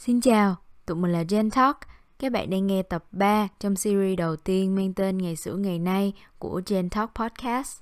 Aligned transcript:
Xin 0.00 0.20
chào, 0.20 0.56
tụi 0.86 0.96
mình 0.96 1.12
là 1.12 1.24
Gen 1.28 1.50
Talk. 1.50 1.76
Các 2.18 2.32
bạn 2.32 2.50
đang 2.50 2.66
nghe 2.66 2.82
tập 2.82 3.04
3 3.12 3.48
trong 3.58 3.76
series 3.76 4.18
đầu 4.18 4.36
tiên 4.36 4.74
mang 4.74 4.94
tên 4.94 5.18
Ngày 5.18 5.36
xưa 5.36 5.54
ngày 5.54 5.78
nay 5.78 6.12
của 6.38 6.60
Gen 6.66 6.88
Talk 6.88 7.10
Podcast. 7.14 7.80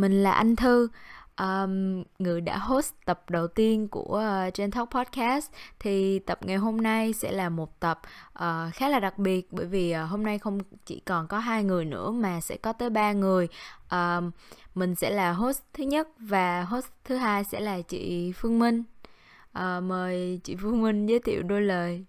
Mình 0.00 0.22
là 0.22 0.32
Anh 0.32 0.56
Thư, 0.56 0.88
um, 1.38 2.02
người 2.18 2.40
đã 2.40 2.58
host 2.58 2.94
tập 3.04 3.30
đầu 3.30 3.48
tiên 3.48 3.88
của 3.88 4.22
uh, 4.48 4.54
Gen 4.54 4.70
Talk 4.70 4.90
Podcast. 4.90 5.50
Thì 5.78 6.18
tập 6.18 6.38
ngày 6.42 6.56
hôm 6.56 6.76
nay 6.76 7.12
sẽ 7.12 7.32
là 7.32 7.48
một 7.48 7.80
tập 7.80 8.00
uh, 8.38 8.74
khá 8.74 8.88
là 8.88 9.00
đặc 9.00 9.18
biệt 9.18 9.52
bởi 9.52 9.66
vì 9.66 9.94
uh, 10.04 10.10
hôm 10.10 10.22
nay 10.22 10.38
không 10.38 10.58
chỉ 10.86 11.00
còn 11.00 11.26
có 11.26 11.38
hai 11.38 11.64
người 11.64 11.84
nữa 11.84 12.10
mà 12.10 12.40
sẽ 12.40 12.56
có 12.56 12.72
tới 12.72 12.90
ba 12.90 13.12
người. 13.12 13.48
Um, 13.90 14.30
mình 14.74 14.94
sẽ 14.94 15.10
là 15.10 15.32
host 15.32 15.62
thứ 15.72 15.84
nhất 15.84 16.08
và 16.18 16.62
host 16.62 16.88
thứ 17.04 17.16
hai 17.16 17.44
sẽ 17.44 17.60
là 17.60 17.80
chị 17.80 18.32
Phương 18.32 18.58
Minh 18.58 18.82
à, 19.56 19.80
mời 19.80 20.40
chị 20.44 20.56
Phương 20.56 20.82
Minh 20.82 21.06
giới 21.06 21.20
thiệu 21.20 21.42
đôi 21.42 21.62
lời 21.62 22.04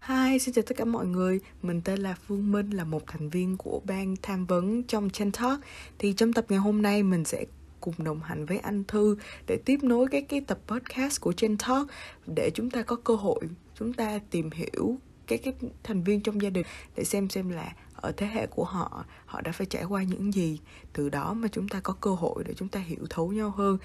Hi, 0.00 0.38
xin 0.38 0.54
chào 0.54 0.62
tất 0.66 0.76
cả 0.76 0.84
mọi 0.84 1.06
người. 1.06 1.40
Mình 1.62 1.80
tên 1.84 1.98
là 1.98 2.14
Phương 2.26 2.52
Minh, 2.52 2.70
là 2.70 2.84
một 2.84 3.02
thành 3.06 3.30
viên 3.30 3.56
của 3.56 3.80
ban 3.84 4.14
tham 4.22 4.46
vấn 4.46 4.82
trong 4.82 5.10
Chen 5.10 5.32
Talk. 5.32 5.60
Thì 5.98 6.12
trong 6.12 6.32
tập 6.32 6.44
ngày 6.48 6.58
hôm 6.58 6.82
nay 6.82 7.02
mình 7.02 7.24
sẽ 7.24 7.44
cùng 7.80 7.94
đồng 7.98 8.20
hành 8.20 8.46
với 8.46 8.58
anh 8.58 8.84
Thư 8.84 9.16
để 9.46 9.58
tiếp 9.64 9.78
nối 9.82 10.06
cái 10.10 10.22
cái 10.22 10.40
tập 10.40 10.58
podcast 10.66 11.20
của 11.20 11.32
Chen 11.32 11.56
Talk 11.56 11.86
để 12.26 12.50
chúng 12.54 12.70
ta 12.70 12.82
có 12.82 12.96
cơ 12.96 13.14
hội 13.14 13.40
chúng 13.78 13.92
ta 13.92 14.20
tìm 14.30 14.50
hiểu 14.50 14.96
cái 15.26 15.38
cái 15.38 15.54
thành 15.82 16.02
viên 16.02 16.20
trong 16.20 16.42
gia 16.42 16.50
đình 16.50 16.66
để 16.96 17.04
xem 17.04 17.28
xem 17.28 17.48
là 17.48 17.72
ở 17.94 18.12
thế 18.12 18.26
hệ 18.26 18.46
của 18.46 18.64
họ 18.64 19.04
họ 19.26 19.40
đã 19.40 19.52
phải 19.52 19.66
trải 19.66 19.84
qua 19.84 20.02
những 20.02 20.34
gì 20.34 20.60
từ 20.92 21.08
đó 21.08 21.34
mà 21.34 21.48
chúng 21.48 21.68
ta 21.68 21.80
có 21.80 21.92
cơ 22.00 22.10
hội 22.10 22.44
để 22.46 22.54
chúng 22.56 22.68
ta 22.68 22.80
hiểu 22.80 23.06
thấu 23.10 23.32
nhau 23.32 23.50
hơn 23.50 23.78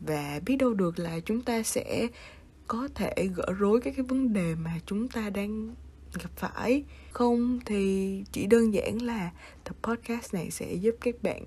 và 0.00 0.40
biết 0.46 0.56
đâu 0.56 0.74
được 0.74 0.98
là 0.98 1.20
chúng 1.20 1.42
ta 1.42 1.62
sẽ 1.62 2.08
có 2.68 2.88
thể 2.94 3.28
gỡ 3.34 3.46
rối 3.58 3.80
các 3.80 3.94
cái 3.96 4.04
vấn 4.08 4.32
đề 4.32 4.54
mà 4.54 4.70
chúng 4.86 5.08
ta 5.08 5.30
đang 5.30 5.74
gặp 6.22 6.30
phải. 6.36 6.84
Không 7.12 7.60
thì 7.66 8.24
chỉ 8.32 8.46
đơn 8.46 8.74
giản 8.74 9.02
là 9.02 9.30
tập 9.64 9.76
podcast 9.82 10.34
này 10.34 10.50
sẽ 10.50 10.74
giúp 10.74 10.94
các 11.00 11.14
bạn 11.22 11.44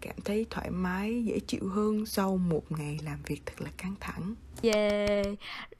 cảm 0.00 0.16
thấy 0.24 0.46
thoải 0.50 0.70
mái 0.70 1.24
dễ 1.24 1.38
chịu 1.46 1.68
hơn 1.68 2.06
sau 2.06 2.36
một 2.36 2.72
ngày 2.72 2.98
làm 3.04 3.18
việc 3.26 3.42
thật 3.46 3.54
là 3.58 3.70
căng 3.76 3.94
thẳng. 4.00 4.34
Yeah, 4.62 5.26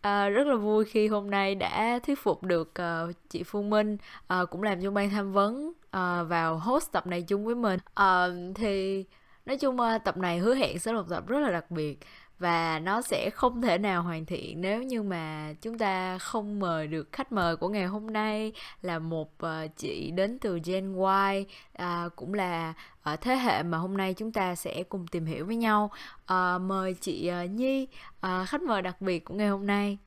à, 0.01 0.29
rất 0.29 0.47
là 0.47 0.57
vui 0.57 0.85
khi 0.85 1.09
hôm 1.09 1.31
nay 1.31 1.55
đã 1.55 1.99
thuyết 2.07 2.19
phục 2.23 2.43
được 2.43 2.73
uh, 2.81 3.15
chị 3.29 3.43
Phương 3.43 3.71
Minh 3.71 3.97
uh, 4.41 4.51
cũng 4.51 4.63
làm 4.63 4.83
trong 4.83 4.95
ban 4.95 5.11
tham 5.11 5.33
vấn 5.33 5.69
uh, 5.69 6.29
vào 6.29 6.59
host 6.59 6.93
tập 6.93 7.07
này 7.07 7.23
chung 7.23 7.45
với 7.45 7.55
mình. 7.55 7.81
Uh, 8.01 8.57
thì 8.57 9.05
nói 9.47 9.59
chung 9.59 9.77
uh, 9.81 10.05
tập 10.05 10.17
này 10.17 10.39
hứa 10.39 10.55
hẹn 10.55 10.79
sẽ 10.79 10.93
là 10.93 10.99
một 11.01 11.07
tập 11.11 11.27
rất 11.27 11.41
là 11.41 11.51
đặc 11.51 11.71
biệt 11.71 11.99
và 12.41 12.79
nó 12.79 13.03
sẽ 13.03 13.31
không 13.31 13.63
thể 13.63 13.79
nào 13.79 14.03
hoàn 14.03 14.27
thiện 14.27 14.61
nếu 14.61 14.83
như 14.83 15.03
mà 15.03 15.55
chúng 15.63 15.79
ta 15.79 16.19
không 16.19 16.61
mời 16.61 16.87
được 16.87 17.13
khách 17.13 17.33
mời 17.33 17.57
của 17.57 17.69
ngày 17.69 17.87
hôm 17.87 18.07
nay 18.07 18.53
là 18.83 18.99
một 18.99 19.33
uh, 19.47 19.77
chị 19.77 20.11
đến 20.11 20.39
từ 20.39 20.59
Gen 20.65 20.95
Y 20.95 21.41
uh, 21.83 22.17
cũng 22.17 22.35
là 22.35 22.75
ở 23.03 23.17
thế 23.17 23.37
hệ 23.37 23.63
mà 23.63 23.79
hôm 23.79 23.97
nay 23.97 24.15
chúng 24.15 24.33
ta 24.33 24.55
sẽ 24.55 24.83
cùng 24.89 25.07
tìm 25.07 25.27
hiểu 25.27 25.47
với 25.47 25.57
nhau. 25.57 25.91
Uh, 26.33 26.61
mời 26.61 26.95
chị 27.01 27.31
uh, 27.45 27.51
Nhi 27.51 27.87
uh, 28.27 28.49
khách 28.49 28.63
mời 28.63 28.83
đặc 28.83 29.01
biệt 29.01 29.25
của 29.25 29.35
ngày 29.35 29.49
hôm 29.49 29.67
nay. 29.67 29.99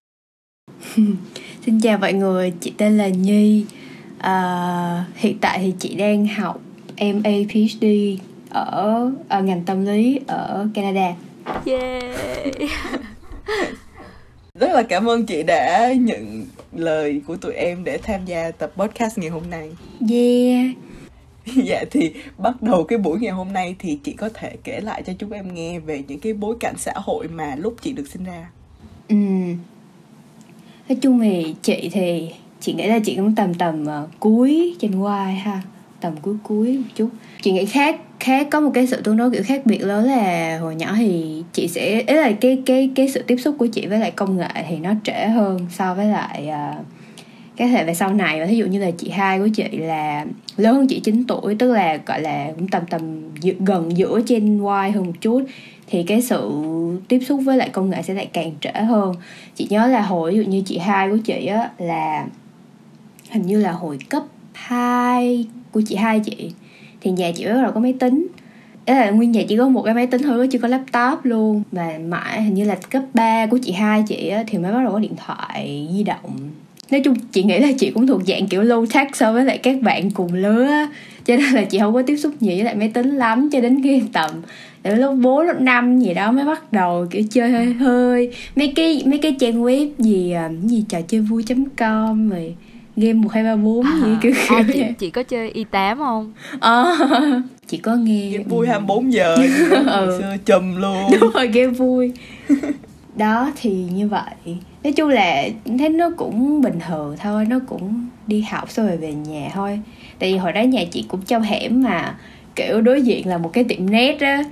Xin 1.62 1.80
chào 1.82 1.98
mọi 1.98 2.14
người 2.14 2.54
chị 2.60 2.74
tên 2.78 2.98
là 2.98 3.08
Nhi. 3.08 3.66
Uh, 4.18 5.16
hiện 5.16 5.38
tại 5.42 5.60
thì 5.60 5.74
chị 5.80 5.96
đang 5.96 6.28
học 6.28 6.62
MA 6.98 7.32
PhD 7.50 7.86
ở, 8.50 9.12
ở 9.30 9.42
ngành 9.42 9.66
tâm 9.66 9.86
lý 9.86 10.20
ở 10.28 10.68
Canada 10.74 11.14
yeah 11.66 12.04
rất 14.60 14.72
là 14.74 14.84
cảm 14.84 15.10
ơn 15.10 15.26
chị 15.26 15.44
đã 15.44 15.94
nhận 15.94 16.46
lời 16.72 17.22
của 17.28 17.36
tụi 17.36 17.54
em 17.54 17.84
để 17.84 17.98
tham 17.98 18.26
gia 18.26 18.52
tập 18.52 18.72
podcast 18.76 19.18
ngày 19.18 19.30
hôm 19.30 19.44
nay. 19.50 19.72
Yeah. 20.10 20.76
Dạ 21.66 21.84
thì 21.92 22.14
bắt 22.38 22.62
đầu 22.62 22.84
cái 22.84 23.00
buổi 23.00 23.20
ngày 23.20 23.32
hôm 23.32 23.54
nay 23.54 23.76
thì 23.80 24.00
chị 24.04 24.14
có 24.14 24.30
thể 24.34 24.56
kể 24.64 24.80
lại 24.82 25.04
cho 25.06 25.14
chúng 25.20 25.32
em 25.32 25.54
nghe 25.54 25.80
về 25.80 26.04
những 26.08 26.20
cái 26.20 26.34
bối 26.34 26.56
cảnh 26.60 26.76
xã 26.78 26.94
hội 26.96 27.28
mà 27.28 27.56
lúc 27.56 27.76
chị 27.82 27.94
được 27.94 28.08
sinh 28.08 28.24
ra. 28.24 28.50
Ừ. 29.10 29.16
Nói 30.90 30.98
chung 31.02 31.20
thì 31.20 31.56
chị 31.62 31.90
thì 31.94 32.32
chị 32.60 32.74
nghĩ 32.74 32.88
là 32.88 33.00
chị 33.06 33.16
cũng 33.16 33.36
tầm 33.36 33.54
tầm 33.54 33.84
uh, 33.84 34.10
cuối 34.20 34.76
trên 34.80 34.92
Y 34.92 35.38
ha. 35.40 35.62
Tầm 36.02 36.16
cuối 36.22 36.36
cuối 36.44 36.78
một 36.78 36.90
chút. 36.96 37.10
Chị 37.42 37.52
nghĩ 37.52 37.66
khác 37.66 38.02
khác 38.24 38.48
có 38.52 38.60
một 38.60 38.72
cái 38.74 38.88
sự 38.88 39.02
tương 39.02 39.18
đối 39.18 39.32
kiểu 39.32 39.44
khác 39.46 39.62
biệt 39.66 39.78
lớn 39.78 40.06
là 40.06 40.58
hồi 40.62 40.76
nhỏ 40.76 40.94
thì 40.98 41.44
chị 41.54 41.68
sẽ 41.68 42.02
ý 42.08 42.16
là 42.16 42.32
cái 42.42 42.62
cái 42.66 42.90
cái 42.96 43.10
sự 43.10 43.24
tiếp 43.28 43.38
xúc 43.38 43.56
của 43.60 43.68
chị 43.68 43.88
với 43.88 44.00
lại 44.00 44.12
công 44.12 44.38
nghệ 44.38 44.66
thì 44.70 44.78
nó 44.78 44.94
trễ 45.04 45.28
hơn 45.28 45.60
so 45.70 45.94
với 45.94 46.06
lại 46.06 46.50
uh, 46.50 46.86
cái 47.56 47.68
thể 47.68 47.86
về 47.86 47.94
sau 47.94 48.14
này. 48.14 48.40
Và 48.40 48.46
ví 48.46 48.58
dụ 48.58 48.66
như 48.66 48.80
là 48.80 48.92
chị 48.92 49.10
hai 49.10 49.40
của 49.40 49.48
chị 49.54 49.64
là 49.72 50.26
lớn 50.58 50.76
hơn 50.76 50.88
chị 50.88 51.00
9 51.00 51.24
tuổi 51.28 51.56
tức 51.56 51.72
là 51.72 51.98
gọi 52.06 52.22
là 52.22 52.48
cũng 52.56 52.68
tầm 52.68 52.84
tầm 52.90 53.30
gần 53.60 53.98
giữa 53.98 54.22
trên 54.26 54.58
Y 54.58 54.92
hơn 54.92 55.06
một 55.06 55.14
chút 55.22 55.44
thì 55.88 56.04
cái 56.04 56.22
sự 56.22 56.52
tiếp 57.08 57.20
xúc 57.20 57.42
với 57.44 57.58
lại 57.58 57.70
công 57.70 57.90
nghệ 57.90 58.02
sẽ 58.02 58.14
lại 58.14 58.30
càng 58.34 58.52
trễ 58.62 58.72
hơn. 58.72 59.16
Chị 59.56 59.68
nhớ 59.70 59.88
là 59.88 60.02
hồi 60.02 60.32
ví 60.32 60.38
dụ 60.38 60.44
như 60.44 60.62
chị 60.66 60.78
hai 60.78 61.10
của 61.10 61.18
chị 61.26 61.46
á 61.46 61.70
là 61.78 62.26
hình 63.32 63.42
như 63.42 63.58
là 63.58 63.72
hồi 63.72 63.98
cấp 64.10 64.24
2 64.54 65.48
của 65.72 65.82
chị 65.88 65.96
hai 65.96 66.20
chị 66.20 66.52
thì 67.04 67.12
nhà 67.12 67.32
chị 67.36 67.46
bắt 67.46 67.62
đầu 67.64 67.72
có 67.72 67.80
máy 67.80 67.94
tính. 68.00 68.28
Đấy 68.86 68.96
là 68.96 69.10
nguyên 69.10 69.32
nhà 69.32 69.42
chỉ 69.48 69.58
có 69.58 69.70
một 69.70 69.82
cái 69.82 69.94
máy 69.94 70.08
tính 70.08 70.22
thôi 70.22 70.48
chưa 70.52 70.60
có 70.60 70.68
laptop 70.68 71.20
luôn. 71.26 71.64
Mà 71.72 71.98
mãi 72.08 72.42
hình 72.42 72.54
như 72.54 72.66
là 72.66 72.76
cấp 72.90 73.04
3 73.14 73.46
của 73.46 73.58
chị 73.58 73.72
hai 73.72 74.04
chị 74.08 74.28
á, 74.28 74.44
thì 74.48 74.58
mới 74.58 74.72
bắt 74.72 74.84
đầu 74.84 74.92
có 74.92 75.00
điện 75.00 75.16
thoại 75.26 75.88
di 75.94 76.04
động. 76.04 76.52
Nói 76.92 77.02
chung 77.06 77.16
chị 77.32 77.44
nghĩ 77.44 77.60
là 77.60 77.72
chị 77.80 77.92
cũng 77.92 78.08
thuộc 78.08 78.22
dạng 78.28 78.48
kiểu 78.48 78.64
low 78.64 78.86
tech 78.94 79.16
so 79.16 79.34
với 79.34 79.46
lại 79.46 79.58
các 79.58 79.82
bạn 79.82 80.12
cùng 80.12 80.34
lứa 80.34 80.88
cho 81.26 81.36
nên 81.38 81.54
là 81.54 81.64
chị 81.64 81.80
không 81.80 81.94
có 81.94 82.02
tiếp 82.02 82.18
xúc 82.18 82.34
nhiều 82.40 82.56
với 82.56 82.64
lại 82.64 82.76
máy 82.76 82.92
tính 82.94 83.10
lắm 83.10 83.50
cho 83.52 83.62
đến 83.62 83.84
khi 83.84 84.02
tầm 84.14 84.32
từ 84.84 84.96
lúc 84.96 85.16
4, 85.22 85.48
lúc 85.48 85.62
5 85.62 86.00
gì 86.00 86.14
đó 86.14 86.32
mới 86.32 86.46
bắt 86.46 86.74
đầu 86.74 87.06
kiểu 87.12 87.24
chơi 87.32 87.52
hơi 87.52 87.74
hơi. 87.74 88.34
Mấy 88.56 88.74
cái 88.76 89.04
mấy 89.06 89.18
cái 89.18 89.36
trang 89.40 89.64
web 89.64 89.90
gì 89.98 90.32
ờ, 90.32 90.50
gì 90.64 90.84
trò 90.90 91.02
chơi 91.02 91.22
vui 91.22 91.44
com 91.78 92.30
rồi 92.30 92.56
game 92.96 93.14
một 93.14 93.32
hai 93.34 93.44
ba 93.44 93.56
bốn 93.56 93.86
gì 93.86 94.14
à, 94.14 94.20
kiểu 94.22 94.32
kiểu 94.48 94.58
à, 94.58 94.64
chị, 94.74 94.84
chị 95.00 95.10
có 95.10 95.24
chơi 95.24 95.50
y 95.50 95.64
8 95.64 95.98
không? 95.98 96.34
Ờ. 96.60 96.84
À, 96.84 97.42
chị 97.68 97.78
có 97.78 97.96
nghe 97.96 98.30
game 98.30 98.44
vui 98.44 98.68
24 98.68 99.14
giờ 99.14 99.36
ừ. 99.88 100.20
xưa 100.20 100.36
chùm 100.46 100.76
luôn. 100.76 101.12
Đúng 101.22 101.32
rồi 101.34 101.48
game 101.48 101.72
vui. 101.72 102.12
Đó 103.16 103.52
thì 103.62 103.72
như 103.72 104.08
vậy. 104.08 104.58
Nói 104.84 104.94
chung 104.94 105.10
là 105.10 105.44
thấy 105.80 105.90
nó 105.90 106.10
cũng 106.18 106.62
bình 106.62 106.80
thường 106.88 107.16
thôi 107.24 107.46
nó 107.50 107.60
cũng 107.68 108.08
đi 108.28 108.42
học 108.42 108.72
xong 108.72 108.88
rồi 108.88 108.98
về 108.98 109.14
nhà 109.14 109.50
thôi. 109.54 109.80
Tại 110.20 110.32
vì 110.32 110.38
hồi 110.38 110.52
đó 110.52 110.62
nhà 110.62 110.82
chị 110.92 111.06
cũng 111.08 111.22
trong 111.22 111.42
hẻm 111.42 111.84
mà 111.84 112.16
kiểu 112.56 112.82
đối 112.82 113.02
diện 113.02 113.28
là 113.28 113.38
một 113.38 113.54
cái 113.54 113.64
tiệm 113.64 113.90
nét 113.90 114.20
á. 114.20 114.44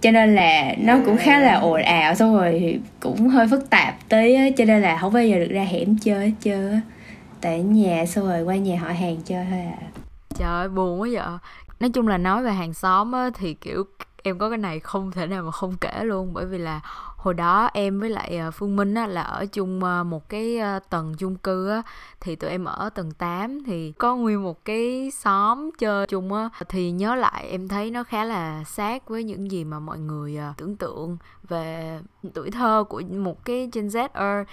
Cho 0.00 0.10
nên 0.10 0.34
là 0.34 0.74
nó 0.78 0.98
cũng 1.06 1.16
khá 1.16 1.38
là 1.38 1.54
ồn 1.54 1.82
ào 1.82 2.14
xong 2.14 2.36
rồi 2.36 2.80
cũng 3.00 3.28
hơi 3.28 3.48
phức 3.48 3.70
tạp 3.70 4.08
tí 4.08 4.34
á 4.34 4.48
cho 4.56 4.64
nên 4.64 4.82
là 4.82 4.98
không 5.00 5.12
bao 5.12 5.24
giờ 5.24 5.38
được 5.38 5.50
ra 5.50 5.62
hẻm 5.62 5.96
chơi 5.98 6.26
hết 6.26 6.32
trơn 6.44 6.72
á 6.72 6.80
tại 7.40 7.62
nhà 7.62 8.06
xong 8.06 8.28
rồi 8.28 8.42
qua 8.42 8.56
nhà 8.56 8.78
họ 8.80 8.88
hàng 8.88 9.16
chơi 9.24 9.46
thôi 9.50 9.58
à. 9.58 9.78
Trời 10.34 10.48
ơi 10.48 10.68
buồn 10.68 11.00
quá 11.00 11.08
vậy. 11.12 11.38
Nói 11.80 11.90
chung 11.90 12.08
là 12.08 12.18
nói 12.18 12.42
về 12.42 12.52
hàng 12.52 12.74
xóm 12.74 13.12
á 13.12 13.30
thì 13.34 13.54
kiểu 13.54 13.84
em 14.22 14.38
có 14.38 14.48
cái 14.48 14.58
này 14.58 14.80
không 14.80 15.10
thể 15.10 15.26
nào 15.26 15.42
mà 15.42 15.50
không 15.50 15.76
kể 15.80 16.04
luôn. 16.04 16.32
Bởi 16.34 16.46
vì 16.46 16.58
là 16.58 16.80
hồi 17.16 17.34
đó 17.34 17.70
em 17.72 18.00
với 18.00 18.10
lại 18.10 18.38
ờ, 18.38 18.50
Phương 18.50 18.76
Minh 18.76 18.94
á, 18.94 19.06
là 19.06 19.22
ở 19.22 19.46
chung 19.46 19.84
ờ, 19.84 20.04
một 20.04 20.28
cái 20.28 20.58
ờ, 20.58 20.78
tầng 20.90 21.14
chung 21.18 21.36
cư 21.36 21.70
á, 21.70 21.82
thì 22.20 22.36
tụi 22.36 22.50
em 22.50 22.64
ở 22.64 22.90
tầng 22.90 23.10
8 23.10 23.64
thì 23.64 23.92
có 23.92 24.16
nguyên 24.16 24.42
một 24.42 24.64
cái 24.64 25.10
xóm 25.10 25.70
chơi 25.78 26.06
chung 26.06 26.32
á. 26.32 26.48
Thì 26.68 26.90
nhớ 26.90 27.14
lại 27.14 27.48
em 27.50 27.68
thấy 27.68 27.90
nó 27.90 28.04
khá 28.04 28.24
là 28.24 28.64
sát 28.64 29.08
với 29.08 29.24
những 29.24 29.50
gì 29.50 29.64
mà 29.64 29.78
mọi 29.78 29.98
người 29.98 30.38
tưởng 30.56 30.76
tượng 30.76 31.16
về 31.48 31.98
tuổi 32.34 32.50
thơ 32.50 32.84
của 32.88 33.02
một 33.10 33.44
cái 33.44 33.70
Gen 33.72 33.88
Z 33.88 34.44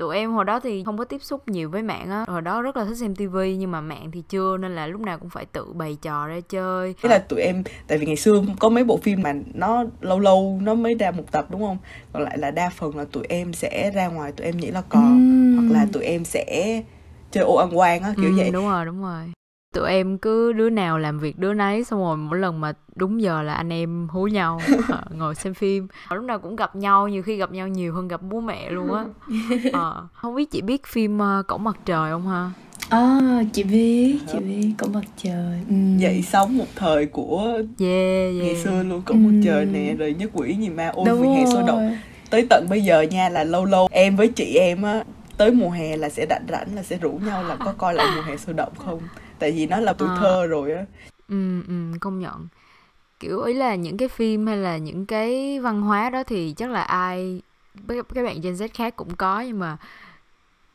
tụi 0.00 0.16
em 0.16 0.32
hồi 0.32 0.44
đó 0.44 0.60
thì 0.60 0.84
không 0.84 0.98
có 0.98 1.04
tiếp 1.04 1.22
xúc 1.22 1.48
nhiều 1.48 1.70
với 1.70 1.82
mạng 1.82 2.10
á. 2.10 2.24
Hồi 2.28 2.42
đó 2.42 2.62
rất 2.62 2.76
là 2.76 2.84
thích 2.84 2.94
xem 2.94 3.14
tivi 3.14 3.56
nhưng 3.56 3.70
mà 3.70 3.80
mạng 3.80 4.10
thì 4.12 4.22
chưa 4.28 4.56
nên 4.56 4.74
là 4.74 4.86
lúc 4.86 5.00
nào 5.00 5.18
cũng 5.18 5.30
phải 5.30 5.46
tự 5.46 5.72
bày 5.72 5.96
trò 6.02 6.26
ra 6.26 6.40
chơi. 6.48 6.94
Thế 7.02 7.08
là 7.08 7.18
tụi 7.18 7.40
em 7.40 7.62
tại 7.86 7.98
vì 7.98 8.06
ngày 8.06 8.16
xưa 8.16 8.42
có 8.60 8.68
mấy 8.68 8.84
bộ 8.84 8.96
phim 8.96 9.22
mà 9.22 9.34
nó 9.54 9.84
lâu 10.00 10.20
lâu 10.20 10.58
nó 10.62 10.74
mới 10.74 10.94
ra 10.94 11.10
một 11.10 11.24
tập 11.32 11.46
đúng 11.50 11.60
không? 11.60 11.78
Còn 12.12 12.22
lại 12.22 12.38
là 12.38 12.50
đa 12.50 12.70
phần 12.70 12.96
là 12.96 13.04
tụi 13.12 13.24
em 13.28 13.52
sẽ 13.52 13.90
ra 13.94 14.08
ngoài 14.08 14.32
tụi 14.32 14.46
em 14.46 14.56
nhảy 14.56 14.70
là 14.72 14.82
cò 14.88 15.00
uhm. 15.00 15.56
hoặc 15.56 15.70
là 15.70 15.86
tụi 15.92 16.04
em 16.04 16.24
sẽ 16.24 16.82
chơi 17.30 17.44
ô 17.44 17.54
ăn 17.54 17.78
quan 17.78 18.02
á 18.02 18.14
kiểu 18.16 18.30
ừ, 18.30 18.36
vậy. 18.36 18.50
đúng 18.50 18.68
rồi 18.68 18.84
đúng 18.84 19.02
rồi 19.02 19.32
tụi 19.74 19.88
em 19.88 20.18
cứ 20.18 20.52
đứa 20.52 20.70
nào 20.70 20.98
làm 20.98 21.18
việc 21.18 21.38
đứa 21.38 21.54
nấy 21.54 21.84
xong 21.84 22.00
rồi 22.00 22.16
mỗi 22.16 22.38
lần 22.38 22.60
mà 22.60 22.72
đúng 22.94 23.22
giờ 23.22 23.42
là 23.42 23.54
anh 23.54 23.72
em 23.72 24.08
hú 24.10 24.26
nhau 24.26 24.60
ờ, 24.88 25.02
ngồi 25.16 25.34
xem 25.34 25.54
phim 25.54 25.88
lúc 26.10 26.24
nào 26.24 26.38
cũng 26.38 26.56
gặp 26.56 26.76
nhau 26.76 27.08
nhiều 27.08 27.22
khi 27.22 27.36
gặp 27.36 27.52
nhau 27.52 27.68
nhiều 27.68 27.94
hơn 27.94 28.08
gặp 28.08 28.22
bố 28.22 28.40
mẹ 28.40 28.70
luôn 28.70 28.94
á 28.94 29.04
à, 29.72 29.90
không 30.12 30.34
biết 30.34 30.50
chị 30.50 30.62
biết 30.62 30.86
phim 30.86 31.18
uh, 31.18 31.46
cổng 31.46 31.64
mặt 31.64 31.76
trời 31.84 32.10
không 32.10 32.28
ha 32.28 32.50
À, 32.88 33.20
chị 33.52 33.62
biết, 33.62 34.18
chị 34.32 34.38
biết 34.38 34.72
cổng 34.78 34.92
mặt 34.92 35.04
trời 35.22 35.60
ừ. 35.68 35.74
Dậy 35.98 36.22
sống 36.22 36.58
một 36.58 36.64
thời 36.76 37.06
của 37.06 37.44
yeah, 37.54 37.70
yeah. 37.78 38.34
ngày 38.34 38.56
xưa 38.56 38.82
luôn 38.82 39.02
cổng 39.02 39.26
ừ. 39.26 39.30
mặt 39.30 39.40
trời 39.44 39.64
nè 39.64 39.94
Rồi 39.98 40.14
nhất 40.18 40.30
quỷ 40.34 40.54
gì 40.54 40.68
mà 40.68 40.88
ôi 40.94 41.06
mùa 41.06 41.34
hè 41.34 41.46
sôi 41.52 41.62
động 41.66 41.96
Tới 42.30 42.46
tận 42.50 42.66
bây 42.70 42.82
giờ 42.82 43.02
nha 43.02 43.28
là 43.28 43.44
lâu 43.44 43.64
lâu 43.64 43.88
em 43.90 44.16
với 44.16 44.28
chị 44.28 44.54
em 44.54 44.82
á 44.82 45.04
tới 45.36 45.50
mùa 45.50 45.70
hè 45.70 45.96
là 45.96 46.08
sẽ 46.08 46.26
rảnh 46.30 46.44
rảnh 46.48 46.74
là 46.74 46.82
sẽ 46.82 46.96
rủ 46.96 47.12
nhau 47.26 47.42
là 47.42 47.56
có 47.56 47.72
coi 47.78 47.94
lại 47.94 48.06
mùa 48.16 48.22
hè 48.22 48.36
sôi 48.36 48.54
động 48.54 48.72
không 48.76 49.00
tại 49.40 49.52
vì 49.52 49.66
nó 49.66 49.80
là 49.80 49.92
tuổi 49.92 50.08
à. 50.08 50.16
thơ 50.18 50.46
rồi 50.46 50.72
á 50.72 50.84
ừ 51.28 51.62
ừ 51.68 51.74
công 52.00 52.18
nhận 52.18 52.48
kiểu 53.20 53.42
ý 53.42 53.54
là 53.54 53.74
những 53.74 53.96
cái 53.96 54.08
phim 54.08 54.46
hay 54.46 54.56
là 54.56 54.76
những 54.76 55.06
cái 55.06 55.60
văn 55.60 55.82
hóa 55.82 56.10
đó 56.10 56.22
thì 56.24 56.54
chắc 56.56 56.70
là 56.70 56.82
ai 56.82 57.42
các 57.88 58.24
bạn 58.24 58.40
Gen 58.40 58.54
Z 58.54 58.68
khác 58.74 58.96
cũng 58.96 59.14
có 59.16 59.40
nhưng 59.40 59.58
mà 59.58 59.76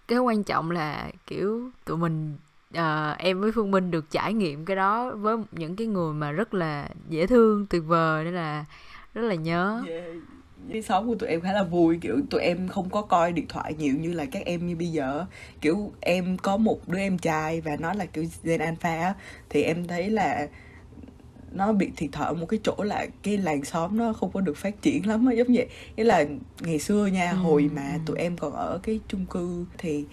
cái 0.08 0.20
quan 0.20 0.44
trọng 0.44 0.72
là 0.72 1.12
kiểu 1.28 1.70
tụi 1.86 1.98
mình 1.98 2.36
uh, 2.78 3.18
em 3.18 3.42
với 3.42 3.52
phương 3.52 3.72
minh 3.72 3.92
được 3.92 4.12
trải 4.12 4.34
nghiệm 4.34 4.66
cái 4.66 4.76
đó 4.76 5.12
với 5.16 5.38
những 5.52 5.76
cái 5.76 5.88
người 5.88 6.14
mà 6.14 6.32
rất 6.32 6.54
là 6.54 6.90
dễ 7.10 7.28
thương 7.28 7.66
tuyệt 7.70 7.84
vời 7.86 8.24
nên 8.24 8.34
là 8.34 8.66
rất 9.14 9.22
là 9.22 9.36
nhớ 9.36 9.84
yeah. 9.88 10.04
Đi 10.68 10.82
sống 10.82 11.08
của 11.08 11.16
tụi 11.16 11.30
em 11.30 11.42
khá 11.42 11.54
là 11.54 11.64
vui 11.64 11.98
kiểu 12.02 12.22
tụi 12.30 12.42
em 12.42 12.68
không 12.68 12.90
có 12.90 13.02
coi 13.02 13.32
điện 13.32 13.46
thoại 13.50 13.74
nhiều 13.74 13.96
như 13.96 14.14
là 14.14 14.26
các 14.26 14.46
em 14.46 14.68
như 14.68 14.76
bây 14.76 14.88
giờ 14.88 15.26
kiểu 15.62 15.92
em 16.02 16.38
có 16.38 16.58
một 16.58 16.88
đứa 16.88 17.00
em 17.00 17.18
trai 17.18 17.62
và 17.62 17.76
nó 17.80 17.94
là 17.94 18.06
kiểu 18.06 18.26
gen 18.44 18.60
alpha 18.60 19.14
thì 19.50 19.62
em 19.64 19.88
thấy 19.88 20.10
là 20.10 20.48
nó 21.52 21.74
bị 21.74 21.92
thiệt 21.98 22.12
thòi 22.12 22.36
một 22.36 22.46
cái 22.46 22.60
chỗ 22.64 22.76
là 22.84 23.08
cái 23.24 23.38
làng 23.38 23.66
xóm 23.66 23.98
nó 23.98 24.14
không 24.14 24.32
có 24.32 24.42
được 24.42 24.58
phát 24.58 24.82
triển 24.82 25.08
lắm 25.08 25.26
á 25.26 25.34
giống 25.34 25.48
vậy 25.54 25.68
nghĩa 25.96 26.04
là 26.04 26.26
ngày 26.60 26.80
xưa 26.80 27.06
nha 27.06 27.32
ừ. 27.32 27.38
hồi 27.38 27.70
mà 27.76 27.92
ừ. 27.94 28.00
tụi 28.06 28.18
em 28.18 28.38
còn 28.38 28.54
ở 28.54 28.80
cái 28.84 29.00
chung 29.08 29.26
cư 29.26 29.66
thì 29.78 30.06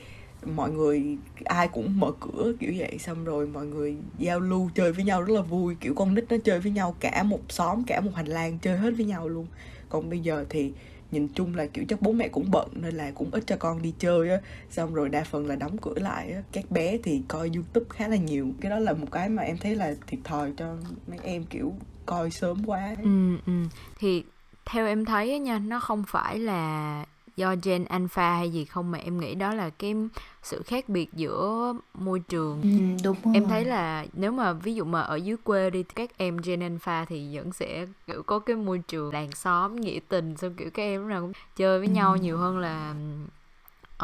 mọi 0.55 0.71
người 0.71 1.19
ai 1.45 1.69
cũng 1.69 2.01
mở 2.01 2.13
cửa 2.21 2.53
kiểu 2.61 2.73
vậy 2.77 2.99
xong 2.99 3.25
rồi 3.25 3.47
mọi 3.47 3.67
người 3.67 3.97
giao 4.19 4.41
lưu 4.41 4.71
chơi 4.75 4.93
với 4.93 5.05
nhau 5.05 5.23
rất 5.23 5.35
là 5.35 5.43
vui 5.43 5.75
kiểu 5.81 5.95
con 5.95 6.15
nít 6.15 6.25
nó 6.29 6.37
chơi 6.45 6.61
với 6.61 6.73
nhau 6.73 6.95
cả 7.01 7.23
một 7.23 7.41
xóm 7.49 7.85
cả 7.85 8.01
một 8.01 8.11
hành 8.15 8.27
lang 8.27 8.59
chơi 8.59 8.79
hết 8.79 8.91
với 8.97 9.07
nhau 9.07 9.29
luôn 9.29 9.47
còn 9.93 10.11
bây 10.11 10.21
giờ 10.21 10.44
thì 10.49 10.73
nhìn 11.11 11.29
chung 11.29 11.55
là, 11.55 11.67
kiểu, 11.67 11.85
chắc 11.89 12.03
bố 12.03 12.12
mẹ 12.12 12.29
cũng 12.29 12.50
bận 12.50 12.69
nên 12.75 12.94
là 12.94 13.11
cũng 13.11 13.31
ít 13.31 13.44
cho 13.47 13.56
con 13.56 13.83
đi 13.83 13.94
chơi 13.99 14.31
á. 14.31 14.39
Xong 14.71 14.94
rồi 14.94 15.09
đa 15.09 15.25
phần 15.25 15.47
là 15.47 15.56
đóng 15.56 15.77
cửa 15.79 15.94
lại 15.97 16.33
á. 16.33 16.43
Các 16.53 16.71
bé 16.71 16.99
thì 17.03 17.23
coi 17.29 17.50
youtube 17.55 17.87
khá 17.91 18.09
là 18.09 18.17
nhiều. 18.17 18.49
Cái 18.61 18.71
đó 18.71 18.79
là 18.79 18.93
một 18.93 19.06
cái 19.12 19.29
mà 19.29 19.43
em 19.43 19.56
thấy 19.59 19.77
là 19.77 19.94
thiệt 20.06 20.21
thòi 20.25 20.53
cho 20.56 20.77
mấy 21.06 21.19
em, 21.23 21.44
kiểu, 21.44 21.73
coi 22.06 22.31
sớm 22.31 22.65
quá 22.67 22.97
ừ 23.03 23.37
ừ. 23.47 23.53
Thì 23.99 24.25
theo 24.65 24.87
em 24.87 25.05
thấy 25.05 25.39
nha, 25.39 25.59
nó 25.59 25.81
không 25.81 26.05
phải 26.09 26.39
là 26.39 27.05
do 27.37 27.55
gen 27.62 27.84
alpha 27.84 28.34
hay 28.34 28.52
gì 28.52 28.64
không 28.64 28.90
mà 28.90 28.99
em 28.99 29.20
nghĩ 29.20 29.34
đó 29.34 29.55
là 29.55 29.70
cái 29.70 29.94
sự 30.43 30.62
khác 30.62 30.88
biệt 30.88 31.12
giữa 31.12 31.73
môi 31.94 32.20
trường 32.20 32.62
ừ, 32.62 32.69
đúng 33.05 33.17
rồi. 33.25 33.34
em 33.34 33.49
thấy 33.49 33.64
là 33.64 34.06
nếu 34.12 34.32
mà 34.32 34.52
ví 34.52 34.75
dụ 34.75 34.84
mà 34.84 35.00
ở 35.00 35.17
dưới 35.17 35.37
quê 35.44 35.70
đi 35.70 35.82
các 35.82 36.11
em 36.17 36.37
gen 36.37 36.61
alpha 36.61 37.05
thì 37.05 37.37
vẫn 37.37 37.52
sẽ 37.52 37.87
kiểu 38.06 38.23
có 38.23 38.38
cái 38.38 38.56
môi 38.56 38.79
trường 38.88 39.12
làng 39.12 39.32
xóm 39.32 39.76
nghĩa 39.76 39.99
tình 40.08 40.37
xong 40.37 40.55
kiểu 40.55 40.70
các 40.70 40.82
em 40.82 41.00
lúc 41.00 41.11
nào 41.11 41.20
cũng 41.20 41.32
chơi 41.56 41.79
với 41.79 41.88
ừ. 41.88 41.93
nhau 41.93 42.17
nhiều 42.17 42.38
hơn 42.38 42.58
là 42.58 42.94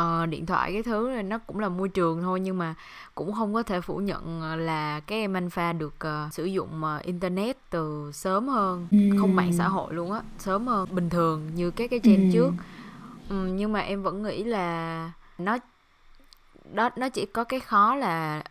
uh, 0.02 0.28
điện 0.28 0.46
thoại 0.46 0.72
cái 0.72 0.82
thứ 0.82 1.10
này 1.14 1.22
nó 1.22 1.38
cũng 1.38 1.58
là 1.58 1.68
môi 1.68 1.88
trường 1.88 2.22
thôi 2.22 2.40
nhưng 2.40 2.58
mà 2.58 2.74
cũng 3.14 3.32
không 3.32 3.54
có 3.54 3.62
thể 3.62 3.80
phủ 3.80 3.96
nhận 3.96 4.42
là 4.56 5.00
các 5.00 5.16
em 5.16 5.34
alpha 5.34 5.72
được 5.72 5.94
uh, 6.04 6.32
sử 6.32 6.44
dụng 6.44 6.82
uh, 6.96 7.02
internet 7.02 7.56
từ 7.70 8.10
sớm 8.12 8.48
hơn 8.48 8.86
ừ. 8.90 8.98
không 9.18 9.36
mạng 9.36 9.52
xã 9.52 9.68
hội 9.68 9.94
luôn 9.94 10.12
á 10.12 10.22
sớm 10.38 10.66
hơn 10.66 10.88
bình 10.92 11.10
thường 11.10 11.50
như 11.54 11.70
các 11.70 11.90
cái 11.90 12.00
gen 12.02 12.20
ừ. 12.20 12.30
trước 12.32 12.52
ừ, 13.28 13.46
nhưng 13.46 13.72
mà 13.72 13.80
em 13.80 14.02
vẫn 14.02 14.22
nghĩ 14.22 14.44
là 14.44 15.12
nó 15.38 15.58
đó 16.72 16.90
nó 16.96 17.08
chỉ 17.08 17.26
có 17.26 17.44
cái 17.44 17.60
khó 17.60 17.94
là 17.94 18.42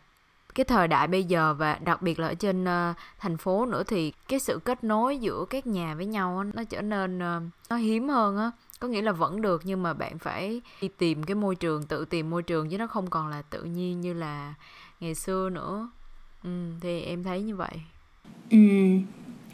cái 0.56 0.63
thời 0.63 0.88
đại 0.88 1.07
bây 1.07 1.24
giờ 1.24 1.53
và 1.53 1.79
đặc 1.83 2.01
biệt 2.01 2.19
là 2.19 2.27
ở 2.27 2.33
trên 2.33 2.63
uh, 2.63 2.95
thành 3.19 3.38
phố 3.38 3.65
nữa 3.65 3.83
thì 3.83 4.13
cái 4.27 4.39
sự 4.39 4.59
kết 4.63 4.83
nối 4.83 5.18
giữa 5.18 5.45
các 5.50 5.68
nhà 5.68 5.95
với 5.95 6.06
nhau 6.06 6.44
nó 6.53 6.63
trở 6.63 6.81
nên 6.81 7.18
uh, 7.18 7.44
nó 7.69 7.75
hiếm 7.75 8.09
hơn 8.09 8.38
á. 8.38 8.51
Có 8.79 8.88
nghĩa 8.88 9.01
là 9.01 9.12
vẫn 9.12 9.41
được 9.41 9.62
nhưng 9.65 9.83
mà 9.83 9.94
bạn 9.94 10.18
phải 10.18 10.62
đi 10.81 10.88
tìm 10.88 11.24
cái 11.24 11.35
môi 11.35 11.56
trường 11.56 11.83
tự 11.83 12.06
tìm 12.06 12.29
môi 12.29 12.44
trường 12.44 12.69
chứ 12.69 12.77
nó 12.77 12.88
không 12.88 13.09
còn 13.09 13.27
là 13.27 13.41
tự 13.41 13.63
nhiên 13.63 14.01
như 14.01 14.13
là 14.13 14.53
ngày 15.00 15.15
xưa 15.15 15.50
nữa. 15.50 15.89
Ừ, 16.44 16.50
thì 16.81 17.01
em 17.01 17.24
thấy 17.24 17.41
như 17.41 17.56
vậy. 17.56 17.81
Ừ 18.50 18.57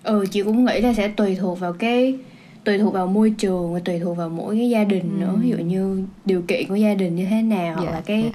ừ 0.04 0.26
chị 0.32 0.44
cũng 0.44 0.66
nghĩ 0.66 0.82
là 0.82 0.94
sẽ 0.94 1.08
tùy 1.08 1.36
thuộc 1.36 1.60
vào 1.60 1.74
cái 1.74 2.20
tùy 2.64 2.78
thuộc 2.78 2.94
vào 2.94 3.08
môi 3.08 3.30
trường 3.38 3.74
và 3.74 3.80
tùy 3.80 4.00
thuộc 4.00 4.18
vào 4.18 4.30
mỗi 4.30 4.56
cái 4.56 4.70
gia 4.70 4.84
đình 4.84 5.20
nữa. 5.20 5.34
Ví 5.42 5.50
dụ 5.50 5.58
như 5.58 6.04
điều 6.26 6.42
kiện 6.42 6.68
của 6.68 6.76
gia 6.76 6.94
đình 6.94 7.16
như 7.16 7.26
thế 7.26 7.42
nào 7.42 7.66
yeah, 7.66 7.78
hoặc 7.78 7.92
là 7.92 8.02
cái 8.06 8.22
yeah. 8.22 8.34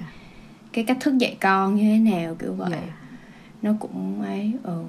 cái 0.73 0.83
cách 0.83 0.97
thức 0.99 1.17
dạy 1.17 1.35
con 1.41 1.75
như 1.75 1.83
thế 1.83 2.11
nào 2.11 2.35
kiểu 2.39 2.53
vậy. 2.53 2.71
Yeah. 2.71 2.83
nó 3.61 3.73
cũng 3.79 4.21
ấy 4.21 4.51
ừ. 4.63 4.83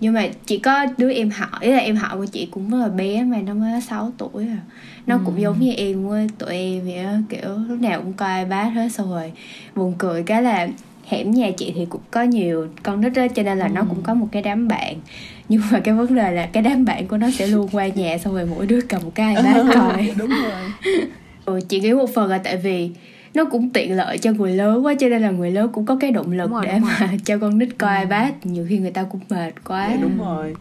Nhưng 0.00 0.14
mà 0.14 0.28
chỉ 0.46 0.58
có 0.58 0.86
đứa 0.98 1.12
em 1.12 1.30
ý 1.60 1.72
là 1.72 1.78
em 1.78 1.96
họ 1.96 2.16
của 2.16 2.26
chị 2.26 2.48
cũng 2.50 2.70
rất 2.70 2.78
là 2.78 2.88
bé 2.88 3.24
mà 3.24 3.38
nó 3.40 3.54
mới 3.54 3.80
6 3.80 4.12
tuổi 4.18 4.46
à. 4.48 4.58
Nó 5.06 5.20
cũng 5.24 5.40
giống 5.40 5.60
như 5.60 5.72
em 5.72 6.08
với 6.08 6.28
tụi 6.38 6.56
em 6.56 6.84
vậy 6.84 6.96
á 6.96 7.18
kiểu 7.28 7.58
lúc 7.68 7.80
nào 7.80 8.02
cũng 8.02 8.12
coi 8.12 8.44
ipad 8.44 8.72
hết 8.72 8.88
xong 8.92 9.10
rồi 9.10 9.32
buồn 9.74 9.94
cười 9.98 10.22
cái 10.22 10.42
là 10.42 10.68
hẻm 11.08 11.30
nhà 11.30 11.50
chị 11.56 11.72
thì 11.74 11.86
cũng 11.86 12.00
có 12.10 12.22
nhiều 12.22 12.68
con 12.82 13.00
nít 13.00 13.12
đó 13.12 13.26
cho 13.34 13.42
nên 13.42 13.58
là 13.58 13.66
ừ. 13.66 13.72
nó 13.74 13.84
cũng 13.88 14.02
có 14.02 14.14
một 14.14 14.26
cái 14.32 14.42
đám 14.42 14.68
bạn. 14.68 14.96
Nhưng 15.48 15.60
mà 15.72 15.80
cái 15.80 15.94
vấn 15.94 16.14
đề 16.14 16.30
là 16.30 16.46
cái 16.46 16.62
đám 16.62 16.84
bạn 16.84 17.06
của 17.06 17.16
nó 17.16 17.30
sẽ 17.30 17.46
luôn 17.46 17.68
qua 17.72 17.86
nhà 17.86 18.18
xong 18.18 18.34
rồi 18.34 18.46
mỗi 18.46 18.66
đứa 18.66 18.80
cầm 18.88 19.02
một 19.04 19.12
cái 19.14 19.36
ipad 19.36 19.56
coi 19.74 20.10
đúng 20.18 20.30
rồi. 20.30 20.72
Ừ, 21.44 21.60
chị 21.68 21.80
nghĩ 21.80 21.92
một 21.92 22.14
phần 22.14 22.30
là 22.30 22.38
tại 22.38 22.56
vì 22.56 22.90
nó 23.34 23.44
cũng 23.44 23.70
tiện 23.70 23.96
lợi 23.96 24.18
cho 24.18 24.32
người 24.32 24.52
lớn 24.52 24.86
quá 24.86 24.94
cho 25.00 25.08
nên 25.08 25.22
là 25.22 25.30
người 25.30 25.50
lớn 25.50 25.70
cũng 25.72 25.86
có 25.86 25.96
cái 25.96 26.10
động 26.10 26.32
lực 26.32 26.50
rồi, 26.50 26.66
để 26.66 26.78
mà 26.78 27.10
cho 27.24 27.38
con 27.38 27.58
nít 27.58 27.68
coi 27.78 27.96
ừ. 27.96 28.00
ipad. 28.00 28.32
Nhiều 28.44 28.66
khi 28.68 28.78
người 28.78 28.90
ta 28.90 29.02
cũng 29.02 29.20
mệt 29.28 29.52
quá. 29.64 29.88
Dạ, 29.90 29.98
đúng 30.02 30.18
rồi 30.18 30.54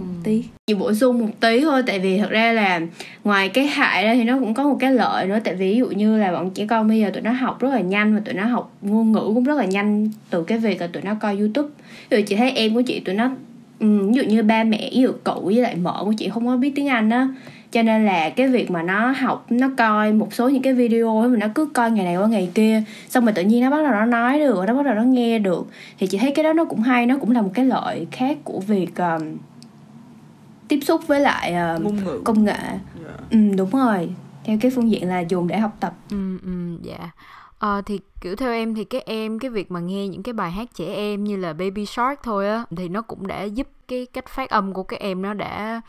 ừ. 0.00 0.06
tí. 0.24 0.44
Chỉ 0.66 0.74
bổ 0.74 0.94
sung 0.94 1.18
một 1.18 1.40
tí 1.40 1.60
thôi 1.60 1.82
tại 1.86 1.98
vì 1.98 2.18
thật 2.18 2.30
ra 2.30 2.52
là 2.52 2.80
ngoài 3.24 3.48
cái 3.48 3.66
hại 3.66 4.04
đó 4.04 4.10
thì 4.14 4.24
nó 4.24 4.38
cũng 4.38 4.54
có 4.54 4.64
một 4.64 4.76
cái 4.80 4.92
lợi 4.92 5.26
nữa. 5.26 5.38
Tại 5.44 5.54
vì 5.54 5.72
ví 5.72 5.78
dụ 5.78 5.86
như 5.86 6.18
là 6.18 6.32
bọn 6.32 6.50
trẻ 6.50 6.66
con 6.66 6.88
bây 6.88 7.00
giờ 7.00 7.10
tụi 7.10 7.22
nó 7.22 7.32
học 7.32 7.60
rất 7.60 7.68
là 7.68 7.80
nhanh 7.80 8.14
và 8.14 8.20
tụi 8.24 8.34
nó 8.34 8.44
học 8.44 8.76
ngôn 8.82 9.12
ngữ 9.12 9.30
cũng 9.34 9.44
rất 9.44 9.58
là 9.58 9.64
nhanh 9.64 10.08
từ 10.30 10.42
cái 10.42 10.58
việc 10.58 10.80
là 10.80 10.86
tụi 10.86 11.02
nó 11.02 11.14
coi 11.14 11.38
youtube. 11.38 11.68
Dụ 12.10 12.18
chị 12.26 12.36
thấy 12.36 12.50
em 12.50 12.74
của 12.74 12.82
chị 12.82 13.00
tụi 13.00 13.14
nó 13.14 13.30
ừ, 13.80 14.08
ví 14.08 14.14
dụ 14.14 14.22
như 14.22 14.42
ba 14.42 14.64
mẹ 14.64 14.90
ví 14.92 15.00
dụ 15.00 15.12
cậu 15.24 15.40
với 15.40 15.54
lại 15.54 15.76
mợ 15.76 16.02
của 16.04 16.12
chị 16.18 16.28
không 16.28 16.46
có 16.46 16.56
biết 16.56 16.72
tiếng 16.74 16.88
anh 16.88 17.10
á. 17.10 17.28
Cho 17.72 17.82
nên 17.82 18.06
là 18.06 18.30
cái 18.30 18.48
việc 18.48 18.70
mà 18.70 18.82
nó 18.82 19.10
học 19.10 19.46
nó 19.50 19.70
coi 19.76 20.12
một 20.12 20.34
số 20.34 20.48
những 20.48 20.62
cái 20.62 20.72
video 20.72 21.28
mà 21.28 21.36
nó 21.36 21.46
cứ 21.54 21.66
coi 21.66 21.90
ngày 21.90 22.04
này 22.04 22.16
qua 22.16 22.26
ngày 22.26 22.50
kia 22.54 22.82
xong 23.08 23.24
rồi 23.24 23.32
tự 23.32 23.42
nhiên 23.42 23.64
nó 23.64 23.70
bắt 23.70 23.82
đầu 23.82 23.92
nó 23.92 24.04
nói 24.04 24.38
được 24.38 24.64
nó 24.66 24.74
bắt 24.74 24.82
đầu 24.84 24.94
nó 24.94 25.02
nghe 25.02 25.38
được 25.38 25.66
thì 25.98 26.06
chị 26.06 26.18
thấy 26.18 26.32
cái 26.32 26.42
đó 26.42 26.52
nó 26.52 26.64
cũng 26.64 26.80
hay 26.80 27.06
nó 27.06 27.16
cũng 27.16 27.30
là 27.30 27.42
một 27.42 27.50
cái 27.54 27.64
lợi 27.64 28.06
khác 28.10 28.38
của 28.44 28.60
việc 28.60 28.96
um, 28.96 29.36
tiếp 30.70 30.80
xúc 30.82 31.06
với 31.06 31.20
lại 31.20 31.54
uh, 31.76 31.92
công 32.24 32.44
nghệ 32.44 32.52
yeah. 32.52 32.80
Dạ. 33.04 33.14
ừ, 33.30 33.38
đúng 33.56 33.70
rồi 33.70 34.10
theo 34.44 34.58
cái 34.60 34.70
phương 34.70 34.90
diện 34.90 35.08
là 35.08 35.20
dùng 35.20 35.48
để 35.48 35.58
học 35.58 35.76
tập 35.80 35.94
ừ 36.10 36.38
ừ 36.42 36.76
dạ 36.82 37.10
Ờ 37.60 37.82
thì 37.86 38.00
kiểu 38.20 38.36
theo 38.36 38.52
em 38.52 38.74
thì 38.74 38.84
cái 38.84 39.00
em 39.00 39.38
cái 39.38 39.50
việc 39.50 39.70
mà 39.70 39.80
nghe 39.80 40.08
những 40.08 40.22
cái 40.22 40.32
bài 40.32 40.50
hát 40.50 40.68
trẻ 40.74 40.94
em 40.94 41.24
như 41.24 41.36
là 41.36 41.52
Baby 41.52 41.86
Shark 41.86 42.22
thôi 42.22 42.48
á 42.48 42.64
thì 42.76 42.88
nó 42.88 43.02
cũng 43.02 43.26
đã 43.26 43.42
giúp 43.42 43.68
cái 43.88 44.06
cách 44.12 44.28
phát 44.28 44.50
âm 44.50 44.72
của 44.72 44.82
các 44.82 45.00
em 45.00 45.22
nó 45.22 45.34
đã 45.34 45.80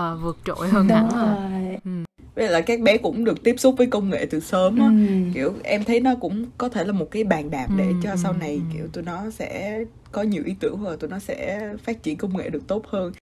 uh, 0.00 0.22
vượt 0.22 0.38
trội 0.44 0.68
hơn 0.68 0.88
hẳn 0.88 1.08
rồi. 1.14 1.76
Ừ. 1.84 1.90
Vậy 2.34 2.48
là 2.48 2.60
các 2.60 2.80
bé 2.80 2.98
cũng 2.98 3.24
được 3.24 3.42
tiếp 3.42 3.54
xúc 3.58 3.74
với 3.78 3.86
công 3.86 4.10
nghệ 4.10 4.26
từ 4.30 4.40
sớm 4.40 4.78
á. 4.78 4.86
Ừ. 4.86 5.14
Kiểu 5.34 5.52
em 5.62 5.84
thấy 5.84 6.00
nó 6.00 6.14
cũng 6.20 6.46
có 6.58 6.68
thể 6.68 6.84
là 6.84 6.92
một 6.92 7.10
cái 7.10 7.24
bàn 7.24 7.50
đạp 7.50 7.66
để 7.76 7.86
ừ. 7.86 7.94
cho 8.02 8.16
sau 8.16 8.32
này 8.32 8.54
ừ. 8.54 8.60
kiểu 8.74 8.86
tụi 8.92 9.04
nó 9.04 9.30
sẽ 9.30 9.80
có 10.12 10.22
nhiều 10.22 10.42
ý 10.46 10.54
tưởng 10.60 10.84
và 10.84 10.96
tụi 10.96 11.10
nó 11.10 11.18
sẽ 11.18 11.68
phát 11.84 12.02
triển 12.02 12.16
công 12.16 12.36
nghệ 12.36 12.50
được 12.50 12.66
tốt 12.66 12.86
hơn. 12.86 13.12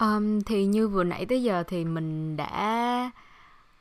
Um, 0.00 0.40
thì 0.40 0.66
như 0.66 0.88
vừa 0.88 1.04
nãy 1.04 1.26
tới 1.26 1.42
giờ 1.42 1.62
thì 1.62 1.84
mình 1.84 2.36
đã 2.36 3.10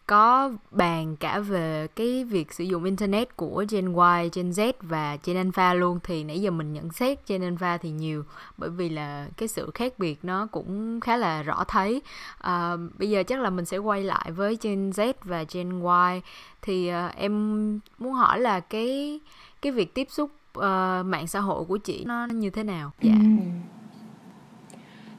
có 0.08 0.52
bàn 0.72 1.16
cả 1.16 1.40
về 1.40 1.88
cái 1.96 2.24
việc 2.24 2.54
sử 2.54 2.64
dụng 2.64 2.84
internet 2.84 3.36
của 3.36 3.66
Gen 3.70 3.86
Y, 3.86 4.30
Gen 4.34 4.50
Z 4.50 4.74
và 4.82 5.18
Gen 5.26 5.38
Alpha 5.38 5.74
luôn 5.74 6.00
thì 6.04 6.24
nãy 6.24 6.42
giờ 6.42 6.52
mình 6.52 6.74
nhận 6.74 6.92
xét 6.92 7.28
Gen 7.28 7.42
Alpha 7.42 7.78
thì 7.78 7.90
nhiều 7.90 8.24
bởi 8.58 8.70
vì 8.70 8.90
là 8.90 9.28
cái 9.38 9.48
sự 9.48 9.72
khác 9.74 10.00
biệt 10.00 10.20
nó 10.24 10.48
cũng 10.52 11.00
khá 11.00 11.18
là 11.18 11.44
rõ 11.44 11.64
thấy. 11.68 12.02
À, 12.38 12.76
bây 13.00 13.10
giờ 13.10 13.24
chắc 13.24 13.40
là 13.40 13.50
mình 13.50 13.66
sẽ 13.66 13.78
quay 13.78 14.04
lại 14.04 14.32
với 14.32 14.58
Gen 14.62 14.90
Z 14.90 15.14
và 15.24 15.46
Gen 15.54 15.82
Y 15.82 16.22
thì 16.62 16.92
uh, 16.92 17.16
em 17.16 17.80
muốn 17.98 18.14
hỏi 18.14 18.40
là 18.40 18.60
cái 18.60 19.20
cái 19.62 19.72
việc 19.72 19.94
tiếp 19.94 20.08
xúc 20.12 20.32
uh, 20.58 20.64
mạng 21.06 21.28
xã 21.28 21.40
hội 21.40 21.66
của 21.66 21.78
chị 21.78 22.04
nó 22.06 22.26
như 22.26 22.50
thế 22.50 22.64
nào? 22.64 22.92
Dạ. 23.02 23.12
Yeah. 23.12 23.77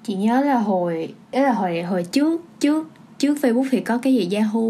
Chị 0.09 0.15
nhớ 0.15 0.41
là 0.41 0.59
hồi 0.59 1.15
đó 1.33 1.41
là 1.41 1.53
hồi 1.53 1.83
hồi 1.83 2.05
trước 2.05 2.41
trước 2.61 2.91
trước 3.19 3.39
Facebook 3.43 3.67
thì 3.71 3.81
có 3.81 3.99
cái 3.99 4.15
gì 4.15 4.37
Yahoo. 4.37 4.61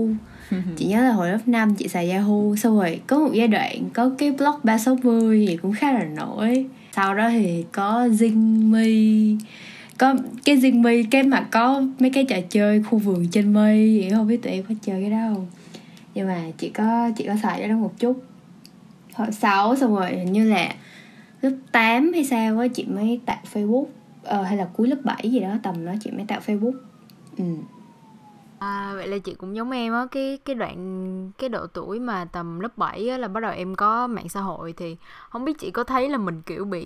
Chị 0.76 0.84
nhớ 0.84 1.00
là 1.00 1.10
hồi 1.10 1.30
lớp 1.30 1.38
5 1.46 1.74
chị 1.74 1.88
xài 1.88 2.10
Yahoo 2.10 2.56
xong 2.56 2.78
rồi 2.78 3.00
có 3.06 3.18
một 3.18 3.30
giai 3.32 3.48
đoạn 3.48 3.90
có 3.92 4.10
cái 4.18 4.32
blog 4.32 4.54
360 4.62 5.46
thì 5.48 5.56
cũng 5.56 5.72
khá 5.72 5.92
là 5.92 6.04
nổi. 6.04 6.66
Sau 6.96 7.14
đó 7.14 7.30
thì 7.30 7.64
có 7.72 8.06
Zingme 8.06 9.38
có 9.98 10.14
cái 10.44 10.56
Zingme 10.56 11.04
cái 11.10 11.22
mà 11.22 11.40
có 11.50 11.82
mấy 11.98 12.10
cái 12.10 12.24
trò 12.24 12.36
chơi 12.50 12.82
khu 12.82 12.98
vườn 12.98 13.26
trên 13.30 13.52
mây 13.52 13.98
vậy 14.00 14.10
không 14.10 14.28
biết 14.28 14.42
tụi 14.42 14.52
em 14.52 14.64
có 14.68 14.74
chơi 14.82 15.00
cái 15.00 15.10
đó 15.10 15.18
không. 15.34 15.46
Nhưng 16.14 16.26
mà 16.26 16.42
chị 16.58 16.68
có 16.68 17.10
chị 17.16 17.24
có 17.26 17.34
xài 17.42 17.58
cái 17.58 17.68
đó 17.68 17.76
một 17.76 17.92
chút. 17.98 18.22
Hồi 19.14 19.32
6 19.32 19.76
xong 19.76 19.96
rồi 19.96 20.10
hình 20.10 20.32
như 20.32 20.50
là 20.50 20.74
lớp 21.42 21.52
8 21.72 22.12
hay 22.12 22.24
sao 22.24 22.58
á 22.58 22.66
chị 22.68 22.84
mới 22.84 23.20
tặng 23.26 23.44
Facebook 23.54 23.86
uh, 24.40 24.46
hay 24.46 24.56
là 24.56 24.68
cuối 24.76 24.88
lớp 24.88 24.96
7 25.04 25.30
gì 25.30 25.40
đó 25.40 25.54
tầm 25.62 25.86
đó 25.86 25.92
chị 26.00 26.10
mới 26.10 26.24
tạo 26.28 26.40
Facebook 26.46 26.74
ừ. 27.38 27.44
À, 28.58 28.92
vậy 28.94 29.08
là 29.08 29.18
chị 29.18 29.34
cũng 29.34 29.56
giống 29.56 29.70
em 29.70 29.92
á 29.92 30.06
cái 30.10 30.38
cái 30.44 30.54
đoạn 30.54 31.30
cái 31.38 31.48
độ 31.48 31.66
tuổi 31.66 32.00
mà 32.00 32.24
tầm 32.24 32.60
lớp 32.60 32.78
7 32.78 33.08
á 33.08 33.18
là 33.18 33.28
bắt 33.28 33.40
đầu 33.40 33.52
em 33.52 33.74
có 33.74 34.06
mạng 34.06 34.28
xã 34.28 34.40
hội 34.40 34.74
thì 34.76 34.96
không 35.30 35.44
biết 35.44 35.58
chị 35.58 35.70
có 35.70 35.84
thấy 35.84 36.08
là 36.08 36.18
mình 36.18 36.42
kiểu 36.42 36.64
bị 36.64 36.84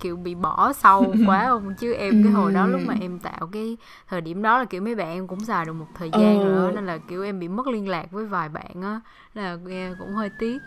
kiểu 0.00 0.16
bị 0.16 0.34
bỏ 0.34 0.72
sâu 0.72 1.14
quá 1.26 1.46
không 1.48 1.74
chứ 1.74 1.92
em 1.92 2.22
cái 2.24 2.32
hồi 2.32 2.52
đó 2.52 2.66
lúc 2.66 2.80
mà 2.86 2.94
em 3.00 3.18
tạo 3.18 3.46
cái 3.52 3.76
thời 4.08 4.20
điểm 4.20 4.42
đó 4.42 4.58
là 4.58 4.64
kiểu 4.64 4.82
mấy 4.82 4.94
bạn 4.94 5.08
em 5.08 5.26
cũng 5.26 5.40
xài 5.40 5.64
được 5.64 5.72
một 5.72 5.86
thời 5.94 6.10
gian 6.10 6.40
ừ. 6.40 6.44
rồi 6.44 6.56
đó 6.56 6.70
nên 6.74 6.86
là 6.86 6.98
kiểu 6.98 7.24
em 7.24 7.40
bị 7.40 7.48
mất 7.48 7.66
liên 7.66 7.88
lạc 7.88 8.10
với 8.10 8.26
vài 8.26 8.48
bạn 8.48 8.82
á 8.82 9.00
là 9.34 9.58
cũng 9.98 10.14
hơi 10.14 10.30
tiếc 10.38 10.58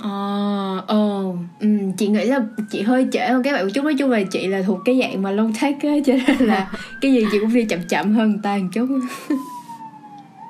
Ờ, 0.00 0.76
uh, 0.78 1.36
um, 1.60 1.92
chị 1.96 2.08
nghĩ 2.08 2.24
là 2.24 2.40
chị 2.70 2.82
hơi 2.82 3.08
trễ 3.12 3.26
hơn 3.26 3.42
các 3.42 3.52
bạn 3.52 3.64
một 3.64 3.70
chút 3.74 3.84
nói 3.84 3.94
chung 3.98 4.10
là 4.10 4.22
chị 4.30 4.46
là 4.46 4.62
thuộc 4.62 4.78
cái 4.84 5.00
dạng 5.00 5.22
mà 5.22 5.30
long 5.30 5.52
take 5.60 5.88
á 5.88 5.94
cho 6.06 6.12
nên 6.26 6.48
là 6.48 6.72
cái 7.00 7.12
gì 7.12 7.26
chị 7.32 7.38
cũng 7.40 7.54
đi 7.54 7.64
chậm 7.64 7.80
chậm 7.88 8.14
hơn 8.14 8.30
người 8.30 8.40
ta 8.42 8.56
một 8.56 8.68
chút. 8.72 8.88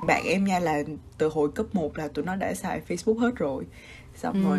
Bạn 0.06 0.24
em 0.26 0.44
nha 0.44 0.58
là 0.58 0.82
từ 1.18 1.28
hồi 1.28 1.48
cấp 1.54 1.66
1 1.72 1.98
là 1.98 2.08
tụi 2.08 2.24
nó 2.24 2.36
đã 2.36 2.54
xài 2.54 2.80
Facebook 2.88 3.18
hết 3.18 3.36
rồi. 3.36 3.64
Xong 4.14 4.44
ừ. 4.44 4.48
rồi 4.48 4.58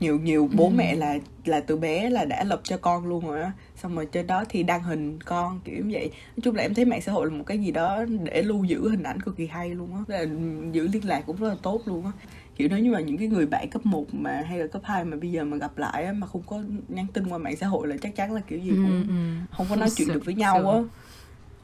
nhiều 0.00 0.18
nhiều 0.18 0.48
bố 0.52 0.64
ừ. 0.64 0.72
mẹ 0.76 0.94
là 0.94 1.18
là 1.44 1.60
từ 1.60 1.76
bé 1.76 2.10
là 2.10 2.24
đã 2.24 2.44
lập 2.44 2.60
cho 2.64 2.76
con 2.76 3.06
luôn 3.06 3.26
rồi 3.26 3.42
á. 3.42 3.52
Xong 3.76 3.96
rồi 3.96 4.06
trên 4.06 4.26
đó 4.26 4.44
thì 4.48 4.62
đăng 4.62 4.82
hình 4.82 5.18
con 5.20 5.60
kiểu 5.64 5.84
như 5.84 5.90
vậy. 5.92 6.10
Nói 6.10 6.42
chung 6.42 6.54
là 6.54 6.62
em 6.62 6.74
thấy 6.74 6.84
mạng 6.84 7.00
xã 7.00 7.12
hội 7.12 7.26
là 7.26 7.32
một 7.32 7.44
cái 7.46 7.58
gì 7.58 7.70
đó 7.70 8.04
để 8.22 8.42
lưu 8.42 8.64
giữ 8.64 8.88
hình 8.88 9.02
ảnh 9.02 9.20
cực 9.20 9.36
kỳ 9.36 9.46
hay 9.46 9.70
luôn 9.70 9.94
á. 9.94 10.00
Là 10.08 10.24
giữ 10.72 10.88
liên 10.92 11.08
lạc 11.08 11.22
cũng 11.26 11.36
rất 11.36 11.48
là 11.48 11.56
tốt 11.62 11.80
luôn 11.84 12.04
á 12.04 12.12
kiểu 12.60 12.68
nếu 12.68 12.78
như 12.78 12.90
mà 12.90 13.00
những 13.00 13.18
cái 13.18 13.28
người 13.28 13.46
bạn 13.46 13.70
cấp 13.70 13.86
1 13.86 14.06
mà 14.12 14.42
hay 14.48 14.58
là 14.58 14.66
cấp 14.66 14.82
2 14.84 15.04
mà 15.04 15.16
bây 15.16 15.30
giờ 15.32 15.44
mà 15.44 15.56
gặp 15.56 15.78
lại 15.78 16.04
á 16.04 16.12
mà 16.12 16.26
không 16.26 16.42
có 16.46 16.62
nhắn 16.88 17.06
tin 17.12 17.26
qua 17.28 17.38
mạng 17.38 17.56
xã 17.56 17.66
hội 17.66 17.88
là 17.88 17.96
chắc 18.02 18.16
chắn 18.16 18.32
là 18.32 18.40
kiểu 18.40 18.58
gì 18.58 18.70
cũng 18.82 18.92
ừ, 18.92 19.04
ừ. 19.08 19.14
không 19.56 19.66
có 19.70 19.76
nói 19.76 19.90
chuyện 19.96 20.08
được 20.08 20.24
với 20.24 20.34
nhau 20.34 20.70
á. 20.70 20.78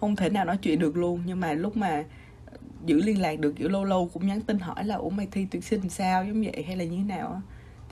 không 0.00 0.16
thể 0.16 0.28
nào 0.28 0.44
nói 0.44 0.58
chuyện 0.62 0.78
được 0.78 0.96
luôn 0.96 1.20
nhưng 1.26 1.40
mà 1.40 1.52
lúc 1.52 1.76
mà 1.76 2.04
giữ 2.86 3.02
liên 3.02 3.20
lạc 3.20 3.40
được 3.40 3.52
kiểu 3.56 3.68
lâu 3.68 3.84
lâu 3.84 4.10
cũng 4.12 4.26
nhắn 4.26 4.40
tin 4.40 4.58
hỏi 4.58 4.84
là 4.84 4.94
ủa 4.94 5.10
mày 5.10 5.28
thi 5.32 5.46
tuyển 5.50 5.62
sinh 5.62 5.88
sao? 5.90 6.24
Giống 6.24 6.42
vậy 6.42 6.64
hay 6.66 6.76
là 6.76 6.84
như 6.84 6.96
thế 6.96 7.04
nào 7.16 7.32
á. 7.32 7.40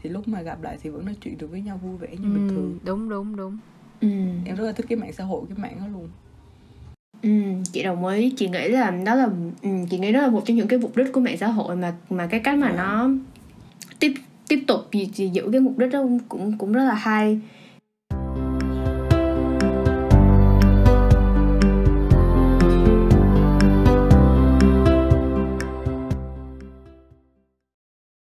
Thì 0.03 0.11
lúc 0.11 0.29
mà 0.29 0.43
gặp 0.43 0.63
lại 0.63 0.79
thì 0.83 0.91
vẫn 0.91 1.05
nói 1.05 1.15
chuyện 1.21 1.39
được 1.39 1.51
với 1.51 1.61
nhau 1.61 1.81
vui 1.83 1.97
vẻ 1.99 2.09
như 2.09 2.29
ừ, 2.29 2.35
bình 2.35 2.47
thường. 2.55 2.79
đúng 2.85 3.09
đúng 3.09 3.37
đúng. 3.37 3.59
Ừ. 4.01 4.09
em 4.47 4.57
rất 4.57 4.65
là 4.65 4.73
thích 4.73 4.87
cái 4.89 4.97
mạng 4.99 5.13
xã 5.13 5.25
hội 5.25 5.43
cái 5.49 5.59
mạng 5.59 5.77
đó 5.81 5.87
luôn 5.93 6.09
Ừ, 7.25 7.31
chị 7.73 7.83
đồng 7.83 8.07
ý 8.07 8.31
chị 8.37 8.49
nghĩ 8.49 8.69
là 8.69 8.91
đó 8.91 9.15
là 9.15 9.29
ừ, 9.63 9.69
chị 9.91 9.99
nghĩ 9.99 10.13
đó 10.13 10.21
là 10.21 10.29
một 10.29 10.43
trong 10.47 10.57
những 10.57 10.69
cái 10.69 10.79
mục 10.79 10.97
đích 10.97 11.13
của 11.13 11.21
mạng 11.21 11.37
xã 11.37 11.47
hội 11.47 11.77
mà 11.77 11.95
mà 12.11 12.27
cái 12.27 12.41
cách 12.41 12.59
mà 12.59 12.67
yeah. 12.67 12.79
nó 12.79 13.11
tiếp 13.99 14.15
tiếp 14.49 14.65
tục 14.67 14.81
gì 14.93 15.29
giữ 15.33 15.49
cái 15.53 15.61
mục 15.61 15.79
đích 15.79 15.93
đó 15.93 16.05
cũng 16.29 16.59
cũng 16.59 16.73
rất 16.73 16.85
là 16.85 16.95
hay 16.95 17.41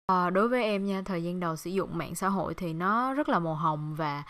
Ờ, 0.07 0.31
đối 0.31 0.49
với 0.49 0.65
em 0.65 0.87
nha, 0.87 1.03
thời 1.05 1.25
gian 1.25 1.41
đầu 1.41 1.57
sử 1.57 1.71
dụng 1.71 1.99
mạng 1.99 2.15
xã 2.15 2.29
hội 2.29 2.55
thì 2.55 2.73
nó 2.73 3.15
rất 3.15 3.29
là 3.29 3.39
màu 3.39 3.55
hồng 3.55 3.95
và 3.95 4.23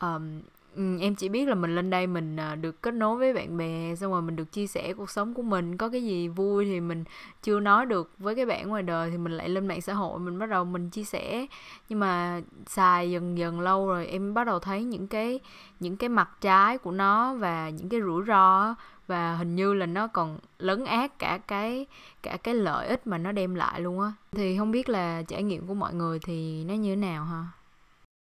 um, 0.00 0.40
Ừ, 0.76 0.98
em 1.00 1.14
chỉ 1.14 1.28
biết 1.28 1.48
là 1.48 1.54
mình 1.54 1.74
lên 1.74 1.90
đây 1.90 2.06
mình 2.06 2.36
à, 2.36 2.54
được 2.54 2.82
kết 2.82 2.94
nối 2.94 3.16
với 3.16 3.32
bạn 3.32 3.56
bè 3.56 3.94
xong 3.94 4.12
rồi 4.12 4.22
mình 4.22 4.36
được 4.36 4.52
chia 4.52 4.66
sẻ 4.66 4.92
cuộc 4.92 5.10
sống 5.10 5.34
của 5.34 5.42
mình. 5.42 5.76
Có 5.76 5.88
cái 5.88 6.04
gì 6.04 6.28
vui 6.28 6.64
thì 6.64 6.80
mình 6.80 7.04
chưa 7.42 7.60
nói 7.60 7.86
được 7.86 8.12
với 8.18 8.34
cái 8.34 8.46
bạn 8.46 8.68
ngoài 8.68 8.82
đời 8.82 9.10
thì 9.10 9.18
mình 9.18 9.32
lại 9.32 9.48
lên 9.48 9.66
mạng 9.66 9.80
xã 9.80 9.94
hội 9.94 10.18
mình 10.18 10.38
bắt 10.38 10.48
đầu 10.48 10.64
mình 10.64 10.90
chia 10.90 11.04
sẻ. 11.04 11.46
Nhưng 11.88 12.00
mà 12.00 12.40
xài 12.66 13.10
dần 13.10 13.38
dần 13.38 13.60
lâu 13.60 13.88
rồi 13.88 14.06
em 14.06 14.34
bắt 14.34 14.44
đầu 14.44 14.58
thấy 14.58 14.84
những 14.84 15.08
cái 15.08 15.40
những 15.80 15.96
cái 15.96 16.08
mặt 16.08 16.30
trái 16.40 16.78
của 16.78 16.90
nó 16.90 17.34
và 17.34 17.70
những 17.70 17.88
cái 17.88 18.00
rủi 18.00 18.24
ro 18.26 18.74
và 19.06 19.34
hình 19.36 19.56
như 19.56 19.74
là 19.74 19.86
nó 19.86 20.06
còn 20.06 20.38
lấn 20.58 20.84
át 20.84 21.18
cả 21.18 21.38
cái 21.38 21.86
cả 22.22 22.36
cái 22.36 22.54
lợi 22.54 22.86
ích 22.88 23.06
mà 23.06 23.18
nó 23.18 23.32
đem 23.32 23.54
lại 23.54 23.80
luôn 23.80 24.00
á. 24.00 24.12
Thì 24.32 24.58
không 24.58 24.70
biết 24.70 24.88
là 24.88 25.22
trải 25.22 25.42
nghiệm 25.42 25.66
của 25.66 25.74
mọi 25.74 25.94
người 25.94 26.18
thì 26.18 26.64
nó 26.64 26.74
như 26.74 26.90
thế 26.90 26.96
nào 26.96 27.24
ha? 27.24 27.46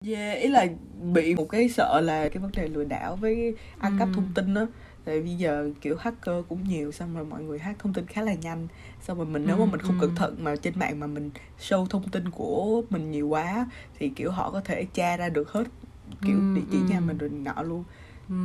Yeah, 0.07 0.39
ý 0.39 0.49
là 0.49 0.67
bị 1.13 1.35
một 1.35 1.49
cái 1.49 1.69
sợ 1.69 2.01
là 2.01 2.29
cái 2.29 2.43
vấn 2.43 2.53
đề 2.53 2.69
lừa 2.69 2.85
đảo 2.85 3.17
với 3.17 3.55
ăn 3.79 3.97
cắp 3.99 4.09
thông 4.13 4.29
tin 4.35 4.55
đó 4.55 4.67
tại 5.05 5.21
bây 5.21 5.35
giờ 5.35 5.71
kiểu 5.81 5.97
hacker 5.97 6.35
cũng 6.49 6.65
nhiều 6.69 6.93
xong 6.93 7.15
rồi 7.15 7.25
mọi 7.25 7.43
người 7.43 7.59
hack 7.59 7.79
thông 7.79 7.93
tin 7.93 8.07
khá 8.07 8.23
là 8.23 8.35
nhanh. 8.35 8.69
Xong 9.01 9.17
rồi 9.17 9.27
mình 9.27 9.47
nếu 9.47 9.57
mà 9.59 9.65
mình 9.65 9.81
không 9.81 9.97
cẩn 9.99 10.15
thận 10.15 10.37
mà 10.39 10.57
trên 10.57 10.79
mạng 10.79 11.01
mà 11.01 11.07
mình 11.07 11.31
show 11.61 11.87
thông 11.87 12.09
tin 12.09 12.31
của 12.31 12.83
mình 12.91 13.11
nhiều 13.11 13.29
quá 13.29 13.67
thì 13.99 14.09
kiểu 14.09 14.31
họ 14.31 14.51
có 14.51 14.61
thể 14.61 14.85
tra 14.95 15.17
ra 15.17 15.29
được 15.29 15.51
hết 15.51 15.65
kiểu 16.25 16.41
địa 16.55 16.65
chỉ 16.71 16.83
nhà 16.89 17.01
mình 17.01 17.19
rồi 17.19 17.31
nọ 17.31 17.63
luôn. 17.63 17.85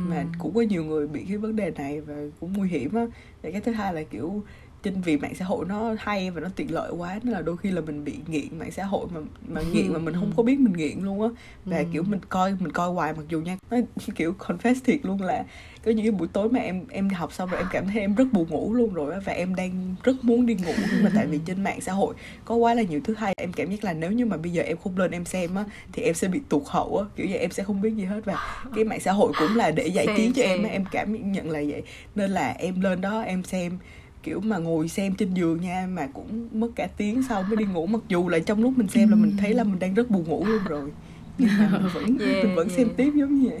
Mà 0.04 0.24
cũng 0.38 0.54
có 0.54 0.60
nhiều 0.60 0.84
người 0.84 1.06
bị 1.06 1.24
cái 1.28 1.36
vấn 1.36 1.56
đề 1.56 1.70
này 1.70 2.00
và 2.00 2.14
cũng 2.40 2.52
nguy 2.52 2.68
hiểm 2.68 2.94
á. 2.94 3.06
Cái 3.42 3.60
thứ 3.60 3.72
hai 3.72 3.94
là 3.94 4.02
kiểu 4.02 4.42
chính 4.86 5.00
vì 5.00 5.16
mạng 5.16 5.34
xã 5.34 5.44
hội 5.44 5.64
nó 5.68 5.94
hay 5.98 6.30
và 6.30 6.40
nó 6.40 6.48
tiện 6.56 6.74
lợi 6.74 6.92
quá 6.92 7.20
nên 7.22 7.32
là 7.32 7.42
đôi 7.42 7.56
khi 7.56 7.70
là 7.70 7.80
mình 7.80 8.04
bị 8.04 8.14
nghiện 8.26 8.58
mạng 8.58 8.70
xã 8.70 8.84
hội 8.84 9.06
mà 9.14 9.20
mà 9.48 9.60
nghiện 9.72 9.92
mà 9.92 9.98
mình 9.98 10.14
không 10.14 10.32
có 10.36 10.42
biết 10.42 10.60
mình 10.60 10.72
nghiện 10.72 11.00
luôn 11.00 11.22
á. 11.22 11.28
Và 11.64 11.84
kiểu 11.92 12.02
mình 12.02 12.20
coi 12.28 12.56
mình 12.60 12.72
coi 12.72 12.90
hoài 12.90 13.12
mặc 13.12 13.22
dù 13.28 13.40
nha 13.40 13.58
nó 13.70 13.76
kiểu 14.14 14.34
confess 14.38 14.74
thiệt 14.84 15.00
luôn 15.02 15.22
là 15.22 15.44
có 15.84 15.90
những 15.90 16.04
cái 16.04 16.10
buổi 16.10 16.28
tối 16.32 16.48
mà 16.48 16.60
em 16.60 16.84
em 16.88 17.08
học 17.08 17.32
xong 17.32 17.50
rồi 17.50 17.60
em 17.60 17.68
cảm 17.72 17.86
thấy 17.86 18.00
em 18.00 18.14
rất 18.14 18.24
buồn 18.32 18.46
ngủ 18.50 18.74
luôn 18.74 18.94
rồi 18.94 19.14
và 19.24 19.32
em 19.32 19.54
đang 19.54 19.94
rất 20.02 20.24
muốn 20.24 20.46
đi 20.46 20.54
ngủ 20.54 20.72
nhưng 20.92 21.04
mà 21.04 21.10
tại 21.14 21.26
vì 21.26 21.40
trên 21.46 21.64
mạng 21.64 21.80
xã 21.80 21.92
hội 21.92 22.14
có 22.44 22.54
quá 22.54 22.74
là 22.74 22.82
nhiều 22.82 23.00
thứ 23.04 23.14
hay. 23.18 23.34
Em 23.36 23.52
cảm 23.52 23.70
giác 23.70 23.84
là 23.84 23.92
nếu 23.92 24.12
như 24.12 24.26
mà 24.26 24.36
bây 24.36 24.52
giờ 24.52 24.62
em 24.62 24.76
không 24.76 24.98
lên 24.98 25.10
em 25.10 25.24
xem 25.24 25.54
á 25.54 25.64
thì 25.92 26.02
em 26.02 26.14
sẽ 26.14 26.28
bị 26.28 26.40
tụt 26.48 26.62
hậu 26.66 26.98
á 26.98 27.04
kiểu 27.16 27.26
vậy 27.30 27.38
em 27.38 27.50
sẽ 27.50 27.62
không 27.64 27.80
biết 27.80 27.94
gì 27.96 28.04
hết. 28.04 28.20
Và 28.24 28.62
cái 28.74 28.84
mạng 28.84 29.00
xã 29.00 29.12
hội 29.12 29.32
cũng 29.38 29.56
là 29.56 29.70
để 29.70 29.86
giải 29.86 30.06
trí 30.16 30.32
cho 30.36 30.42
em 30.42 30.62
á 30.62 30.68
em 30.70 30.84
cảm 30.90 31.32
nhận 31.32 31.50
là 31.50 31.60
vậy. 31.68 31.82
Nên 32.14 32.30
là 32.30 32.54
em 32.58 32.80
lên 32.80 33.00
đó 33.00 33.20
em 33.20 33.44
xem 33.44 33.78
kiểu 34.26 34.40
mà 34.40 34.58
ngồi 34.58 34.88
xem 34.88 35.14
trên 35.14 35.34
giường 35.34 35.60
nha 35.60 35.88
mà 35.90 36.08
cũng 36.14 36.48
mất 36.52 36.68
cả 36.76 36.88
tiếng 36.96 37.22
sau 37.28 37.42
mới 37.42 37.56
đi 37.56 37.64
ngủ. 37.64 37.86
Mặc 37.86 38.00
dù 38.08 38.28
là 38.28 38.38
trong 38.38 38.62
lúc 38.62 38.72
mình 38.76 38.88
xem 38.88 39.08
là 39.08 39.16
mình 39.16 39.36
thấy 39.36 39.54
là 39.54 39.64
mình 39.64 39.78
đang 39.78 39.94
rất 39.94 40.10
buồn 40.10 40.24
ngủ 40.28 40.44
luôn 40.46 40.62
rồi. 40.68 40.92
Nhưng 41.38 41.48
mà 41.58 41.68
mình 41.72 41.88
vẫn 41.94 42.04
yeah, 42.20 42.44
mình 42.44 42.54
vẫn 42.56 42.68
yeah. 42.68 42.78
xem 42.78 42.88
tiếp 42.96 43.12
giống 43.14 43.34
như 43.34 43.48
vậy. 43.50 43.60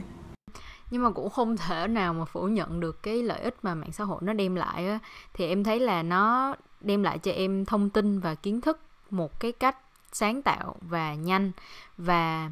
Nhưng 0.90 1.02
mà 1.02 1.10
cũng 1.10 1.30
không 1.30 1.56
thể 1.56 1.88
nào 1.88 2.14
mà 2.14 2.24
phủ 2.24 2.48
nhận 2.48 2.80
được 2.80 3.02
cái 3.02 3.22
lợi 3.22 3.40
ích 3.40 3.56
mà 3.62 3.74
mạng 3.74 3.92
xã 3.92 4.04
hội 4.04 4.20
nó 4.22 4.32
đem 4.32 4.54
lại 4.54 4.88
á. 4.88 4.98
Thì 5.34 5.46
em 5.46 5.64
thấy 5.64 5.80
là 5.80 6.02
nó 6.02 6.54
đem 6.80 7.02
lại 7.02 7.18
cho 7.18 7.32
em 7.32 7.64
thông 7.64 7.90
tin 7.90 8.20
và 8.20 8.34
kiến 8.34 8.60
thức 8.60 8.80
một 9.10 9.40
cái 9.40 9.52
cách 9.52 9.76
sáng 10.12 10.42
tạo 10.42 10.76
và 10.80 11.14
nhanh. 11.14 11.52
Và 11.98 12.50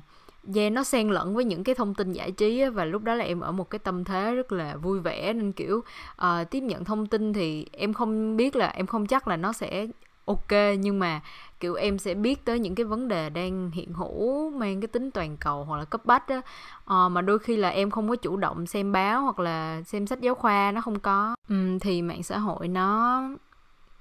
yeah, 0.54 0.72
nó 0.72 0.84
xen 0.84 1.08
lẫn 1.08 1.34
với 1.34 1.44
những 1.44 1.64
cái 1.64 1.74
thông 1.74 1.94
tin 1.94 2.12
giải 2.12 2.32
trí 2.32 2.60
á, 2.60 2.70
và 2.70 2.84
lúc 2.84 3.02
đó 3.02 3.14
là 3.14 3.24
em 3.24 3.40
ở 3.40 3.52
một 3.52 3.70
cái 3.70 3.78
tâm 3.78 4.04
thế 4.04 4.34
rất 4.34 4.52
là 4.52 4.76
vui 4.76 5.00
vẻ 5.00 5.32
nên 5.32 5.52
kiểu 5.52 5.84
uh, 6.22 6.50
tiếp 6.50 6.60
nhận 6.60 6.84
thông 6.84 7.06
tin 7.06 7.32
thì 7.32 7.66
em 7.72 7.92
không 7.92 8.36
biết 8.36 8.56
là 8.56 8.68
em 8.68 8.86
không 8.86 9.06
chắc 9.06 9.28
là 9.28 9.36
nó 9.36 9.52
sẽ 9.52 9.86
ok 10.24 10.52
nhưng 10.78 10.98
mà 10.98 11.20
kiểu 11.60 11.74
em 11.74 11.98
sẽ 11.98 12.14
biết 12.14 12.44
tới 12.44 12.58
những 12.58 12.74
cái 12.74 12.84
vấn 12.84 13.08
đề 13.08 13.30
đang 13.30 13.70
hiện 13.70 13.92
hữu 13.92 14.50
mang 14.50 14.80
cái 14.80 14.88
tính 14.88 15.10
toàn 15.10 15.36
cầu 15.36 15.64
hoặc 15.64 15.76
là 15.76 15.84
cấp 15.84 16.04
bách 16.04 16.28
á. 16.28 16.36
Uh, 16.36 17.12
mà 17.12 17.20
đôi 17.20 17.38
khi 17.38 17.56
là 17.56 17.68
em 17.68 17.90
không 17.90 18.08
có 18.08 18.16
chủ 18.16 18.36
động 18.36 18.66
xem 18.66 18.92
báo 18.92 19.22
hoặc 19.22 19.38
là 19.38 19.82
xem 19.86 20.06
sách 20.06 20.20
giáo 20.20 20.34
khoa 20.34 20.72
nó 20.74 20.80
không 20.80 21.00
có. 21.00 21.36
Um, 21.48 21.78
thì 21.78 22.02
mạng 22.02 22.22
xã 22.22 22.38
hội 22.38 22.68
nó 22.68 23.22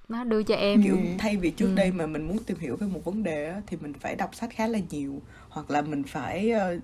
nó 0.10 0.24
đưa 0.24 0.44
cho 0.44 0.56
em 0.56 0.84
kiểu 0.84 0.98
thay 1.18 1.38
vì 1.38 1.52
trước 1.52 1.66
ừ. 1.66 1.76
đây 1.76 1.92
mà 1.92 2.06
mình 2.06 2.28
muốn 2.28 2.38
tìm 2.38 2.58
hiểu 2.60 2.76
về 2.76 2.88
một 2.88 3.06
vấn 3.06 3.24
đề 3.24 3.50
á, 3.50 3.62
thì 3.68 3.78
mình 3.82 3.94
phải 3.94 4.16
đọc 4.16 4.36
sách 4.36 4.50
khá 4.54 4.68
là 4.68 4.80
nhiều 4.90 5.22
hoặc 5.54 5.72
là 5.72 5.82
mình 5.82 6.04
phải 6.04 6.52
uh, 6.56 6.84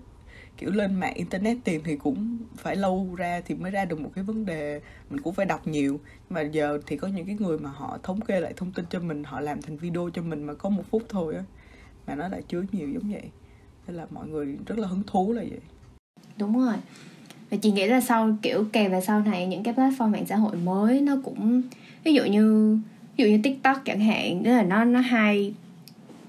kiểu 0.58 0.72
lên 0.72 0.96
mạng 0.96 1.14
internet 1.14 1.58
tìm 1.64 1.82
thì 1.84 1.96
cũng 1.96 2.38
phải 2.58 2.76
lâu 2.76 3.16
ra 3.18 3.42
thì 3.46 3.56
mới 3.56 3.72
ra 3.72 3.86
được 3.86 4.00
một 4.00 4.12
cái 4.16 4.24
vấn 4.24 4.46
đề 4.46 4.82
mình 5.10 5.22
cũng 5.22 5.34
phải 5.34 5.46
đọc 5.46 5.68
nhiều. 5.68 6.00
Mà 6.30 6.42
giờ 6.42 6.80
thì 6.86 6.98
có 6.98 7.08
những 7.08 7.26
cái 7.26 7.36
người 7.40 7.60
mà 7.60 7.70
họ 7.70 7.98
thống 8.04 8.22
kê 8.22 8.40
lại 8.40 8.54
thông 8.56 8.72
tin 8.72 8.86
cho 8.90 9.00
mình 9.00 9.24
họ 9.24 9.40
làm 9.40 9.62
thành 9.62 9.78
video 9.78 10.10
cho 10.14 10.22
mình 10.22 10.44
mà 10.44 10.54
có 10.54 10.70
một 10.70 10.84
phút 10.92 11.04
thôi 11.10 11.36
á 11.36 11.44
mà 12.08 12.16
nó 12.16 12.28
lại 12.28 12.42
chứa 12.48 12.64
nhiều 12.72 12.90
giống 12.90 13.12
vậy. 13.12 13.24
Nên 13.88 13.96
là 13.96 14.08
mọi 14.10 14.28
người 14.28 14.58
rất 14.66 14.78
là 14.78 14.88
hứng 14.88 15.04
thú 15.08 15.34
là 15.34 15.44
vậy. 15.50 15.60
Đúng 16.38 16.66
rồi. 16.66 16.76
Và 17.50 17.58
chị 17.62 17.72
nghĩ 17.72 17.88
là 17.88 18.02
sau 18.02 18.38
kiểu 18.42 18.66
kèm 18.74 18.92
về 18.92 19.02
sau 19.02 19.20
này 19.20 19.48
những 19.48 19.64
cái 19.64 19.74
platform 19.74 20.10
mạng 20.10 20.26
xã 20.30 20.36
hội 20.36 20.56
mới 20.56 21.02
nó 21.02 21.18
cũng 21.24 21.62
ví 22.04 22.14
dụ 22.14 22.26
như 22.26 22.78
ví 23.18 23.24
dụ 23.24 23.30
như 23.30 23.40
tiktok 23.44 23.78
chẳng 23.86 24.00
hạn 24.00 24.44
tức 24.44 24.52
là 24.52 24.64
nó 24.64 24.84
nó 24.84 25.00
hay 25.00 25.54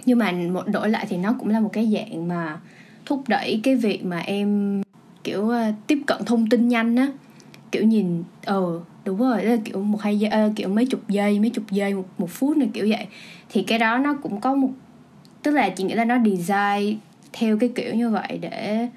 nhưng 0.04 0.18
mà 0.18 0.32
một 0.32 0.62
đổi 0.72 0.90
lại 0.90 1.06
thì 1.08 1.16
nó 1.16 1.34
cũng 1.38 1.48
là 1.48 1.60
một 1.60 1.70
cái 1.72 1.90
dạng 1.92 2.28
mà 2.28 2.60
thúc 3.06 3.22
đẩy 3.28 3.60
cái 3.62 3.76
việc 3.76 4.04
mà 4.04 4.18
em 4.18 4.82
kiểu 5.24 5.40
uh, 5.42 5.74
tiếp 5.86 5.98
cận 6.06 6.24
thông 6.26 6.48
tin 6.48 6.68
nhanh 6.68 6.96
á. 6.96 7.08
Kiểu 7.72 7.84
nhìn 7.84 8.22
ờ 8.44 8.56
ừ, 8.56 8.80
đúng 9.04 9.18
rồi 9.18 9.44
đó 9.44 9.50
là 9.50 9.58
kiểu 9.64 9.82
một 9.82 10.00
hai 10.02 10.18
giây 10.18 10.46
uh, 10.46 10.56
kiểu 10.56 10.68
mấy 10.68 10.86
chục 10.86 11.08
giây 11.08 11.40
mấy 11.40 11.50
chục 11.50 11.64
giây 11.70 11.94
một, 11.94 12.04
một 12.18 12.30
phút 12.30 12.56
này 12.56 12.68
kiểu 12.72 12.86
vậy. 12.88 13.06
Thì 13.48 13.62
cái 13.62 13.78
đó 13.78 13.98
nó 13.98 14.14
cũng 14.22 14.40
có 14.40 14.54
một 14.54 14.70
tức 15.42 15.50
là 15.50 15.68
chị 15.68 15.84
nghĩ 15.84 15.94
là 15.94 16.04
nó 16.04 16.18
design 16.18 16.98
theo 17.32 17.58
cái 17.58 17.70
kiểu 17.74 17.94
như 17.94 18.10
vậy 18.10 18.38
để 18.40 18.88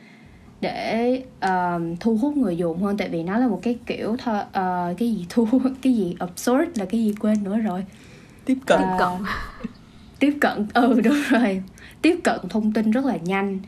để 0.62 1.22
uh, 1.46 2.00
thu 2.00 2.18
hút 2.18 2.38
người 2.38 2.58
dùng 2.58 2.84
hơn. 2.84 2.98
Tại 2.98 3.10
vì 3.10 3.24
nó 3.24 3.38
là 3.38 3.48
một 3.48 3.60
cái 3.64 3.78
kiểu 3.86 4.16
thôi 4.24 4.36
uh, 4.38 4.98
cái 4.98 5.14
gì 5.14 5.26
thu 5.30 5.48
cái 5.82 5.94
gì 5.94 6.16
absorb 6.20 6.70
là 6.76 6.86
cái 6.86 7.04
gì 7.04 7.14
quên 7.20 7.44
nữa 7.44 7.58
rồi. 7.58 7.86
Tiếp 8.46 8.58
cận 8.66 8.80
uh, 8.80 9.00
cận 9.00 9.12
tiếp 10.24 10.38
cận 10.42 10.68
ừ 10.74 11.02
đúng 11.02 11.18
rồi 11.30 11.62
tiếp 12.02 12.20
cận 12.24 12.40
thông 12.50 12.74
tin 12.74 12.92
rất 12.92 13.06
là 13.06 13.18
nhanh 13.18 13.60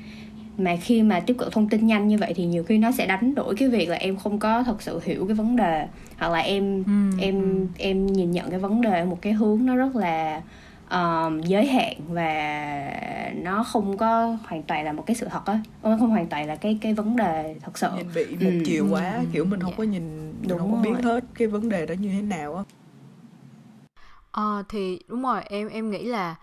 mà 0.58 0.76
khi 0.82 1.04
mà 1.04 1.20
tiếp 1.20 1.36
cận 1.38 1.50
thông 1.52 1.70
tin 1.70 1.88
nhanh 1.88 2.08
như 2.08 2.18
vậy 2.18 2.34
thì 2.36 2.46
nhiều 2.46 2.64
khi 2.64 2.78
nó 2.78 2.92
sẽ 2.92 3.08
đánh 3.08 3.36
đổi 3.36 3.56
cái 3.56 3.70
việc 3.70 3.90
là 3.90 3.96
em 3.96 4.18
không 4.18 4.40
có 4.40 4.64
thật 4.64 4.82
sự 4.82 5.00
hiểu 5.04 5.26
cái 5.26 5.36
vấn 5.36 5.56
đề 5.56 5.88
hoặc 6.18 6.32
là 6.32 6.40
em 6.40 6.84
ừ. 6.84 7.20
em 7.20 7.42
ừ. 7.42 7.68
em 7.78 8.08
nhìn 8.08 8.32
nhận 8.32 8.50
cái 8.50 8.60
vấn 8.60 8.82
đề 8.82 9.06
một 9.06 9.22
cái 9.22 9.34
hướng 9.34 9.66
nó 9.66 9.76
rất 9.76 9.96
là 9.96 10.42
um, 10.92 11.42
giới 11.42 11.68
hạn 11.68 11.96
và 12.08 12.92
nó 13.36 13.64
không 13.64 13.98
có 13.98 14.38
hoàn 14.44 14.64
toàn 14.64 14.86
là 14.86 14.94
một 14.94 15.04
cái 15.06 15.16
sự 15.16 15.28
thật 15.32 15.46
á 15.46 15.60
nó 15.84 15.98
không 16.00 16.10
hoàn 16.10 16.28
toàn 16.28 16.48
là 16.48 16.56
cái 16.56 16.78
cái 16.82 16.94
vấn 16.94 17.16
đề 17.16 17.56
thật 17.62 17.78
sự 17.78 17.88
nhìn 17.98 18.08
bị 18.16 18.26
một 18.26 18.52
ừ. 18.52 18.64
chiều 18.66 18.88
quá 18.90 19.12
ừ. 19.12 19.26
kiểu 19.34 19.46
mình 19.46 19.60
không 19.60 19.70
yeah. 19.70 19.78
có 19.78 19.84
nhìn 19.84 20.02
mình 20.18 20.48
đúng 20.48 20.60
không 20.60 20.72
có 20.72 20.78
biết 20.78 21.04
hết 21.04 21.24
cái 21.34 21.48
vấn 21.48 21.70
đề 21.70 21.86
đó 21.86 21.94
như 21.94 22.10
thế 22.10 22.22
nào 22.22 22.56
á 22.56 22.64
ờ 24.36 24.64
thì 24.70 25.00
đúng 25.08 25.24
rồi 25.24 25.42
em 25.42 25.68
em 25.68 25.90
nghĩ 25.90 26.06
là 26.06 26.36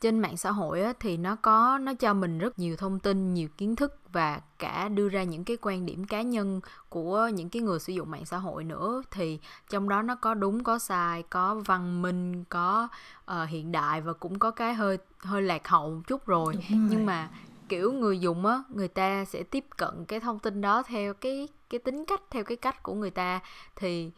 trên 0.00 0.18
mạng 0.18 0.36
xã 0.36 0.50
hội 0.50 0.82
á, 0.82 0.92
thì 1.00 1.16
nó 1.16 1.36
có 1.36 1.78
nó 1.78 1.94
cho 1.94 2.14
mình 2.14 2.38
rất 2.38 2.58
nhiều 2.58 2.76
thông 2.76 2.98
tin 2.98 3.34
nhiều 3.34 3.48
kiến 3.58 3.76
thức 3.76 4.00
và 4.12 4.40
cả 4.58 4.88
đưa 4.88 5.08
ra 5.08 5.22
những 5.22 5.44
cái 5.44 5.56
quan 5.62 5.86
điểm 5.86 6.04
cá 6.04 6.22
nhân 6.22 6.60
của 6.88 7.30
những 7.34 7.48
cái 7.48 7.62
người 7.62 7.80
sử 7.80 7.92
dụng 7.92 8.10
mạng 8.10 8.24
xã 8.26 8.38
hội 8.38 8.64
nữa. 8.64 9.02
Thì 9.10 9.38
trong 9.70 9.88
đó 9.88 10.02
nó 10.02 10.14
có 10.14 10.34
đúng 10.34 10.64
có 10.64 10.78
sai 10.78 11.22
có 11.22 11.54
văn 11.54 12.02
minh 12.02 12.44
có 12.44 12.88
uh, 13.30 13.48
hiện 13.48 13.72
đại 13.72 14.00
và 14.00 14.12
cũng 14.12 14.38
có 14.38 14.50
cái 14.50 14.74
hơi 14.74 14.98
hơi 15.18 15.42
lạc 15.42 15.68
hậu 15.68 15.90
một 15.90 16.02
chút 16.06 16.26
rồi. 16.26 16.54
rồi. 16.54 16.64
Nhưng 16.70 17.06
mà 17.06 17.28
kiểu 17.68 17.92
người 17.92 18.20
dùng 18.20 18.46
á 18.46 18.62
người 18.68 18.88
ta 18.88 19.24
sẽ 19.24 19.42
tiếp 19.42 19.64
cận 19.76 20.04
cái 20.04 20.20
thông 20.20 20.38
tin 20.38 20.60
đó 20.60 20.82
theo 20.82 21.14
cái 21.14 21.48
cái 21.70 21.78
tính 21.78 22.04
cách 22.04 22.22
theo 22.30 22.44
cái 22.44 22.56
cách 22.56 22.82
của 22.82 22.94
người 22.94 23.10
ta. 23.10 23.40
Thì 23.76 24.10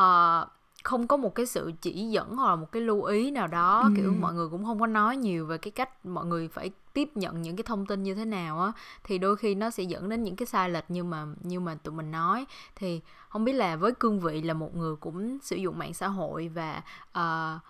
uh, 0.00 0.48
không 0.82 1.06
có 1.06 1.16
một 1.16 1.34
cái 1.34 1.46
sự 1.46 1.72
chỉ 1.80 2.10
dẫn 2.10 2.36
hoặc 2.36 2.50
là 2.50 2.56
một 2.56 2.72
cái 2.72 2.82
lưu 2.82 3.02
ý 3.02 3.30
nào 3.30 3.46
đó 3.46 3.82
ừ. 3.82 3.90
kiểu 3.96 4.12
mọi 4.20 4.34
người 4.34 4.48
cũng 4.48 4.64
không 4.64 4.80
có 4.80 4.86
nói 4.86 5.16
nhiều 5.16 5.46
về 5.46 5.58
cái 5.58 5.70
cách 5.70 6.06
mọi 6.06 6.26
người 6.26 6.48
phải 6.48 6.70
tiếp 6.92 7.10
nhận 7.14 7.42
những 7.42 7.56
cái 7.56 7.64
thông 7.64 7.86
tin 7.86 8.02
như 8.02 8.14
thế 8.14 8.24
nào 8.24 8.60
á 8.60 8.72
thì 9.04 9.18
đôi 9.18 9.36
khi 9.36 9.54
nó 9.54 9.70
sẽ 9.70 9.82
dẫn 9.82 10.08
đến 10.08 10.22
những 10.22 10.36
cái 10.36 10.46
sai 10.46 10.70
lệch 10.70 10.90
như 10.90 11.04
mà 11.04 11.26
như 11.42 11.60
mà 11.60 11.74
tụi 11.74 11.94
mình 11.94 12.10
nói 12.10 12.46
thì 12.76 13.00
không 13.28 13.44
biết 13.44 13.52
là 13.52 13.76
với 13.76 13.92
cương 13.92 14.20
vị 14.20 14.42
là 14.42 14.54
một 14.54 14.76
người 14.76 14.96
cũng 14.96 15.38
sử 15.42 15.56
dụng 15.56 15.78
mạng 15.78 15.94
xã 15.94 16.08
hội 16.08 16.50
và 16.54 16.82
uh, 17.10 17.60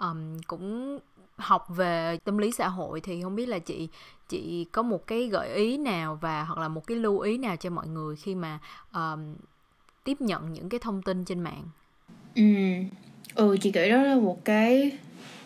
um, 0.00 0.38
cũng 0.46 0.98
học 1.36 1.66
về 1.68 2.18
tâm 2.24 2.38
lý 2.38 2.52
xã 2.52 2.68
hội 2.68 3.00
thì 3.00 3.22
không 3.22 3.36
biết 3.36 3.46
là 3.46 3.58
chị 3.58 3.88
chị 4.28 4.64
có 4.64 4.82
một 4.82 5.06
cái 5.06 5.26
gợi 5.26 5.54
ý 5.54 5.78
nào 5.78 6.18
và 6.20 6.44
hoặc 6.44 6.58
là 6.58 6.68
một 6.68 6.86
cái 6.86 6.96
lưu 6.96 7.18
ý 7.18 7.38
nào 7.38 7.56
cho 7.56 7.70
mọi 7.70 7.88
người 7.88 8.16
khi 8.16 8.34
mà 8.34 8.58
um, 8.94 9.34
tiếp 10.04 10.20
nhận 10.20 10.52
những 10.52 10.68
cái 10.68 10.80
thông 10.80 11.02
tin 11.02 11.24
trên 11.24 11.40
mạng 11.40 11.64
Ừ. 12.34 12.42
Ừ, 13.34 13.56
chị 13.60 13.72
nghĩ 13.74 13.90
đó 13.90 14.02
là 14.02 14.14
một 14.14 14.44
cái 14.44 14.92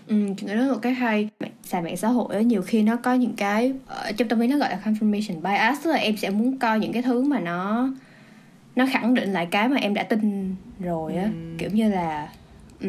Ừ, 0.06 0.16
chị 0.36 0.46
nghĩ 0.46 0.54
đó 0.54 0.60
là 0.60 0.72
một 0.72 0.78
cái 0.82 0.94
hay 0.94 1.28
xài 1.62 1.82
mạng 1.82 1.96
xã 1.96 2.08
hội 2.08 2.34
á 2.34 2.40
nhiều 2.40 2.62
khi 2.62 2.82
nó 2.82 2.96
có 2.96 3.14
những 3.14 3.34
cái 3.36 3.72
ở 3.86 4.12
trong 4.12 4.28
tâm 4.28 4.40
lý 4.40 4.46
nó 4.46 4.58
gọi 4.58 4.70
là 4.70 4.78
confirmation 4.84 5.40
bias 5.42 5.84
tức 5.84 5.90
là 5.90 5.96
em 5.96 6.16
sẽ 6.16 6.30
muốn 6.30 6.58
coi 6.58 6.80
những 6.80 6.92
cái 6.92 7.02
thứ 7.02 7.22
mà 7.22 7.40
nó 7.40 7.88
nó 8.76 8.86
khẳng 8.92 9.14
định 9.14 9.32
lại 9.32 9.46
cái 9.50 9.68
mà 9.68 9.76
em 9.76 9.94
đã 9.94 10.02
tin 10.02 10.54
rồi 10.80 11.16
á 11.16 11.24
ừ. 11.24 11.30
kiểu 11.58 11.70
như 11.72 11.88
là 11.90 12.28
ừ, 12.80 12.88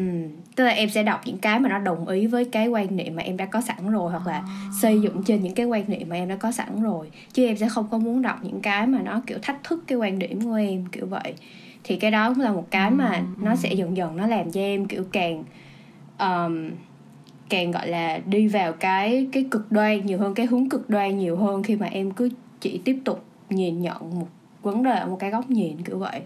tức 0.56 0.64
là 0.64 0.70
em 0.70 0.90
sẽ 0.90 1.02
đọc 1.02 1.20
những 1.24 1.38
cái 1.38 1.60
mà 1.60 1.68
nó 1.68 1.78
đồng 1.78 2.08
ý 2.08 2.26
với 2.26 2.44
cái 2.44 2.68
quan 2.68 2.96
niệm 2.96 3.16
mà 3.16 3.22
em 3.22 3.36
đã 3.36 3.46
có 3.46 3.60
sẵn 3.60 3.90
rồi 3.90 4.10
hoặc 4.10 4.26
là 4.26 4.32
à. 4.32 4.44
xây 4.82 5.00
dựng 5.00 5.22
trên 5.26 5.42
những 5.42 5.54
cái 5.54 5.66
quan 5.66 5.84
niệm 5.88 6.08
mà 6.08 6.16
em 6.16 6.28
đã 6.28 6.36
có 6.36 6.52
sẵn 6.52 6.82
rồi 6.82 7.10
chứ 7.32 7.46
em 7.46 7.56
sẽ 7.56 7.68
không 7.68 7.88
có 7.90 7.98
muốn 7.98 8.22
đọc 8.22 8.38
những 8.42 8.60
cái 8.60 8.86
mà 8.86 8.98
nó 9.02 9.20
kiểu 9.26 9.38
thách 9.42 9.64
thức 9.64 9.84
cái 9.86 9.98
quan 9.98 10.18
điểm 10.18 10.40
của 10.44 10.54
em 10.54 10.86
kiểu 10.92 11.06
vậy 11.06 11.34
thì 11.88 11.96
cái 11.96 12.10
đó 12.10 12.28
cũng 12.34 12.44
là 12.44 12.52
một 12.52 12.66
cái 12.70 12.90
mà 12.90 13.12
ừ, 13.12 13.44
nó 13.44 13.50
ừ. 13.50 13.56
sẽ 13.56 13.72
dần 13.74 13.96
dần 13.96 14.16
nó 14.16 14.26
làm 14.26 14.50
cho 14.50 14.60
em 14.60 14.86
kiểu 14.86 15.04
càng 15.12 15.44
um, 16.18 16.70
càng 17.48 17.70
gọi 17.70 17.88
là 17.88 18.20
đi 18.26 18.48
vào 18.48 18.72
cái 18.72 19.26
cái 19.32 19.44
cực 19.50 19.72
đoan 19.72 20.06
nhiều 20.06 20.18
hơn 20.18 20.34
cái 20.34 20.46
hướng 20.46 20.68
cực 20.68 20.90
đoan 20.90 21.18
nhiều 21.18 21.36
hơn 21.36 21.62
khi 21.62 21.76
mà 21.76 21.86
em 21.86 22.10
cứ 22.10 22.28
chỉ 22.60 22.80
tiếp 22.84 22.98
tục 23.04 23.24
nhìn 23.50 23.80
nhận 23.82 24.18
một 24.20 24.28
vấn 24.62 24.82
đề 24.82 24.90
ở 24.90 25.06
một 25.06 25.16
cái 25.20 25.30
góc 25.30 25.50
nhìn 25.50 25.82
kiểu 25.82 25.98
vậy 25.98 26.20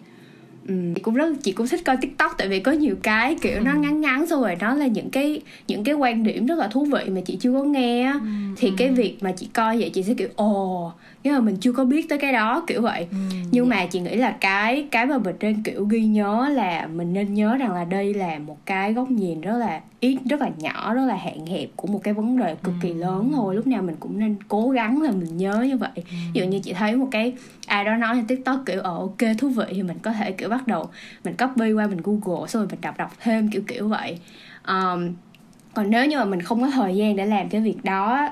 Ừ, 0.69 0.75
chị 0.95 1.01
cũng 1.03 1.15
rất 1.15 1.35
chị 1.43 1.53
cũng 1.53 1.67
thích 1.69 1.81
coi 1.85 1.97
tiktok 1.97 2.33
tại 2.39 2.49
vì 2.49 2.61
có 2.61 2.73
nhiều 2.73 2.97
cái 3.03 3.37
kiểu 3.43 3.61
nó 3.61 3.73
ừ. 3.73 3.79
ngắn 3.79 4.01
ngắn 4.01 4.27
xong 4.27 4.41
rồi 4.43 4.57
nó 4.61 4.75
là 4.75 4.87
những 4.87 5.11
cái 5.11 5.41
những 5.67 5.85
cái 5.85 5.95
quan 5.95 6.23
điểm 6.23 6.47
rất 6.47 6.59
là 6.59 6.69
thú 6.69 6.85
vị 6.85 7.05
mà 7.09 7.21
chị 7.27 7.37
chưa 7.41 7.53
có 7.53 7.63
nghe 7.63 8.13
ừ, 8.13 8.19
thì 8.57 8.73
cái 8.77 8.91
việc 8.91 9.17
mà 9.21 9.33
chị 9.33 9.49
coi 9.55 9.79
vậy 9.79 9.91
chị 9.95 10.03
sẽ 10.03 10.15
kiểu 10.15 10.29
ồ 10.37 10.93
nhưng 11.25 11.35
mà 11.35 11.41
mình 11.41 11.57
chưa 11.61 11.73
có 11.73 11.85
biết 11.85 12.09
tới 12.09 12.19
cái 12.19 12.33
đó 12.33 12.65
kiểu 12.67 12.83
vậy. 12.83 13.07
Ừ, 13.11 13.17
nhưng 13.51 13.71
yeah. 13.71 13.81
mà 13.81 13.87
chị 13.87 14.01
nghĩ 14.01 14.17
là 14.17 14.37
cái 14.41 14.87
cái 14.91 15.07
mà 15.07 15.19
mình 15.19 15.37
nên 15.41 15.63
kiểu 15.63 15.85
ghi 15.85 16.05
nhớ 16.05 16.49
là 16.53 16.87
mình 16.87 17.13
nên 17.13 17.35
nhớ 17.35 17.57
rằng 17.57 17.73
là 17.73 17.85
đây 17.85 18.15
là 18.15 18.39
một 18.39 18.57
cái 18.67 18.93
góc 18.93 19.11
nhìn 19.11 19.41
rất 19.41 19.59
là 19.59 19.81
ít 20.01 20.19
rất 20.31 20.41
là 20.41 20.51
nhỏ 20.59 20.95
rất 20.95 21.07
là 21.07 21.17
hạn 21.17 21.47
hẹp 21.47 21.69
của 21.77 21.89
một 21.89 22.01
cái 22.03 22.15
vấn 22.15 22.39
đề 22.39 22.55
cực 22.63 22.75
kỳ 22.81 22.95
lớn 22.95 23.33
thôi. 23.35 23.55
Lúc 23.55 23.67
nào 23.67 23.83
mình 23.83 23.97
cũng 24.01 24.19
nên 24.19 24.37
cố 24.49 24.71
gắng 24.71 25.03
là 25.03 25.11
mình 25.11 25.37
nhớ 25.37 25.65
như 25.69 25.77
vậy. 25.77 25.91
Ví 25.95 26.41
dụ 26.41 26.45
như 26.45 26.61
chị 26.61 26.73
thấy 26.73 26.97
một 26.97 27.09
cái 27.11 27.33
ai 27.67 27.85
đó 27.85 27.97
nói 27.97 28.17
trên 28.17 28.27
tiktok 28.27 28.63
kiểu 28.67 28.81
ờ 28.81 28.99
ok 28.99 29.37
thú 29.39 29.49
vị 29.49 29.65
thì 29.71 29.83
mình 29.83 29.99
có 30.03 30.13
thể 30.13 30.33
kiểu 30.33 30.49
bắt 30.49 30.67
đầu 30.67 30.89
mình 31.25 31.35
copy 31.37 31.73
qua 31.73 31.87
mình 31.87 32.01
google 32.03 32.49
xong 32.49 32.63
rồi 32.63 32.69
mình 32.71 32.81
đọc 32.81 32.99
đọc 32.99 33.13
thêm 33.21 33.49
kiểu 33.51 33.63
kiểu 33.67 33.89
vậy. 33.89 34.19
Um, 34.69 35.13
còn 35.75 35.91
nếu 35.91 36.07
như 36.07 36.19
mà 36.19 36.25
mình 36.25 36.43
không 36.43 36.61
có 36.61 36.71
thời 36.71 36.97
gian 36.97 37.17
để 37.17 37.27
làm 37.27 37.49
cái 37.49 37.61
việc 37.61 37.85
đó 37.85 38.29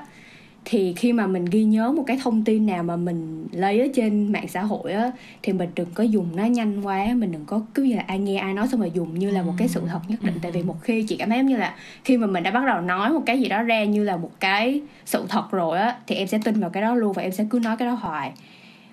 thì 0.65 0.93
khi 0.93 1.13
mà 1.13 1.27
mình 1.27 1.45
ghi 1.45 1.63
nhớ 1.63 1.91
một 1.91 2.03
cái 2.07 2.17
thông 2.23 2.43
tin 2.43 2.65
nào 2.65 2.83
mà 2.83 2.95
mình 2.95 3.47
lấy 3.51 3.79
ở 3.79 3.87
trên 3.95 4.31
mạng 4.31 4.47
xã 4.47 4.61
hội 4.61 4.93
á 4.93 5.11
thì 5.43 5.53
mình 5.53 5.69
đừng 5.75 5.87
có 5.93 6.03
dùng 6.03 6.35
nó 6.35 6.45
nhanh 6.45 6.81
quá 6.81 7.07
mình 7.15 7.31
đừng 7.31 7.45
có 7.45 7.61
cứ 7.73 7.83
như 7.83 7.95
là 7.95 8.03
ai 8.07 8.19
nghe 8.19 8.37
ai 8.37 8.53
nói 8.53 8.67
xong 8.67 8.79
rồi 8.79 8.91
dùng 8.93 9.19
như 9.19 9.31
là 9.31 9.41
một 9.41 9.53
cái 9.57 9.67
sự 9.67 9.81
thật 9.91 9.99
nhất 10.07 10.23
định. 10.23 10.35
Tại 10.41 10.51
vì 10.51 10.63
một 10.63 10.81
khi 10.81 11.03
chị 11.03 11.17
cảm 11.17 11.29
thấy 11.29 11.43
như 11.43 11.57
là 11.57 11.75
khi 12.03 12.17
mà 12.17 12.27
mình 12.27 12.43
đã 12.43 12.51
bắt 12.51 12.63
đầu 12.65 12.81
nói 12.81 13.09
một 13.09 13.23
cái 13.25 13.39
gì 13.39 13.47
đó 13.47 13.61
ra 13.63 13.83
như 13.83 14.03
là 14.03 14.17
một 14.17 14.31
cái 14.39 14.81
sự 15.05 15.25
thật 15.29 15.51
rồi 15.51 15.79
á 15.79 15.95
thì 16.07 16.15
em 16.15 16.27
sẽ 16.27 16.39
tin 16.43 16.59
vào 16.59 16.69
cái 16.69 16.83
đó 16.83 16.95
luôn 16.95 17.13
và 17.13 17.21
em 17.21 17.31
sẽ 17.31 17.45
cứ 17.49 17.59
nói 17.59 17.77
cái 17.77 17.87
đó 17.87 17.93
hoài. 17.93 18.31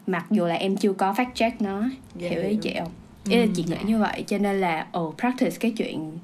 Mặc 0.06 0.26
dù 0.30 0.46
là 0.46 0.54
em 0.54 0.76
chưa 0.76 0.92
có 0.92 1.12
fact 1.12 1.34
check 1.34 1.62
nó 1.62 1.78
yeah, 1.80 1.92
dạ, 2.16 2.28
hiểu 2.28 2.42
ý 2.42 2.56
chị 2.62 2.74
không? 2.78 2.92
Ý 3.30 3.36
là 3.36 3.46
chị 3.54 3.64
nghĩ 3.68 3.76
như 3.86 3.98
vậy 3.98 4.24
cho 4.26 4.38
nên 4.38 4.60
là 4.60 4.86
ồ 4.92 5.08
oh, 5.08 5.14
practice 5.18 5.56
cái 5.60 5.70
chuyện 5.70 6.18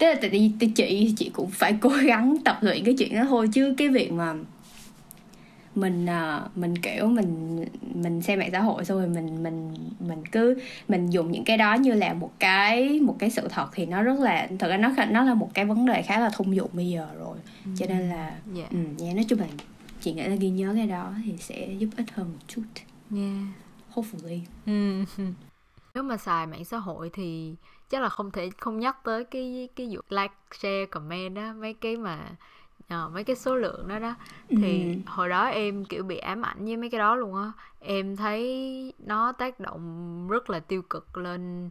tức 0.00 0.06
là 0.06 0.14
tại 0.20 0.30
vì 0.30 0.50
chị 0.74 1.14
chị 1.16 1.30
cũng 1.32 1.50
phải 1.50 1.74
cố 1.80 1.88
gắng 1.88 2.36
tập 2.44 2.58
luyện 2.60 2.84
cái 2.84 2.94
chuyện 2.98 3.14
đó 3.14 3.24
thôi 3.28 3.48
chứ 3.52 3.74
cái 3.76 3.88
việc 3.88 4.12
mà 4.12 4.34
mình 5.80 6.06
uh, 6.06 6.56
mình 6.56 6.78
kiểu 6.78 7.06
mình 7.06 7.64
mình 7.94 8.22
xem 8.22 8.38
mạng 8.38 8.48
xã 8.52 8.60
hội 8.60 8.84
xong 8.84 8.98
rồi 8.98 9.08
mình 9.08 9.42
mình 9.42 9.74
mình 10.00 10.22
cứ 10.32 10.58
mình 10.88 11.10
dùng 11.10 11.32
những 11.32 11.44
cái 11.44 11.56
đó 11.56 11.74
như 11.74 11.92
là 11.92 12.14
một 12.14 12.32
cái 12.38 13.00
một 13.00 13.16
cái 13.18 13.30
sự 13.30 13.48
thật 13.48 13.68
thì 13.72 13.86
nó 13.86 14.02
rất 14.02 14.20
là 14.20 14.48
thật 14.58 14.68
ra 14.68 14.76
nó 14.76 14.92
nó 15.10 15.22
là 15.22 15.34
một 15.34 15.50
cái 15.54 15.64
vấn 15.64 15.86
đề 15.86 16.02
khá 16.02 16.20
là 16.20 16.30
thông 16.30 16.56
dụng 16.56 16.70
bây 16.72 16.88
giờ 16.88 17.08
rồi 17.18 17.38
ừ. 17.64 17.70
cho 17.78 17.86
nên 17.86 18.08
là 18.08 18.34
yeah. 18.56 18.70
Ừ, 18.70 18.78
yeah, 19.02 19.14
nói 19.14 19.24
chung 19.28 19.38
là 19.38 19.46
chị 20.00 20.12
nghĩ 20.12 20.22
là 20.22 20.34
ghi 20.34 20.50
nhớ 20.50 20.72
cái 20.76 20.86
đó 20.86 21.12
thì 21.24 21.36
sẽ 21.38 21.68
giúp 21.78 21.88
ích 21.96 22.10
hơn 22.14 22.26
một 22.32 22.38
chút 22.46 22.62
yeah. 23.16 23.44
hopefully 23.94 24.40
ừ. 24.66 25.04
nếu 25.94 26.02
mà 26.02 26.16
xài 26.16 26.46
mạng 26.46 26.64
xã 26.64 26.78
hội 26.78 27.10
thì 27.12 27.54
chắc 27.90 28.02
là 28.02 28.08
không 28.08 28.30
thể 28.30 28.50
không 28.58 28.80
nhắc 28.80 28.96
tới 29.04 29.24
cái 29.24 29.68
cái 29.76 29.86
vụ 29.90 30.00
like 30.08 30.34
share 30.60 30.86
comment 30.86 31.36
đó 31.36 31.52
mấy 31.52 31.74
cái 31.74 31.96
mà 31.96 32.18
uh, 32.94 33.12
mấy 33.12 33.24
cái 33.24 33.36
số 33.36 33.56
lượng 33.56 33.88
đó 33.88 33.98
đó. 33.98 34.14
Thì 34.48 34.94
ừ. 34.94 35.00
hồi 35.06 35.28
đó 35.28 35.44
em 35.46 35.84
kiểu 35.84 36.02
bị 36.04 36.18
ám 36.18 36.42
ảnh 36.42 36.64
với 36.64 36.76
mấy 36.76 36.90
cái 36.90 36.98
đó 36.98 37.14
luôn 37.14 37.34
á. 37.34 37.52
Em 37.80 38.16
thấy 38.16 38.92
nó 38.98 39.32
tác 39.32 39.60
động 39.60 40.28
rất 40.28 40.50
là 40.50 40.60
tiêu 40.60 40.82
cực 40.82 41.16
lên 41.16 41.70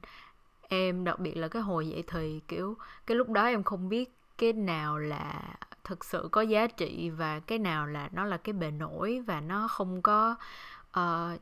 em 0.62 1.04
đặc 1.04 1.20
biệt 1.20 1.38
là 1.38 1.48
cái 1.48 1.62
hồi 1.62 1.88
dậy 1.88 2.04
thì 2.08 2.42
kiểu 2.48 2.78
cái 3.06 3.18
lúc 3.18 3.30
đó 3.30 3.46
em 3.46 3.64
không 3.64 3.90
biết 3.90 4.12
cái 4.38 4.54
nào 4.54 4.98
là 4.98 5.42
thực 5.84 6.06
sự 6.06 6.30
có 6.32 6.42
giá 6.42 6.68
trị 6.68 7.10
và 7.10 7.40
cái 7.40 7.60
nào 7.60 7.88
là 7.88 8.10
nó 8.12 8.26
là 8.26 8.38
cái 8.38 8.54
bề 8.54 8.72
nổi 8.72 9.24
và 9.28 9.42
nó 9.42 9.68
không 9.68 10.02
có 10.02 10.36
uh, 10.90 11.40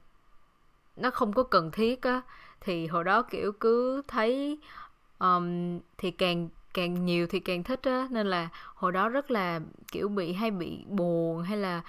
nó 0.96 1.12
không 1.13 1.34
có 1.34 1.44
cần 1.44 1.72
thiết 1.72 2.02
á. 2.02 2.22
Thì 2.62 2.88
hồi 2.88 3.04
đó 3.04 3.22
kiểu 3.22 3.52
cứ 3.52 4.02
thấy 4.08 4.60
um, 5.20 5.80
thì 5.98 6.12
càng 6.12 6.50
càng 6.78 7.06
nhiều 7.06 7.28
thì 7.28 7.40
càng 7.40 7.63
thích 7.63 7.80
á 7.84 8.08
nên 8.12 8.28
là 8.28 8.50
hồi 8.76 8.92
đó 8.92 9.10
rất 9.10 9.32
là 9.32 9.60
kiểu 9.92 10.10
bị 10.10 10.34
hay 10.34 10.52
bị 10.52 10.86
buồn 10.88 11.42
hay 11.42 11.58
là 11.58 11.82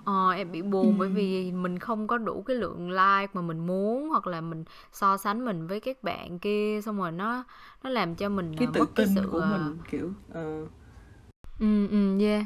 uh, 0.00 0.36
em 0.36 0.52
bị 0.52 0.62
buồn 0.62 0.86
ừ. 0.86 0.94
bởi 0.98 1.08
vì 1.08 1.52
mình 1.52 1.78
không 1.78 2.06
có 2.06 2.18
đủ 2.18 2.42
cái 2.46 2.56
lượng 2.56 2.90
like 2.90 3.32
mà 3.32 3.40
mình 3.40 3.66
muốn 3.66 4.08
hoặc 4.08 4.26
là 4.26 4.40
mình 4.40 4.64
so 4.92 5.16
sánh 5.16 5.44
mình 5.44 5.66
với 5.66 5.80
các 5.80 6.02
bạn 6.02 6.38
kia 6.38 6.80
xong 6.84 6.98
rồi 6.98 7.12
nó 7.12 7.44
nó 7.82 7.90
làm 7.90 8.14
cho 8.14 8.28
mình 8.28 8.54
cái 8.58 8.68
uh, 8.68 8.74
tự 8.74 8.80
mất 8.80 8.94
tin 8.94 9.06
cái 9.06 9.14
sự 9.14 9.28
của 9.32 9.38
uh... 9.38 9.44
mình 9.50 9.78
kiểu 9.90 10.10
uh... 10.30 10.68
ừ 11.60 11.88
ừ 11.88 12.18
yeah 12.20 12.44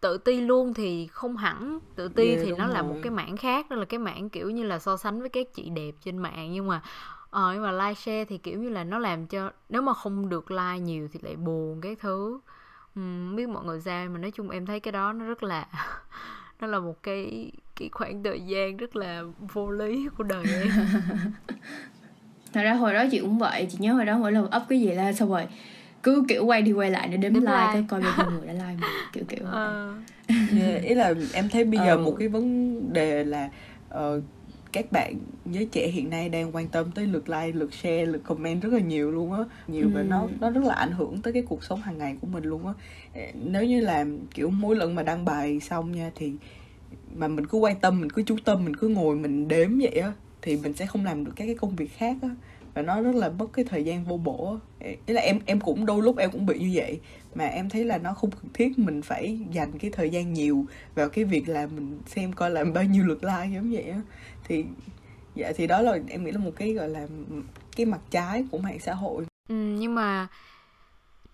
tự 0.00 0.18
ti 0.18 0.40
luôn 0.40 0.74
thì 0.74 1.06
không 1.06 1.36
hẳn 1.36 1.78
tự 1.94 2.08
ti 2.08 2.28
yeah, 2.28 2.40
thì 2.44 2.52
nó 2.52 2.66
rồi. 2.66 2.74
là 2.74 2.82
một 2.82 2.96
cái 3.02 3.10
mảng 3.10 3.36
khác 3.36 3.70
đó 3.70 3.76
là 3.76 3.84
cái 3.84 3.98
mảng 3.98 4.30
kiểu 4.30 4.50
như 4.50 4.62
là 4.62 4.78
so 4.78 4.96
sánh 4.96 5.20
với 5.20 5.28
các 5.28 5.54
chị 5.54 5.70
đẹp 5.70 5.94
trên 6.04 6.18
mạng 6.18 6.52
nhưng 6.52 6.66
mà 6.66 6.82
ờ 7.30 7.50
nhưng 7.54 7.62
mà 7.62 7.72
like 7.72 7.94
share 7.94 8.24
thì 8.24 8.38
kiểu 8.38 8.58
như 8.58 8.68
là 8.68 8.84
nó 8.84 8.98
làm 8.98 9.26
cho 9.26 9.50
nếu 9.68 9.82
mà 9.82 9.94
không 9.94 10.28
được 10.28 10.50
like 10.50 10.78
nhiều 10.78 11.08
thì 11.12 11.20
lại 11.22 11.36
buồn 11.36 11.80
cái 11.80 11.96
thứ 12.00 12.40
uhm, 13.00 13.36
biết 13.36 13.48
mọi 13.48 13.64
người 13.64 13.80
sao 13.80 14.08
mà 14.08 14.18
nói 14.18 14.30
chung 14.30 14.50
em 14.50 14.66
thấy 14.66 14.80
cái 14.80 14.92
đó 14.92 15.12
nó 15.12 15.24
rất 15.24 15.42
là 15.42 15.66
nó 16.60 16.66
là 16.66 16.78
một 16.78 17.02
cái 17.02 17.52
cái 17.76 17.88
khoảng 17.92 18.22
thời 18.22 18.40
gian 18.40 18.76
rất 18.76 18.96
là 18.96 19.22
vô 19.52 19.70
lý 19.70 20.08
của 20.16 20.24
đời 20.24 20.44
em 20.52 20.68
thật 22.52 22.62
ra 22.62 22.74
hồi 22.74 22.94
đó 22.94 23.04
chị 23.10 23.20
cũng 23.20 23.38
vậy 23.38 23.66
chị 23.70 23.78
nhớ 23.80 23.92
hồi 23.92 24.04
đó 24.04 24.18
mỗi 24.18 24.32
lần 24.32 24.44
up 24.44 24.62
cái 24.68 24.80
gì 24.80 24.92
lên 24.92 25.14
xong 25.14 25.30
rồi 25.30 25.46
cứ 26.02 26.24
kiểu 26.28 26.44
quay 26.44 26.62
đi 26.62 26.72
quay 26.72 26.90
lại 26.90 27.08
để 27.08 27.16
đếm, 27.16 27.32
đếm 27.32 27.42
like, 27.42 27.72
like. 27.74 27.86
coi 27.88 28.00
bao 28.00 28.12
nhiêu 28.18 28.30
người 28.30 28.46
đã 28.46 28.52
like 28.52 28.76
mình 28.80 28.90
kiểu 29.12 29.24
kiểu 29.28 29.40
uh. 29.48 30.60
yeah, 30.60 30.82
ý 30.82 30.94
là 30.94 31.14
em 31.32 31.48
thấy 31.48 31.64
bây 31.64 31.78
giờ 31.78 31.94
uh. 31.94 32.00
một 32.00 32.16
cái 32.18 32.28
vấn 32.28 32.80
đề 32.92 33.24
là 33.24 33.50
uh, 33.94 34.22
các 34.72 34.92
bạn 34.92 35.14
giới 35.46 35.68
trẻ 35.72 35.88
hiện 35.88 36.10
nay 36.10 36.28
đang 36.28 36.56
quan 36.56 36.68
tâm 36.68 36.90
tới 36.94 37.06
lượt 37.06 37.28
like, 37.28 37.52
lượt 37.52 37.74
share, 37.74 38.06
lượt 38.06 38.22
comment 38.24 38.62
rất 38.62 38.72
là 38.72 38.80
nhiều 38.80 39.10
luôn 39.10 39.32
á, 39.32 39.44
nhiều 39.68 39.84
ừ. 39.84 39.90
và 39.94 40.02
nó 40.02 40.28
nó 40.40 40.50
rất 40.50 40.64
là 40.64 40.74
ảnh 40.74 40.92
hưởng 40.92 41.22
tới 41.22 41.32
cái 41.32 41.42
cuộc 41.42 41.64
sống 41.64 41.80
hàng 41.80 41.98
ngày 41.98 42.16
của 42.20 42.26
mình 42.26 42.44
luôn 42.44 42.66
á. 42.66 42.72
Nếu 43.34 43.64
như 43.64 43.80
làm 43.80 44.18
kiểu 44.34 44.50
mỗi 44.50 44.76
lần 44.76 44.94
mà 44.94 45.02
đăng 45.02 45.24
bài 45.24 45.60
xong 45.60 45.92
nha 45.92 46.10
thì 46.14 46.32
mà 47.14 47.28
mình 47.28 47.46
cứ 47.46 47.58
quan 47.58 47.80
tâm, 47.80 48.00
mình 48.00 48.10
cứ 48.10 48.22
chú 48.22 48.36
tâm, 48.44 48.64
mình 48.64 48.76
cứ 48.76 48.88
ngồi 48.88 49.16
mình 49.16 49.48
đếm 49.48 49.78
vậy 49.78 50.00
á 50.00 50.12
thì 50.42 50.56
mình 50.56 50.72
sẽ 50.72 50.86
không 50.86 51.04
làm 51.04 51.24
được 51.24 51.32
các 51.36 51.44
cái 51.44 51.54
công 51.54 51.76
việc 51.76 51.92
khác 51.96 52.16
á 52.22 52.28
và 52.74 52.82
nó 52.82 53.02
rất 53.02 53.14
là 53.14 53.28
mất 53.28 53.46
cái 53.52 53.64
thời 53.64 53.84
gian 53.84 54.04
vô 54.04 54.16
bổ 54.16 54.56
ý 54.80 55.14
là 55.14 55.20
em 55.20 55.38
em 55.46 55.60
cũng 55.60 55.86
đôi 55.86 56.02
lúc 56.02 56.16
em 56.16 56.30
cũng 56.30 56.46
bị 56.46 56.58
như 56.58 56.70
vậy 56.74 57.00
mà 57.34 57.46
em 57.46 57.68
thấy 57.68 57.84
là 57.84 57.98
nó 57.98 58.14
không 58.14 58.30
cần 58.30 58.44
thiết 58.54 58.78
mình 58.78 59.02
phải 59.02 59.38
dành 59.52 59.78
cái 59.78 59.90
thời 59.90 60.10
gian 60.10 60.32
nhiều 60.32 60.66
vào 60.94 61.08
cái 61.08 61.24
việc 61.24 61.48
là 61.48 61.66
mình 61.66 61.98
xem 62.06 62.32
coi 62.32 62.50
làm 62.50 62.72
bao 62.72 62.84
nhiêu 62.84 63.04
lượt 63.04 63.24
like 63.24 63.48
giống 63.54 63.70
vậy 63.70 63.82
á 63.82 64.00
thì 64.48 64.64
dạ 65.34 65.52
thì 65.56 65.66
đó 65.66 65.80
là 65.82 65.98
em 66.08 66.24
nghĩ 66.24 66.30
là 66.30 66.38
một 66.38 66.52
cái 66.56 66.72
gọi 66.72 66.88
là 66.88 67.06
cái 67.76 67.86
mặt 67.86 68.00
trái 68.10 68.44
của 68.50 68.58
mạng 68.58 68.78
xã 68.80 68.94
hội. 68.94 69.24
Ừ, 69.48 69.54
nhưng 69.54 69.94
mà 69.94 70.28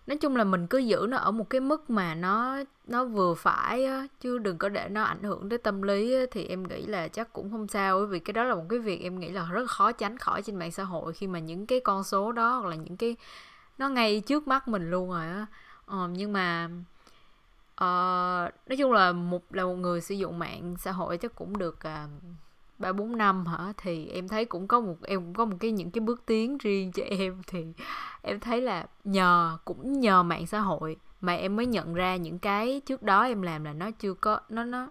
nói 0.06 0.16
chung 0.16 0.36
là 0.36 0.44
mình 0.44 0.66
cứ 0.66 0.78
giữ 0.78 1.06
nó 1.08 1.16
ở 1.16 1.30
một 1.30 1.50
cái 1.50 1.60
mức 1.60 1.90
mà 1.90 2.14
nó 2.14 2.58
nó 2.86 3.04
vừa 3.04 3.34
phải 3.34 3.84
á 3.84 4.06
chứ 4.20 4.38
đừng 4.38 4.58
có 4.58 4.68
để 4.68 4.88
nó 4.88 5.02
ảnh 5.02 5.22
hưởng 5.22 5.48
tới 5.48 5.58
tâm 5.58 5.82
lý 5.82 6.14
á, 6.14 6.22
thì 6.30 6.46
em 6.46 6.68
nghĩ 6.68 6.86
là 6.86 7.08
chắc 7.08 7.32
cũng 7.32 7.50
không 7.50 7.68
sao 7.68 7.98
bởi 7.98 8.06
vì 8.06 8.18
cái 8.18 8.32
đó 8.32 8.44
là 8.44 8.54
một 8.54 8.64
cái 8.68 8.78
việc 8.78 9.02
em 9.02 9.20
nghĩ 9.20 9.30
là 9.30 9.48
rất 9.50 9.70
khó 9.70 9.92
tránh 9.92 10.18
khỏi 10.18 10.42
trên 10.42 10.56
mạng 10.56 10.72
xã 10.72 10.84
hội 10.84 11.12
khi 11.12 11.26
mà 11.26 11.38
những 11.38 11.66
cái 11.66 11.80
con 11.80 12.04
số 12.04 12.32
đó 12.32 12.58
hoặc 12.58 12.68
là 12.68 12.76
những 12.76 12.96
cái 12.96 13.16
nó 13.78 13.88
ngay 13.88 14.20
trước 14.20 14.48
mắt 14.48 14.68
mình 14.68 14.90
luôn 14.90 15.10
rồi 15.10 15.26
á. 15.26 15.46
Ờ, 15.86 16.08
nhưng 16.12 16.32
mà 16.32 16.68
uh, 17.74 18.54
nói 18.68 18.76
chung 18.78 18.92
là 18.92 19.12
một 19.12 19.54
là 19.54 19.64
một 19.64 19.74
người 19.74 20.00
sử 20.00 20.14
dụng 20.14 20.38
mạng 20.38 20.76
xã 20.78 20.92
hội 20.92 21.18
chắc 21.18 21.34
cũng 21.34 21.58
được 21.58 21.78
uh, 22.04 22.10
ba 22.78 22.92
bốn 22.92 23.16
năm 23.16 23.46
hả? 23.46 23.72
Thì 23.76 24.08
em 24.08 24.28
thấy 24.28 24.44
cũng 24.44 24.68
có 24.68 24.80
một 24.80 24.96
em 25.02 25.20
cũng 25.20 25.34
có 25.34 25.44
một 25.44 25.56
cái 25.60 25.70
những 25.70 25.90
cái 25.90 26.00
bước 26.00 26.26
tiến 26.26 26.58
riêng 26.58 26.92
cho 26.92 27.02
em. 27.18 27.42
Thì 27.46 27.66
em 28.22 28.40
thấy 28.40 28.60
là 28.60 28.86
nhờ 29.04 29.58
cũng 29.64 30.00
nhờ 30.00 30.22
mạng 30.22 30.46
xã 30.46 30.60
hội 30.60 30.96
mà 31.20 31.34
em 31.34 31.56
mới 31.56 31.66
nhận 31.66 31.94
ra 31.94 32.16
những 32.16 32.38
cái 32.38 32.80
trước 32.86 33.02
đó 33.02 33.22
em 33.22 33.42
làm 33.42 33.64
là 33.64 33.72
nó 33.72 33.90
chưa 33.90 34.14
có 34.14 34.40
nó 34.48 34.64
nó 34.64 34.88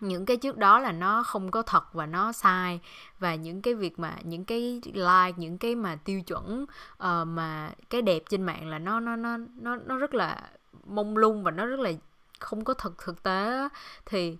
những 0.00 0.26
cái 0.26 0.36
trước 0.36 0.56
đó 0.56 0.78
là 0.78 0.92
nó 0.92 1.22
không 1.22 1.50
có 1.50 1.62
thật 1.62 1.94
và 1.94 2.06
nó 2.06 2.32
sai. 2.32 2.80
Và 3.18 3.34
những 3.34 3.62
cái 3.62 3.74
việc 3.74 3.98
mà 3.98 4.16
những 4.22 4.44
cái 4.44 4.80
like 4.84 5.32
những 5.36 5.58
cái 5.58 5.74
mà 5.74 5.96
tiêu 6.04 6.22
chuẩn 6.22 6.62
uh, 6.92 7.26
mà 7.26 7.70
cái 7.90 8.02
đẹp 8.02 8.22
trên 8.28 8.42
mạng 8.42 8.68
là 8.68 8.78
nó 8.78 9.00
nó 9.00 9.16
nó 9.16 9.36
nó 9.60 9.76
nó 9.76 9.96
rất 9.96 10.14
là 10.14 10.42
mông 10.86 11.16
lung 11.16 11.42
và 11.42 11.50
nó 11.50 11.66
rất 11.66 11.80
là 11.80 11.92
không 12.38 12.64
có 12.64 12.74
thật 12.74 12.92
thực 12.98 13.22
tế 13.22 13.68
thì 14.06 14.36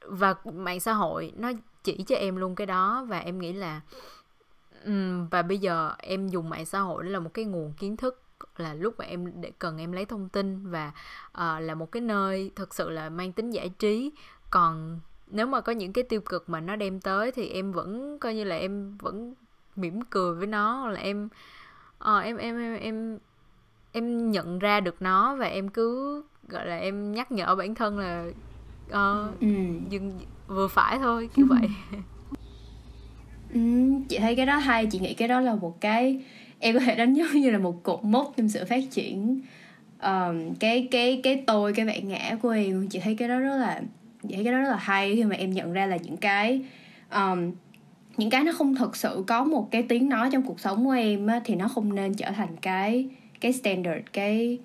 và 0.00 0.34
mạng 0.44 0.80
xã 0.80 0.92
hội 0.92 1.32
nó 1.36 1.50
chỉ 1.84 2.04
cho 2.06 2.16
em 2.16 2.36
luôn 2.36 2.54
cái 2.54 2.66
đó 2.66 3.06
và 3.08 3.18
em 3.18 3.38
nghĩ 3.38 3.52
là 3.52 3.80
um, 4.84 5.28
và 5.28 5.42
bây 5.42 5.58
giờ 5.58 5.94
em 5.98 6.28
dùng 6.28 6.48
mạng 6.48 6.66
xã 6.66 6.80
hội 6.80 7.04
là 7.04 7.20
một 7.20 7.34
cái 7.34 7.44
nguồn 7.44 7.72
kiến 7.72 7.96
thức 7.96 8.22
là 8.56 8.74
lúc 8.74 8.94
mà 8.98 9.04
em 9.04 9.40
để 9.40 9.52
cần 9.58 9.78
em 9.78 9.92
lấy 9.92 10.04
thông 10.04 10.28
tin 10.28 10.70
và 10.70 10.92
uh, 11.28 11.62
là 11.62 11.74
một 11.74 11.92
cái 11.92 12.00
nơi 12.00 12.50
thực 12.56 12.74
sự 12.74 12.90
là 12.90 13.10
mang 13.10 13.32
tính 13.32 13.50
giải 13.50 13.68
trí 13.68 14.12
còn 14.50 15.00
nếu 15.26 15.46
mà 15.46 15.60
có 15.60 15.72
những 15.72 15.92
cái 15.92 16.04
tiêu 16.04 16.20
cực 16.20 16.48
mà 16.48 16.60
nó 16.60 16.76
đem 16.76 17.00
tới 17.00 17.32
thì 17.32 17.48
em 17.48 17.72
vẫn 17.72 18.18
coi 18.18 18.34
như 18.34 18.44
là 18.44 18.56
em 18.56 18.96
vẫn 18.96 19.34
mỉm 19.76 20.02
cười 20.02 20.34
với 20.34 20.46
nó 20.46 20.88
là 20.88 21.00
em 21.00 21.28
uh, 21.98 22.24
em 22.24 22.36
em 22.36 22.58
em 22.58 22.78
em 22.80 23.18
em 23.92 24.30
nhận 24.30 24.58
ra 24.58 24.80
được 24.80 25.02
nó 25.02 25.36
và 25.36 25.46
em 25.46 25.68
cứ 25.68 26.22
gọi 26.48 26.66
là 26.66 26.76
em 26.76 27.12
nhắc 27.12 27.32
nhở 27.32 27.54
bản 27.54 27.74
thân 27.74 27.98
là 27.98 28.26
uh, 28.86 29.40
ừ. 29.40 29.46
dừng 29.88 30.12
vừa 30.46 30.68
phải 30.68 30.98
thôi 30.98 31.28
kiểu 31.34 31.46
vậy. 31.48 31.68
Ừ, 33.54 33.60
chị 34.08 34.18
thấy 34.18 34.36
cái 34.36 34.46
đó 34.46 34.56
hay 34.56 34.86
chị 34.86 34.98
nghĩ 34.98 35.14
cái 35.14 35.28
đó 35.28 35.40
là 35.40 35.54
một 35.54 35.80
cái 35.80 36.20
em 36.58 36.74
có 36.74 36.80
thể 36.80 36.94
đánh 36.94 37.14
dấu 37.14 37.26
như 37.34 37.50
là 37.50 37.58
một 37.58 37.82
cột 37.82 38.04
mốc 38.04 38.32
trong 38.36 38.48
sự 38.48 38.64
phát 38.64 38.84
triển 38.90 39.40
um, 40.02 40.54
cái 40.60 40.88
cái 40.90 41.20
cái 41.22 41.42
tôi 41.46 41.72
cái 41.72 41.86
bản 41.86 42.08
ngã 42.08 42.36
của 42.42 42.48
em. 42.48 42.88
Chị 42.88 42.98
thấy 42.98 43.14
cái 43.14 43.28
đó 43.28 43.38
rất 43.38 43.56
là 43.56 43.80
chị 44.28 44.34
thấy 44.34 44.44
cái 44.44 44.52
đó 44.52 44.58
rất 44.58 44.68
là 44.70 44.76
hay 44.76 45.16
khi 45.16 45.24
mà 45.24 45.36
em 45.36 45.50
nhận 45.50 45.72
ra 45.72 45.86
là 45.86 45.96
những 45.96 46.16
cái 46.16 46.60
um, 47.14 47.52
những 48.16 48.30
cái 48.30 48.44
nó 48.44 48.52
không 48.52 48.74
thực 48.74 48.96
sự 48.96 49.24
có 49.26 49.44
một 49.44 49.70
cái 49.70 49.82
tiếng 49.82 50.08
nói 50.08 50.28
trong 50.32 50.42
cuộc 50.42 50.60
sống 50.60 50.84
của 50.84 50.90
em 50.90 51.26
á, 51.26 51.40
thì 51.44 51.54
nó 51.54 51.68
không 51.68 51.94
nên 51.94 52.14
trở 52.14 52.30
thành 52.30 52.56
cái 52.62 53.08
cái 53.40 53.52
standard 53.52 54.00
cái 54.12 54.58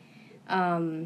um, 0.49 1.05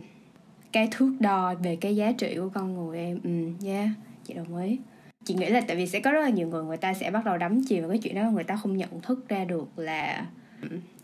cái 0.72 0.88
thước 0.92 1.14
đo 1.20 1.54
về 1.64 1.76
cái 1.76 1.96
giá 1.96 2.12
trị 2.12 2.36
của 2.36 2.50
con 2.54 2.76
người 2.76 3.00
em. 3.00 3.20
Ừ 3.24 3.66
yeah 3.68 3.90
chị 4.32 4.38
đồng 4.38 4.58
ý. 4.58 4.80
Chị 5.26 5.34
nghĩ 5.34 5.50
là 5.50 5.62
tại 5.68 5.78
vì 5.78 5.88
sẽ 5.88 6.00
có 6.00 6.12
rất 6.12 6.22
là 6.22 6.30
nhiều 6.30 6.48
người 6.48 6.64
người 6.64 6.78
ta 6.78 6.94
sẽ 6.94 7.12
bắt 7.12 7.26
đầu 7.26 7.38
đắm 7.38 7.62
chìm 7.64 7.82
vào 7.82 7.90
cái 7.90 7.98
chuyện 7.98 8.16
đó 8.16 8.32
người 8.32 8.44
ta 8.44 8.56
không 8.56 8.78
nhận 8.78 9.02
thức 9.02 9.30
ra 9.30 9.44
được 9.46 9.80
là 9.80 10.26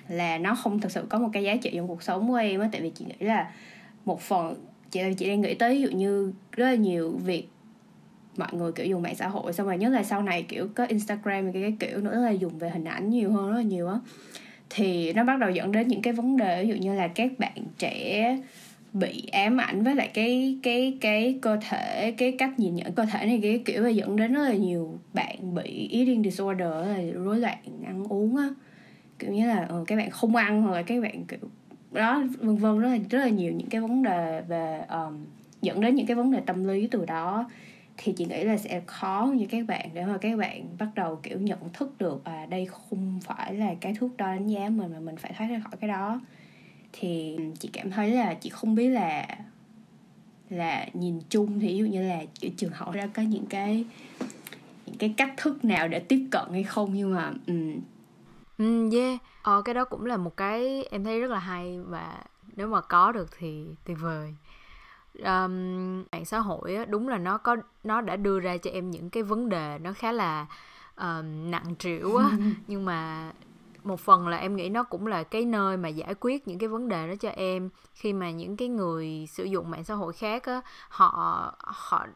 là 0.08 0.38
nó 0.38 0.56
không 0.56 0.80
thực 0.80 0.92
sự 0.92 1.06
có 1.10 1.20
một 1.20 1.30
cái 1.34 1.44
giá 1.44 1.56
trị 1.56 1.72
trong 1.76 1.88
cuộc 1.88 2.04
sống 2.04 2.28
của 2.28 2.36
em 2.36 2.62
á. 2.62 2.70
Tại 2.72 2.82
vì 2.82 2.90
chị 2.90 3.06
nghĩ 3.06 3.26
là 3.26 3.52
một 4.06 4.22
phần 4.22 4.56
chị 4.92 5.02
chị 5.18 5.30
đang 5.30 5.42
nghĩ 5.42 5.54
tới 5.54 5.76
ví 5.76 5.82
dụ 5.82 5.90
như 5.90 6.34
rất 6.52 6.66
là 6.66 6.76
nhiều 6.76 7.12
việc 7.12 7.48
mọi 8.38 8.50
người 8.54 8.72
kiểu 8.72 8.86
dùng 8.86 9.02
mạng 9.02 9.16
xã 9.16 9.28
hội 9.28 9.54
xong 9.54 9.68
rồi 9.68 9.78
nhất 9.78 9.90
là 9.90 10.04
sau 10.04 10.22
này 10.22 10.44
kiểu 10.44 10.68
có 10.76 10.86
Instagram 10.86 11.54
cái, 11.54 11.62
cái 11.62 11.76
kiểu 11.80 12.02
nữa 12.02 12.22
là 12.22 12.32
dùng 12.32 12.60
về 12.60 12.70
hình 12.70 12.86
ảnh 12.86 13.10
nhiều 13.10 13.32
hơn 13.32 13.50
rất 13.50 13.58
là 13.58 13.64
nhiều 13.64 13.88
á. 13.88 14.00
Thì 14.70 15.14
nó 15.14 15.24
bắt 15.24 15.40
đầu 15.40 15.50
dẫn 15.50 15.72
đến 15.72 15.88
những 15.88 16.02
cái 16.02 16.14
vấn 16.14 16.38
đề 16.38 16.64
ví 16.64 16.70
dụ 16.70 16.76
như 16.76 16.96
là 16.96 17.08
các 17.08 17.32
bạn 17.40 17.64
trẻ 17.78 18.38
bị 18.94 19.28
ám 19.32 19.58
ảnh 19.58 19.84
với 19.84 19.96
lại 19.96 20.12
cái 20.14 20.58
cái 20.64 20.98
cái 21.02 21.40
cơ 21.42 21.58
thể 21.70 22.12
cái 22.18 22.32
cách 22.32 22.60
nhìn 22.60 22.76
nhận 22.76 22.94
cơ 22.94 23.06
thể 23.06 23.26
này 23.26 23.40
cái 23.44 23.62
kiểu 23.66 23.84
là 23.84 23.90
dẫn 23.90 24.16
đến 24.16 24.34
rất 24.34 24.44
là 24.44 24.54
nhiều 24.54 25.00
bạn 25.14 25.56
bị 25.56 25.90
eating 25.92 26.24
disorder 26.24 26.68
là 26.70 27.00
rối 27.14 27.40
loạn 27.40 27.58
ăn 27.86 28.04
uống 28.10 28.38
á. 28.38 28.50
Kiểu 29.20 29.32
như 29.32 29.48
là 29.48 29.66
ừ, 29.70 29.84
các 29.88 29.96
bạn 29.96 30.10
không 30.10 30.36
ăn 30.36 30.62
hoặc 30.62 30.72
là 30.72 30.82
các 30.82 31.02
bạn 31.02 31.26
kiểu 31.26 31.40
đó 31.92 32.24
vân 32.40 32.56
vân 32.56 32.80
rất 32.80 32.90
là 32.90 32.98
rất 33.10 33.20
là 33.20 33.30
nhiều 33.30 33.54
những 33.54 33.70
cái 33.70 33.82
vấn 33.82 34.04
đề 34.04 34.42
về 34.48 34.82
um, 34.90 35.26
dẫn 35.62 35.82
đến 35.82 35.96
những 35.96 36.06
cái 36.06 36.16
vấn 36.16 36.32
đề 36.32 36.40
tâm 36.46 36.64
lý 36.64 36.88
từ 36.88 37.06
đó. 37.06 37.50
Thì 37.98 38.14
chị 38.14 38.26
nghĩ 38.26 38.44
là 38.44 38.58
sẽ 38.58 38.82
khó 38.86 39.32
như 39.36 39.46
các 39.50 39.68
bạn 39.68 39.90
để 39.94 40.06
mà 40.06 40.18
các 40.18 40.38
bạn 40.38 40.64
bắt 40.80 40.88
đầu 40.96 41.20
kiểu 41.24 41.40
nhận 41.40 41.60
thức 41.74 41.96
được 42.00 42.22
à 42.24 42.46
đây 42.50 42.66
không 42.66 43.20
phải 43.24 43.54
là 43.54 43.74
cái 43.82 43.96
thuốc 44.00 44.18
đo 44.18 44.26
đánh 44.26 44.48
giá 44.48 44.70
mình 44.70 44.92
mà 44.94 45.00
mình 45.00 45.16
phải 45.16 45.34
thoát 45.38 45.48
ra 45.48 45.60
khỏi 45.60 45.78
cái 45.80 45.88
đó 45.88 46.22
thì 46.94 47.38
chị 47.60 47.70
cảm 47.74 47.92
thấy 47.92 48.12
là 48.12 48.34
chị 48.34 48.50
không 48.50 48.76
biết 48.76 48.90
là 48.90 49.28
là 50.50 50.88
nhìn 50.94 51.22
chung 51.30 51.60
thì 51.60 51.68
ví 51.68 51.78
dụ 51.78 51.86
như 51.86 52.02
là 52.02 52.24
trường 52.58 52.72
học 52.72 52.94
ra 52.94 53.08
có 53.14 53.22
những 53.22 53.46
cái 53.46 53.86
những 54.86 54.98
cái 54.98 55.14
cách 55.18 55.34
thức 55.38 55.66
nào 55.66 55.88
để 55.88 56.00
tiếp 56.00 56.28
cận 56.32 56.46
hay 56.52 56.64
không 56.64 56.94
nhưng 56.94 57.14
mà 57.16 57.34
um, 57.48 57.76
ừ 58.58 58.90
yeah. 58.98 59.22
Ờ 59.42 59.62
cái 59.62 59.76
đó 59.76 59.86
cũng 59.86 60.06
là 60.06 60.18
một 60.18 60.38
cái 60.38 60.84
em 60.92 61.04
thấy 61.04 61.22
rất 61.22 61.32
là 61.32 61.40
hay 61.40 61.80
và 61.82 62.24
nếu 62.56 62.68
mà 62.68 62.82
có 62.82 63.12
được 63.12 63.30
thì 63.38 63.66
tuyệt 63.86 63.98
vời. 64.02 64.36
Um, 65.14 66.04
mạng 66.12 66.26
xã 66.26 66.40
hội 66.40 66.76
á, 66.76 66.86
đúng 66.86 67.08
là 67.08 67.18
nó 67.18 67.38
có 67.38 67.58
nó 67.84 68.02
đã 68.02 68.16
đưa 68.16 68.40
ra 68.40 68.58
cho 68.58 68.72
em 68.72 68.92
những 68.92 69.10
cái 69.10 69.24
vấn 69.24 69.50
đề 69.50 69.78
nó 69.82 69.94
khá 69.94 70.12
là 70.12 70.46
um, 70.96 71.52
nặng 71.52 71.76
trĩu 71.80 72.16
á. 72.16 72.30
Nhưng 72.68 72.86
mà 72.86 73.32
một 73.88 74.00
phần 74.00 74.28
là 74.28 74.38
em 74.38 74.56
nghĩ 74.56 74.70
nó 74.70 74.84
cũng 74.84 75.08
là 75.08 75.24
cái 75.24 75.46
nơi 75.46 75.78
mà 75.78 75.90
giải 75.90 76.16
quyết 76.20 76.48
những 76.48 76.60
cái 76.60 76.70
vấn 76.70 76.88
đề 76.88 77.08
đó 77.08 77.14
cho 77.20 77.30
em. 77.30 77.70
Khi 77.94 78.14
mà 78.14 78.32
những 78.32 78.58
cái 78.58 78.68
người 78.68 79.28
sử 79.32 79.44
dụng 79.44 79.72
mạng 79.72 79.84
xã 79.84 79.94
hội 79.94 80.14
khác 80.14 80.44
á 80.44 80.62
họ 80.90 81.54
họ 81.60 82.08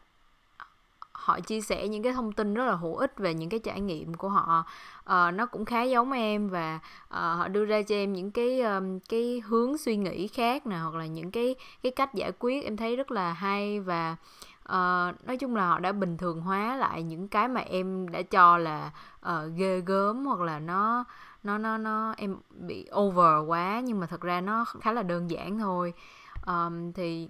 họ 1.12 1.40
chia 1.40 1.60
sẻ 1.60 1.88
những 1.88 2.02
cái 2.02 2.12
thông 2.12 2.32
tin 2.32 2.54
rất 2.54 2.64
là 2.64 2.74
hữu 2.74 2.96
ích 2.96 3.18
về 3.18 3.34
những 3.34 3.48
cái 3.48 3.60
trải 3.60 3.80
nghiệm 3.80 4.14
của 4.14 4.28
họ. 4.28 4.64
À, 5.04 5.30
nó 5.30 5.46
cũng 5.46 5.64
khá 5.64 5.82
giống 5.82 6.12
em 6.12 6.48
và 6.48 6.78
à, 7.08 7.34
họ 7.34 7.48
đưa 7.48 7.64
ra 7.64 7.82
cho 7.82 7.94
em 7.94 8.12
những 8.12 8.30
cái 8.30 8.60
um, 8.60 8.98
cái 9.08 9.42
hướng 9.46 9.78
suy 9.78 9.96
nghĩ 9.96 10.28
khác 10.28 10.66
nè 10.66 10.76
hoặc 10.76 10.94
là 10.94 11.06
những 11.06 11.30
cái 11.30 11.54
cái 11.82 11.92
cách 11.92 12.14
giải 12.14 12.32
quyết 12.38 12.64
em 12.64 12.76
thấy 12.76 12.96
rất 12.96 13.10
là 13.10 13.32
hay 13.32 13.80
và 13.80 14.16
uh, 14.62 15.26
nói 15.26 15.36
chung 15.40 15.56
là 15.56 15.68
họ 15.68 15.78
đã 15.78 15.92
bình 15.92 16.16
thường 16.16 16.40
hóa 16.40 16.76
lại 16.76 17.02
những 17.02 17.28
cái 17.28 17.48
mà 17.48 17.60
em 17.60 18.08
đã 18.08 18.22
cho 18.22 18.58
là 18.58 18.90
uh, 19.28 19.32
ghê 19.56 19.80
gớm 19.80 20.26
hoặc 20.26 20.40
là 20.40 20.58
nó 20.58 21.04
nó 21.42 21.58
nó 21.58 21.78
nó 21.78 22.14
em 22.16 22.36
bị 22.50 22.88
over 22.94 23.48
quá 23.48 23.82
nhưng 23.84 24.00
mà 24.00 24.06
thật 24.06 24.20
ra 24.20 24.40
nó 24.40 24.64
khá 24.64 24.92
là 24.92 25.02
đơn 25.02 25.30
giản 25.30 25.58
thôi 25.58 25.94
um, 26.46 26.92
thì 26.92 27.28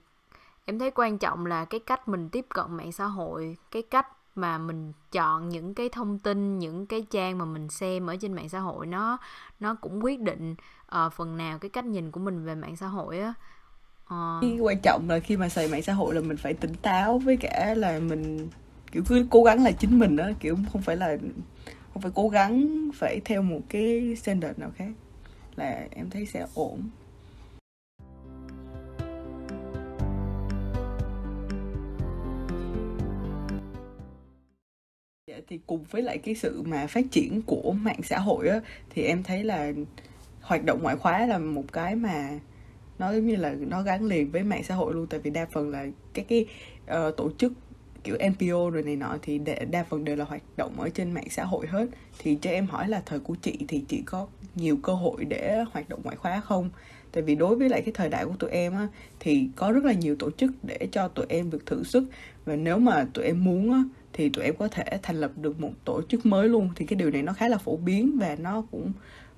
em 0.64 0.78
thấy 0.78 0.90
quan 0.94 1.18
trọng 1.18 1.46
là 1.46 1.64
cái 1.64 1.80
cách 1.80 2.08
mình 2.08 2.28
tiếp 2.28 2.46
cận 2.48 2.76
mạng 2.76 2.92
xã 2.92 3.06
hội 3.06 3.56
cái 3.70 3.82
cách 3.82 4.06
mà 4.34 4.58
mình 4.58 4.92
chọn 5.12 5.48
những 5.48 5.74
cái 5.74 5.88
thông 5.88 6.18
tin 6.18 6.58
những 6.58 6.86
cái 6.86 7.06
trang 7.10 7.38
mà 7.38 7.44
mình 7.44 7.68
xem 7.68 8.06
ở 8.06 8.16
trên 8.20 8.32
mạng 8.32 8.48
xã 8.48 8.58
hội 8.58 8.86
nó 8.86 9.18
nó 9.60 9.74
cũng 9.74 10.04
quyết 10.04 10.20
định 10.20 10.54
uh, 10.96 11.12
phần 11.12 11.36
nào 11.36 11.58
cái 11.58 11.68
cách 11.68 11.84
nhìn 11.84 12.10
của 12.10 12.20
mình 12.20 12.44
về 12.44 12.54
mạng 12.54 12.76
xã 12.76 12.86
hội 12.86 13.18
á 13.18 13.34
uh. 14.04 14.44
quan 14.60 14.80
trọng 14.82 15.08
là 15.08 15.18
khi 15.18 15.36
mà 15.36 15.48
xài 15.48 15.68
mạng 15.68 15.82
xã 15.82 15.92
hội 15.92 16.14
là 16.14 16.20
mình 16.20 16.36
phải 16.36 16.54
tỉnh 16.54 16.74
táo 16.74 17.18
với 17.18 17.36
cả 17.36 17.74
là 17.76 17.98
mình 17.98 18.48
kiểu 18.92 19.02
cứ 19.08 19.26
cố 19.30 19.44
gắng 19.44 19.64
là 19.64 19.70
chính 19.70 19.98
mình 19.98 20.16
đó 20.16 20.30
kiểu 20.40 20.56
không 20.72 20.82
phải 20.82 20.96
là 20.96 21.16
không 21.92 22.02
phải 22.02 22.12
cố 22.14 22.28
gắng 22.28 22.88
phải 22.94 23.20
theo 23.24 23.42
một 23.42 23.60
cái 23.68 24.16
standard 24.16 24.58
nào 24.58 24.70
khác 24.76 24.92
là 25.56 25.86
em 25.90 26.10
thấy 26.10 26.26
sẽ 26.26 26.46
ổn. 26.54 26.80
Dạ, 35.26 35.36
thì 35.48 35.60
cùng 35.66 35.84
với 35.90 36.02
lại 36.02 36.18
cái 36.18 36.34
sự 36.34 36.62
mà 36.62 36.86
phát 36.86 37.04
triển 37.10 37.42
của 37.46 37.72
mạng 37.72 38.00
xã 38.02 38.18
hội 38.18 38.48
á 38.48 38.60
thì 38.90 39.02
em 39.02 39.22
thấy 39.22 39.44
là 39.44 39.72
hoạt 40.40 40.64
động 40.64 40.82
ngoại 40.82 40.96
khóa 40.96 41.26
là 41.26 41.38
một 41.38 41.72
cái 41.72 41.96
mà 41.96 42.38
nó 42.98 43.12
giống 43.12 43.26
như 43.26 43.36
là 43.36 43.54
nó 43.60 43.82
gắn 43.82 44.04
liền 44.04 44.30
với 44.30 44.42
mạng 44.42 44.64
xã 44.64 44.74
hội 44.74 44.94
luôn. 44.94 45.06
Tại 45.06 45.20
vì 45.20 45.30
đa 45.30 45.46
phần 45.46 45.70
là 45.70 45.86
các 46.12 46.26
cái 46.28 46.46
uh, 46.84 47.16
tổ 47.16 47.30
chức 47.38 47.52
kiểu 48.04 48.16
NPO 48.30 48.70
rồi 48.70 48.82
này 48.82 48.96
nọ 48.96 49.16
thì 49.22 49.38
đa, 49.38 49.54
đa 49.70 49.84
phần 49.84 50.04
đều 50.04 50.16
là 50.16 50.24
hoạt 50.24 50.42
động 50.56 50.80
ở 50.80 50.88
trên 50.88 51.12
mạng 51.12 51.26
xã 51.30 51.44
hội 51.44 51.66
hết. 51.66 51.86
Thì 52.18 52.38
cho 52.40 52.50
em 52.50 52.66
hỏi 52.66 52.88
là 52.88 53.02
thời 53.06 53.20
của 53.20 53.34
chị 53.42 53.58
thì 53.68 53.84
chị 53.88 54.02
có 54.06 54.26
nhiều 54.54 54.78
cơ 54.82 54.94
hội 54.94 55.24
để 55.24 55.64
hoạt 55.72 55.88
động 55.88 56.00
ngoại 56.04 56.16
khóa 56.16 56.40
không? 56.40 56.70
Tại 57.12 57.22
vì 57.22 57.34
đối 57.34 57.56
với 57.56 57.68
lại 57.68 57.82
cái 57.82 57.94
thời 57.94 58.08
đại 58.08 58.24
của 58.24 58.34
tụi 58.38 58.50
em 58.50 58.72
á 58.72 58.88
thì 59.20 59.48
có 59.56 59.72
rất 59.72 59.84
là 59.84 59.92
nhiều 59.92 60.16
tổ 60.18 60.30
chức 60.30 60.50
để 60.62 60.88
cho 60.92 61.08
tụi 61.08 61.26
em 61.28 61.50
được 61.50 61.66
thử 61.66 61.82
sức. 61.84 62.04
Và 62.44 62.56
nếu 62.56 62.78
mà 62.78 63.06
tụi 63.14 63.24
em 63.24 63.44
muốn 63.44 63.72
á 63.72 63.82
thì 64.12 64.28
tụi 64.28 64.44
em 64.44 64.56
có 64.56 64.68
thể 64.68 64.84
thành 65.02 65.16
lập 65.16 65.30
được 65.36 65.60
một 65.60 65.72
tổ 65.84 66.02
chức 66.02 66.26
mới 66.26 66.48
luôn. 66.48 66.70
Thì 66.76 66.86
cái 66.86 66.96
điều 66.96 67.10
này 67.10 67.22
nó 67.22 67.32
khá 67.32 67.48
là 67.48 67.58
phổ 67.58 67.76
biến 67.76 68.18
và 68.18 68.36
nó 68.36 68.62
cũng 68.70 68.92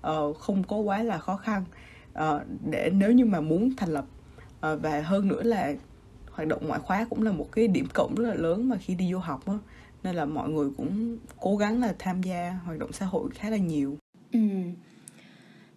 uh, 0.06 0.36
không 0.36 0.64
có 0.64 0.76
quá 0.76 1.02
là 1.02 1.18
khó 1.18 1.36
khăn. 1.36 1.64
Uh, 2.12 2.42
để 2.70 2.90
nếu 2.94 3.12
như 3.12 3.24
mà 3.24 3.40
muốn 3.40 3.76
thành 3.76 3.90
lập 3.90 4.04
uh, 4.72 4.82
và 4.82 5.00
hơn 5.00 5.28
nữa 5.28 5.42
là 5.42 5.74
hoạt 6.34 6.48
động 6.48 6.66
ngoại 6.66 6.80
khóa 6.80 7.06
cũng 7.10 7.22
là 7.22 7.32
một 7.32 7.52
cái 7.52 7.68
điểm 7.68 7.86
cộng 7.94 8.14
rất 8.14 8.28
là 8.28 8.34
lớn 8.34 8.68
mà 8.68 8.76
khi 8.76 8.94
đi 8.94 9.12
du 9.12 9.18
học 9.18 9.46
á. 9.46 9.54
Nên 10.02 10.14
là 10.14 10.24
mọi 10.24 10.48
người 10.48 10.70
cũng 10.76 11.16
cố 11.40 11.56
gắng 11.56 11.80
là 11.80 11.94
tham 11.98 12.22
gia 12.22 12.58
hoạt 12.64 12.78
động 12.78 12.92
xã 12.92 13.06
hội 13.06 13.30
khá 13.30 13.50
là 13.50 13.56
nhiều. 13.56 13.98
Ừ. 14.32 14.40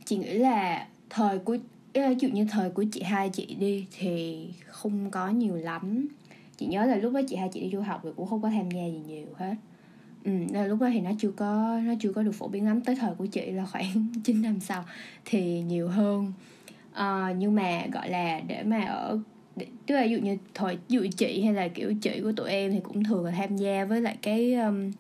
Chị 0.05 0.17
nghĩ 0.17 0.33
là 0.33 0.87
thời 1.09 1.39
của 1.39 1.57
ví 1.93 2.15
dụ 2.19 2.27
như 2.27 2.47
thời 2.51 2.69
của 2.69 2.85
chị 2.91 3.01
hai 3.01 3.29
chị 3.29 3.55
đi 3.59 3.87
thì 3.97 4.47
không 4.67 5.11
có 5.11 5.29
nhiều 5.29 5.55
lắm. 5.55 6.07
Chị 6.57 6.65
nhớ 6.65 6.85
là 6.85 6.95
lúc 6.95 7.13
đó 7.13 7.21
chị 7.27 7.35
hai 7.35 7.49
chị 7.53 7.61
đi 7.61 7.69
du 7.71 7.81
học 7.81 8.01
thì 8.03 8.09
cũng 8.15 8.27
không 8.27 8.41
có 8.41 8.49
tham 8.49 8.71
gia 8.71 8.85
gì 8.85 9.01
nhiều 9.07 9.27
hết. 9.37 9.55
Ừ, 10.23 10.31
nên 10.31 10.69
lúc 10.69 10.79
đó 10.81 10.89
thì 10.93 10.99
nó 10.99 11.11
chưa 11.19 11.31
có 11.31 11.79
nó 11.83 11.93
chưa 11.99 12.13
có 12.13 12.23
được 12.23 12.31
phổ 12.31 12.47
biến 12.47 12.65
lắm. 12.65 12.81
Tới 12.81 12.95
thời 12.95 13.15
của 13.15 13.25
chị 13.25 13.51
là 13.51 13.65
khoảng 13.65 14.07
9 14.23 14.41
năm 14.41 14.59
sau 14.59 14.83
thì 15.25 15.61
nhiều 15.61 15.87
hơn. 15.87 16.33
À, 16.93 17.33
nhưng 17.37 17.55
mà 17.55 17.85
gọi 17.91 18.09
là 18.09 18.39
để 18.47 18.63
mà 18.63 18.81
ở 18.85 19.19
tức 19.85 19.95
là 19.95 20.03
ví 20.03 20.09
dụ 20.09 20.17
như 20.17 20.37
thời 20.53 20.75
ví 20.75 20.81
dụ 20.95 21.05
chị 21.17 21.43
hay 21.43 21.53
là 21.53 21.67
kiểu 21.67 21.93
chị 22.01 22.19
của 22.23 22.31
tụi 22.31 22.49
em 22.49 22.71
thì 22.71 22.79
cũng 22.79 23.03
thường 23.03 23.25
là 23.25 23.31
tham 23.31 23.57
gia 23.57 23.85
với 23.85 24.01
lại 24.01 24.17
cái 24.21 24.53
um, 24.53 24.91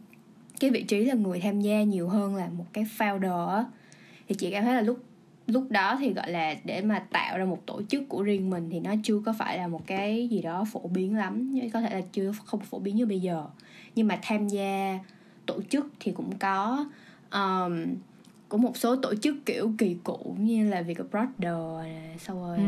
cái 0.59 0.69
vị 0.69 0.83
trí 0.83 1.05
là 1.05 1.13
người 1.13 1.39
tham 1.39 1.61
gia 1.61 1.83
nhiều 1.83 2.09
hơn 2.09 2.35
là 2.35 2.49
một 2.57 2.65
cái 2.73 2.85
founder 2.97 3.47
á 3.47 3.65
thì 4.27 4.35
chị 4.35 4.51
cảm 4.51 4.63
thấy 4.63 4.75
là 4.75 4.81
lúc 4.81 5.03
lúc 5.47 5.71
đó 5.71 5.97
thì 5.99 6.13
gọi 6.13 6.31
là 6.31 6.55
để 6.63 6.81
mà 6.81 6.99
tạo 6.99 7.37
ra 7.37 7.45
một 7.45 7.65
tổ 7.65 7.81
chức 7.89 8.09
của 8.09 8.23
riêng 8.23 8.49
mình 8.49 8.69
thì 8.71 8.79
nó 8.79 8.93
chưa 9.03 9.19
có 9.25 9.33
phải 9.33 9.57
là 9.57 9.67
một 9.67 9.87
cái 9.87 10.27
gì 10.27 10.41
đó 10.41 10.65
phổ 10.71 10.87
biến 10.87 11.15
lắm 11.15 11.59
có 11.73 11.81
thể 11.81 11.89
là 11.89 12.01
chưa 12.13 12.31
không 12.45 12.59
phổ 12.59 12.79
biến 12.79 12.95
như 12.95 13.05
bây 13.05 13.19
giờ 13.19 13.45
nhưng 13.95 14.07
mà 14.07 14.19
tham 14.21 14.47
gia 14.47 14.99
tổ 15.45 15.61
chức 15.69 15.87
thì 15.99 16.11
cũng 16.11 16.37
có 16.37 16.85
um, 17.31 17.85
có 18.49 18.57
một 18.57 18.77
số 18.77 18.95
tổ 18.95 19.15
chức 19.15 19.35
kiểu 19.45 19.71
kỳ 19.77 19.97
cũ 20.03 20.35
như 20.39 20.69
là 20.69 20.81
việc 20.81 20.97
Brother 21.11 21.87
sau 22.19 22.35
rồi 22.35 22.57
ừ. 22.57 22.63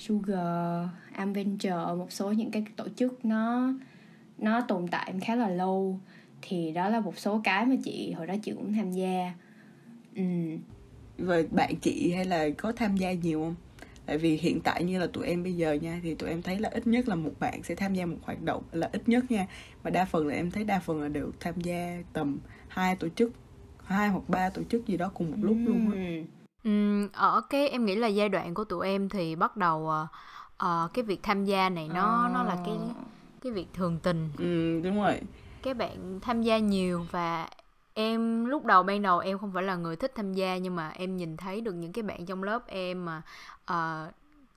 Sugar, 0.00 0.88
Adventure 1.12 1.94
một 1.98 2.12
số 2.12 2.32
những 2.32 2.50
cái 2.50 2.64
tổ 2.76 2.84
chức 2.96 3.24
nó 3.24 3.72
nó 4.38 4.60
tồn 4.60 4.88
tại 4.88 5.14
khá 5.22 5.34
là 5.34 5.48
lâu. 5.48 6.00
Thì 6.42 6.72
đó 6.72 6.88
là 6.88 7.00
một 7.00 7.18
số 7.18 7.40
cái 7.44 7.66
mà 7.66 7.76
chị 7.84 8.12
hồi 8.12 8.26
đó 8.26 8.34
chị 8.42 8.52
cũng 8.52 8.72
tham 8.72 8.92
gia. 8.92 9.34
Ừ. 10.16 10.22
Và 11.18 11.36
bạn 11.50 11.74
chị 11.80 12.12
hay 12.12 12.24
là 12.24 12.48
có 12.58 12.72
tham 12.72 12.96
gia 12.96 13.12
nhiều 13.12 13.40
không? 13.40 13.54
Tại 14.06 14.18
vì 14.18 14.36
hiện 14.36 14.60
tại 14.60 14.84
như 14.84 14.98
là 14.98 15.06
tụi 15.06 15.26
em 15.26 15.42
bây 15.42 15.52
giờ 15.56 15.72
nha 15.72 16.00
Thì 16.02 16.14
tụi 16.14 16.28
em 16.28 16.42
thấy 16.42 16.58
là 16.58 16.68
ít 16.68 16.86
nhất 16.86 17.08
là 17.08 17.14
một 17.14 17.30
bạn 17.40 17.62
sẽ 17.62 17.74
tham 17.74 17.94
gia 17.94 18.06
một 18.06 18.16
hoạt 18.22 18.42
động 18.42 18.62
Là 18.72 18.88
ít 18.92 19.08
nhất 19.08 19.30
nha. 19.30 19.46
Mà 19.84 19.90
đa 19.90 20.04
phần 20.04 20.26
là 20.26 20.34
em 20.34 20.50
thấy 20.50 20.64
đa 20.64 20.80
phần 20.80 21.02
là 21.02 21.08
đều 21.08 21.30
tham 21.40 21.54
gia 21.60 22.02
tầm 22.12 22.38
hai 22.68 22.96
tổ 22.96 23.08
chức 23.08 23.32
hai 23.84 24.08
hoặc 24.08 24.28
ba 24.28 24.50
tổ 24.50 24.62
chức 24.62 24.86
gì 24.86 24.96
đó 24.96 25.10
cùng 25.14 25.30
một 25.30 25.36
lúc 25.40 25.56
luôn 25.64 25.90
á 25.90 25.96
Ừm, 26.64 27.08
ở 27.12 27.40
cái 27.50 27.68
em 27.68 27.86
nghĩ 27.86 27.94
là 27.94 28.08
giai 28.08 28.28
đoạn 28.28 28.54
của 28.54 28.64
tụi 28.64 28.86
em 28.86 29.08
thì 29.08 29.36
bắt 29.36 29.56
đầu 29.56 29.88
ờ, 29.88 30.06
ờ, 30.56 30.88
cái 30.94 31.04
việc 31.04 31.22
tham 31.22 31.44
gia 31.44 31.68
này 31.68 31.88
nó 31.88 32.28
nó 32.28 32.42
là 32.42 32.56
cái 32.64 32.74
ờ. 32.74 32.94
cái 33.42 33.52
việc 33.52 33.66
thường 33.74 33.98
tình. 34.02 34.30
Ừ, 34.38 34.80
đúng 34.84 35.02
rồi. 35.02 35.20
Cái 35.62 35.74
bạn 35.74 36.20
tham 36.22 36.42
gia 36.42 36.58
nhiều 36.58 37.06
và 37.10 37.48
em 37.94 38.44
lúc 38.44 38.64
đầu 38.64 38.82
ban 38.82 39.02
đầu 39.02 39.18
em 39.18 39.38
không 39.38 39.52
phải 39.52 39.62
là 39.62 39.76
người 39.76 39.96
thích 39.96 40.12
tham 40.14 40.32
gia 40.32 40.56
nhưng 40.56 40.76
mà 40.76 40.88
em 40.88 41.16
nhìn 41.16 41.36
thấy 41.36 41.60
được 41.60 41.72
những 41.72 41.92
cái 41.92 42.02
bạn 42.02 42.26
trong 42.26 42.42
lớp 42.42 42.66
em 42.66 43.04
mà 43.04 43.22
uh, 43.70 44.14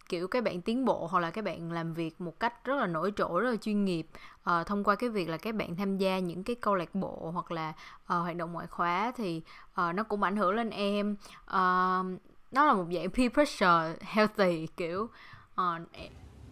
kiểu 0.09 0.27
các 0.27 0.43
bạn 0.43 0.61
tiến 0.61 0.85
bộ 0.85 1.07
hoặc 1.07 1.19
là 1.19 1.31
các 1.31 1.43
bạn 1.43 1.71
làm 1.71 1.93
việc 1.93 2.21
một 2.21 2.39
cách 2.39 2.65
rất 2.65 2.75
là 2.75 2.87
nổi 2.87 3.13
trội 3.15 3.41
rất 3.41 3.49
là 3.51 3.57
chuyên 3.57 3.85
nghiệp 3.85 4.07
uh, 4.49 4.67
thông 4.67 4.83
qua 4.83 4.95
cái 4.95 5.09
việc 5.09 5.29
là 5.29 5.37
các 5.37 5.55
bạn 5.55 5.75
tham 5.75 5.97
gia 5.97 6.19
những 6.19 6.43
cái 6.43 6.55
câu 6.55 6.75
lạc 6.75 6.95
bộ 6.95 7.31
hoặc 7.33 7.51
là 7.51 7.69
uh, 7.69 8.07
hoạt 8.07 8.35
động 8.35 8.53
ngoại 8.53 8.67
khóa 8.67 9.11
thì 9.17 9.41
uh, 9.71 9.95
nó 9.95 10.03
cũng 10.03 10.23
ảnh 10.23 10.35
hưởng 10.35 10.55
lên 10.55 10.69
em. 10.69 11.15
Uh, 11.43 12.21
nó 12.51 12.65
là 12.65 12.73
một 12.73 12.85
dạng 12.93 13.09
peer 13.15 13.31
pressure 13.31 13.95
healthy 14.01 14.67
kiểu 14.77 15.09
uh, 15.53 15.81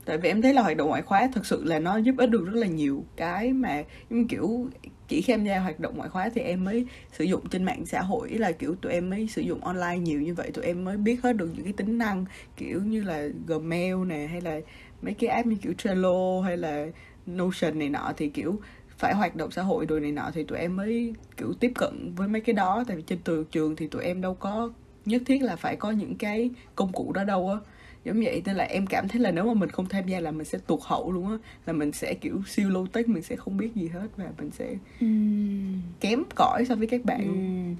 tại 0.05 0.17
vì 0.17 0.29
em 0.29 0.41
thấy 0.41 0.53
là 0.53 0.61
hoạt 0.61 0.77
động 0.77 0.87
ngoại 0.87 1.01
khóa 1.01 1.27
thực 1.33 1.45
sự 1.45 1.63
là 1.63 1.79
nó 1.79 1.97
giúp 1.97 2.15
ích 2.17 2.29
được 2.29 2.45
rất 2.45 2.59
là 2.59 2.67
nhiều 2.67 3.05
cái 3.15 3.53
mà 3.53 3.83
kiểu 4.29 4.69
chỉ 5.11 5.21
khi 5.21 5.33
em 5.33 5.43
ra 5.43 5.59
hoạt 5.59 5.79
động 5.79 5.97
ngoại 5.97 6.09
khóa 6.09 6.29
thì 6.35 6.41
em 6.41 6.65
mới 6.65 6.85
sử 7.11 7.23
dụng 7.23 7.49
trên 7.49 7.63
mạng 7.63 7.85
xã 7.85 8.01
hội 8.01 8.29
là 8.29 8.51
kiểu 8.51 8.75
tụi 8.75 8.91
em 8.91 9.09
mới 9.09 9.27
sử 9.27 9.41
dụng 9.41 9.63
online 9.63 9.97
nhiều 9.97 10.21
như 10.21 10.33
vậy, 10.33 10.51
tụi 10.53 10.65
em 10.65 10.85
mới 10.85 10.97
biết 10.97 11.23
hết 11.23 11.33
được 11.33 11.49
những 11.55 11.63
cái 11.63 11.73
tính 11.73 11.97
năng, 11.97 12.25
kiểu 12.57 12.81
như 12.81 13.03
là 13.03 13.27
gmail 13.47 13.95
nè, 14.07 14.27
hay 14.31 14.41
là 14.41 14.59
mấy 15.01 15.13
cái 15.13 15.29
app 15.29 15.47
như 15.47 15.55
kiểu 15.61 15.73
trello, 15.73 16.41
hay 16.41 16.57
là 16.57 16.87
notion 17.25 17.79
này 17.79 17.89
nọ, 17.89 18.13
thì 18.17 18.29
kiểu 18.29 18.59
phải 18.97 19.13
hoạt 19.13 19.35
động 19.35 19.51
xã 19.51 19.61
hội 19.61 19.85
rồi 19.85 19.99
này 20.01 20.11
nọ, 20.11 20.31
thì 20.33 20.43
tụi 20.43 20.59
em 20.59 20.75
mới 20.75 21.13
kiểu 21.37 21.53
tiếp 21.59 21.71
cận 21.75 22.13
với 22.15 22.27
mấy 22.27 22.41
cái 22.41 22.53
đó. 22.53 22.83
Tại 22.87 22.97
vì 22.97 23.03
trên 23.03 23.19
từ 23.23 23.45
trường 23.51 23.75
thì 23.75 23.87
tụi 23.87 24.03
em 24.03 24.21
đâu 24.21 24.33
có 24.35 24.71
nhất 25.05 25.21
thiết 25.25 25.41
là 25.41 25.55
phải 25.55 25.75
có 25.75 25.91
những 25.91 26.15
cái 26.15 26.49
công 26.75 26.91
cụ 26.91 27.11
đó 27.13 27.23
đâu 27.23 27.49
á 27.49 27.57
giống 28.05 28.21
vậy 28.23 28.41
nên 28.45 28.55
là 28.55 28.63
em 28.63 28.87
cảm 28.87 29.07
thấy 29.07 29.21
là 29.21 29.31
nếu 29.31 29.45
mà 29.45 29.53
mình 29.53 29.69
không 29.69 29.85
tham 29.85 30.07
gia 30.07 30.19
là 30.19 30.31
mình 30.31 30.45
sẽ 30.45 30.57
tụt 30.57 30.79
hậu 30.83 31.11
luôn 31.11 31.27
á 31.31 31.37
là 31.65 31.73
mình 31.73 31.91
sẽ 31.91 32.13
kiểu 32.13 32.41
siêu 32.47 32.69
low 32.69 32.87
tech 32.87 33.07
mình 33.07 33.23
sẽ 33.23 33.35
không 33.35 33.57
biết 33.57 33.75
gì 33.75 33.87
hết 33.87 34.07
và 34.17 34.25
mình 34.37 34.51
sẽ 34.51 34.75
uhm. 35.05 35.81
kém 35.99 36.23
cỏi 36.35 36.65
so 36.69 36.75
với 36.75 36.87
các 36.87 37.05
bạn 37.05 37.31
uhm. 37.31 37.75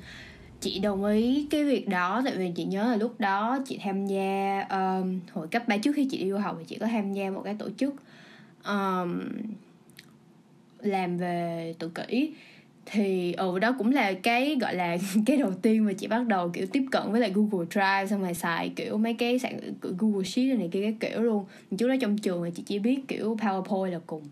chị 0.60 0.80
đồng 0.80 1.06
ý 1.06 1.48
cái 1.52 1.64
việc 1.64 1.88
đó 1.88 2.22
tại 2.26 2.38
vì 2.38 2.52
chị 2.56 2.66
nhớ 2.66 2.84
là 2.84 2.96
lúc 2.96 3.20
đó 3.20 3.60
chị 3.68 3.80
tham 3.84 4.06
gia 4.08 4.66
um, 4.70 5.20
hồi 5.32 5.48
cấp 5.48 5.68
3 5.68 5.78
trước 5.78 5.92
khi 5.96 6.08
chị 6.12 6.18
đi 6.24 6.30
du 6.30 6.38
học 6.38 6.56
thì 6.60 6.66
chị 6.66 6.78
có 6.80 6.88
tham 6.88 7.14
gia 7.14 7.30
một 7.30 7.42
cái 7.46 7.56
tổ 7.60 7.70
chức 7.78 7.96
um, 8.66 9.20
làm 10.80 11.18
về 11.18 11.76
tự 11.80 11.90
kỷ 11.90 12.34
thì 12.86 13.34
ừ 13.34 13.60
đó 13.60 13.76
cũng 13.78 13.92
là 13.92 14.14
cái 14.14 14.58
gọi 14.62 14.76
là 14.76 14.98
cái 15.26 15.38
đầu 15.38 15.52
tiên 15.62 15.86
mà 15.86 15.94
chị 15.94 16.08
bắt 16.08 16.28
đầu 16.28 16.50
kiểu 16.50 16.66
tiếp 16.72 16.84
cận 16.92 17.12
với 17.12 17.22
lại 17.22 17.32
Google 17.36 17.66
Drive 17.72 18.08
xong 18.10 18.22
rồi 18.22 18.34
xài 18.34 18.70
kiểu 18.70 18.98
mấy 18.98 19.14
cái 19.14 19.40
sản 19.40 19.60
Google 19.82 20.24
Sheet 20.24 20.58
này 20.60 20.70
kia 20.72 20.82
cái 20.82 20.96
kiểu 21.00 21.22
luôn. 21.22 21.46
Trước 21.78 21.88
đó 21.88 21.96
trong 22.02 22.18
trường 22.18 22.44
thì 22.46 22.52
chị 22.56 22.64
chỉ 22.66 22.80
biết 22.80 23.00
kiểu 23.08 23.38
PowerPoint 23.42 23.92
là 23.92 24.00
cùng. 24.08 24.24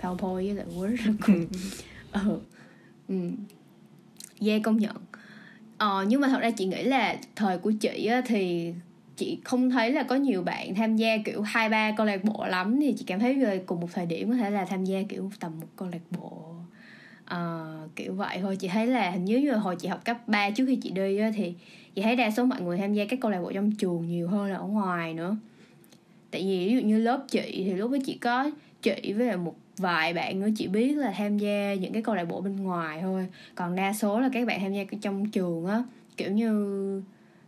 PowerPoint 0.00 0.34
với 0.34 0.54
lại 0.54 0.66
Word 0.76 0.96
là 1.06 1.12
cùng. 1.26 1.46
Ừ. 2.12 2.40
ừ. 3.08 3.14
Yeah 4.40 4.62
công 4.62 4.76
nhận. 4.76 4.96
Ờ 5.78 6.04
nhưng 6.08 6.20
mà 6.20 6.28
thật 6.28 6.40
ra 6.40 6.50
chị 6.50 6.66
nghĩ 6.66 6.82
là 6.82 7.16
thời 7.36 7.58
của 7.58 7.72
chị 7.80 8.06
á, 8.06 8.22
thì 8.26 8.72
chị 9.16 9.38
không 9.44 9.70
thấy 9.70 9.90
là 9.92 10.02
có 10.02 10.14
nhiều 10.16 10.42
bạn 10.42 10.74
tham 10.74 10.96
gia 10.96 11.16
kiểu 11.24 11.42
hai 11.42 11.68
ba 11.68 11.90
câu 11.96 12.06
lạc 12.06 12.24
bộ 12.24 12.46
lắm 12.46 12.80
thì 12.80 12.94
chị 12.98 13.04
cảm 13.06 13.20
thấy 13.20 13.34
về 13.34 13.58
cùng 13.66 13.80
một 13.80 13.88
thời 13.92 14.06
điểm 14.06 14.30
có 14.30 14.36
thể 14.36 14.50
là 14.50 14.64
tham 14.64 14.84
gia 14.84 15.02
kiểu 15.08 15.30
tầm 15.40 15.60
một 15.60 15.66
câu 15.76 15.88
lạc 15.92 16.00
bộ 16.10 16.54
uh, 17.34 17.96
kiểu 17.96 18.14
vậy 18.14 18.38
thôi. 18.42 18.56
Chị 18.56 18.68
thấy 18.68 18.86
là 18.86 19.10
hình 19.10 19.24
như 19.24 19.50
là 19.50 19.58
hồi 19.58 19.76
chị 19.76 19.88
học 19.88 20.04
cấp 20.04 20.28
3 20.28 20.50
trước 20.50 20.64
khi 20.66 20.76
chị 20.76 20.90
đi 20.90 21.18
á, 21.18 21.30
thì 21.34 21.54
chị 21.94 22.02
thấy 22.02 22.16
đa 22.16 22.30
số 22.30 22.44
mọi 22.44 22.60
người 22.60 22.78
tham 22.78 22.94
gia 22.94 23.04
các 23.04 23.18
câu 23.20 23.30
lạc 23.30 23.42
bộ 23.42 23.52
trong 23.52 23.72
trường 23.72 24.06
nhiều 24.06 24.28
hơn 24.28 24.50
là 24.50 24.56
ở 24.56 24.66
ngoài 24.66 25.14
nữa. 25.14 25.36
Tại 26.30 26.42
vì 26.42 26.68
ví 26.68 26.74
dụ 26.74 26.80
như 26.80 26.98
lớp 26.98 27.24
chị 27.28 27.64
thì 27.66 27.72
lúc 27.72 27.90
đó 27.90 27.98
chị 28.04 28.18
có 28.18 28.50
chị 28.82 29.12
với 29.12 29.26
lại 29.26 29.36
một 29.36 29.56
vài 29.76 30.14
bạn 30.14 30.40
nữa 30.40 30.48
chị 30.56 30.68
biết 30.68 30.96
là 30.96 31.14
tham 31.16 31.38
gia 31.38 31.74
những 31.74 31.92
cái 31.92 32.02
câu 32.02 32.14
lạc 32.14 32.24
bộ 32.24 32.40
bên 32.40 32.56
ngoài 32.56 32.98
thôi. 33.02 33.26
Còn 33.54 33.76
đa 33.76 33.92
số 33.92 34.20
là 34.20 34.28
các 34.32 34.46
bạn 34.46 34.60
tham 34.60 34.72
gia 34.72 34.84
trong 35.00 35.30
trường 35.30 35.66
á 35.66 35.82
kiểu 36.16 36.32
như 36.32 37.02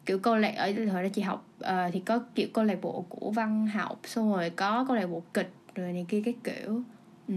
kiểu 0.06 0.18
câu 0.18 0.36
lạc 0.36 0.54
ở 0.56 0.72
hồi 0.92 1.02
đó 1.02 1.08
chị 1.12 1.22
học 1.22 1.48
uh, 1.64 1.92
thì 1.92 2.00
có 2.00 2.20
kiểu 2.34 2.48
câu 2.52 2.64
lạc 2.64 2.78
bộ 2.82 3.04
của 3.08 3.30
văn 3.30 3.66
học 3.66 4.00
xong 4.04 4.32
rồi 4.32 4.50
có 4.50 4.84
câu 4.88 4.96
lạc 4.96 5.06
bộ 5.06 5.22
kịch 5.34 5.50
rồi 5.74 5.92
này 5.92 6.06
kia 6.08 6.22
cái 6.24 6.34
kiểu. 6.44 6.82
Ừ. 7.28 7.34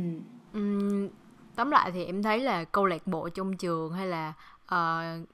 Uhm, 0.58 1.10
tóm 1.56 1.72
lại 1.72 1.92
thì 1.92 2.06
em 2.06 2.24
thấy 2.24 2.39
là 2.39 2.63
câu 2.63 2.86
lạc 2.86 3.08
bộ 3.08 3.30
trong 3.30 3.58
trường 3.58 3.94
hay 3.94 4.08
là 4.08 4.34
uh, 4.66 5.28